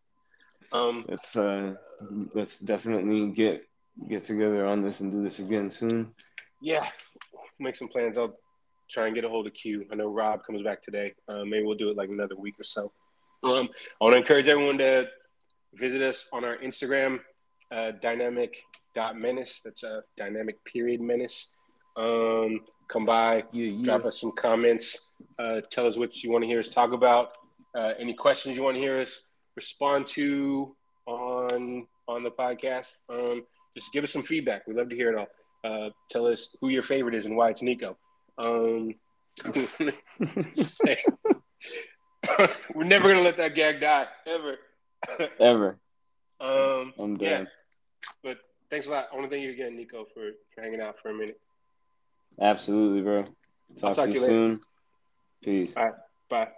Um, 0.71 1.05
Let's 1.07 1.35
uh, 1.35 1.75
let's 2.33 2.57
definitely 2.59 3.31
get 3.33 3.63
get 4.07 4.23
together 4.25 4.65
on 4.65 4.81
this 4.81 4.99
and 4.99 5.11
do 5.11 5.23
this 5.23 5.39
again 5.39 5.69
soon. 5.71 6.13
yeah, 6.61 6.87
make 7.59 7.75
some 7.75 7.87
plans. 7.87 8.17
I'll 8.17 8.37
try 8.89 9.05
and 9.07 9.15
get 9.15 9.23
a 9.25 9.29
hold 9.29 9.47
of 9.47 9.53
Q. 9.53 9.85
I 9.91 9.95
know 9.95 10.07
Rob 10.07 10.43
comes 10.43 10.61
back 10.63 10.81
today. 10.81 11.13
Uh, 11.27 11.43
maybe 11.45 11.63
we'll 11.65 11.75
do 11.77 11.89
it 11.89 11.97
like 11.97 12.09
another 12.09 12.35
week 12.35 12.59
or 12.59 12.63
so. 12.63 12.91
Um, 13.43 13.69
I 14.01 14.03
want 14.03 14.13
to 14.13 14.17
encourage 14.17 14.47
everyone 14.47 14.77
to 14.79 15.07
visit 15.75 16.01
us 16.01 16.27
on 16.33 16.43
our 16.43 16.57
Instagram, 16.57 17.19
uh, 17.71 17.91
dynamic.menace. 18.01 19.61
That's 19.63 19.83
a 19.83 20.03
dynamic 20.17 20.63
period 20.65 21.01
menace. 21.01 21.55
Um, 21.97 22.61
come 22.87 23.05
by, 23.05 23.43
Yeah, 23.51 23.65
yeah. 23.71 23.83
drop 23.83 24.05
us 24.05 24.19
some 24.21 24.31
comments. 24.33 25.13
Uh, 25.37 25.61
tell 25.69 25.85
us 25.85 25.97
what 25.97 26.23
you 26.23 26.31
want 26.31 26.43
to 26.43 26.47
hear 26.47 26.59
us 26.59 26.69
talk 26.69 26.91
about. 26.93 27.33
Uh, 27.75 27.93
any 27.99 28.13
questions 28.13 28.55
you 28.55 28.63
want 28.63 28.75
to 28.75 28.81
hear 28.81 28.97
us 28.99 29.23
respond 29.55 30.07
to 30.07 30.75
on 31.05 31.85
on 32.07 32.23
the 32.23 32.31
podcast. 32.31 32.97
Um, 33.09 33.43
just 33.77 33.91
give 33.93 34.03
us 34.03 34.11
some 34.11 34.23
feedback. 34.23 34.65
We'd 34.65 34.77
love 34.77 34.89
to 34.89 34.95
hear 34.95 35.11
it 35.11 35.17
all. 35.17 35.27
Uh, 35.63 35.89
tell 36.09 36.27
us 36.27 36.55
who 36.61 36.69
your 36.69 36.83
favorite 36.83 37.15
is 37.15 37.25
and 37.25 37.35
why 37.35 37.49
it's 37.49 37.61
Nico. 37.61 37.97
Um, 38.37 38.95
we're 42.73 42.83
never 42.83 43.07
gonna 43.07 43.21
let 43.21 43.37
that 43.37 43.55
gag 43.55 43.79
die 43.81 44.07
ever. 44.25 44.57
Ever. 45.39 45.79
um, 46.41 46.93
I'm 46.99 47.15
yeah, 47.21 47.45
but 48.21 48.37
thanks 48.69 48.85
a 48.87 48.89
lot. 48.89 49.07
I 49.11 49.15
want 49.15 49.29
to 49.29 49.31
thank 49.31 49.45
you 49.45 49.51
again, 49.51 49.77
Nico, 49.77 50.05
for, 50.13 50.31
for 50.53 50.61
hanging 50.61 50.81
out 50.81 50.99
for 50.99 51.09
a 51.09 51.13
minute. 51.13 51.39
Absolutely, 52.41 53.01
bro. 53.01 53.23
Talk, 53.79 53.95
talk 53.95 53.95
to 53.95 54.01
to 54.07 54.07
you 54.09 54.15
you 54.15 54.21
later. 54.21 54.33
soon. 54.33 54.59
Peace. 55.41 55.73
Bye. 56.29 56.49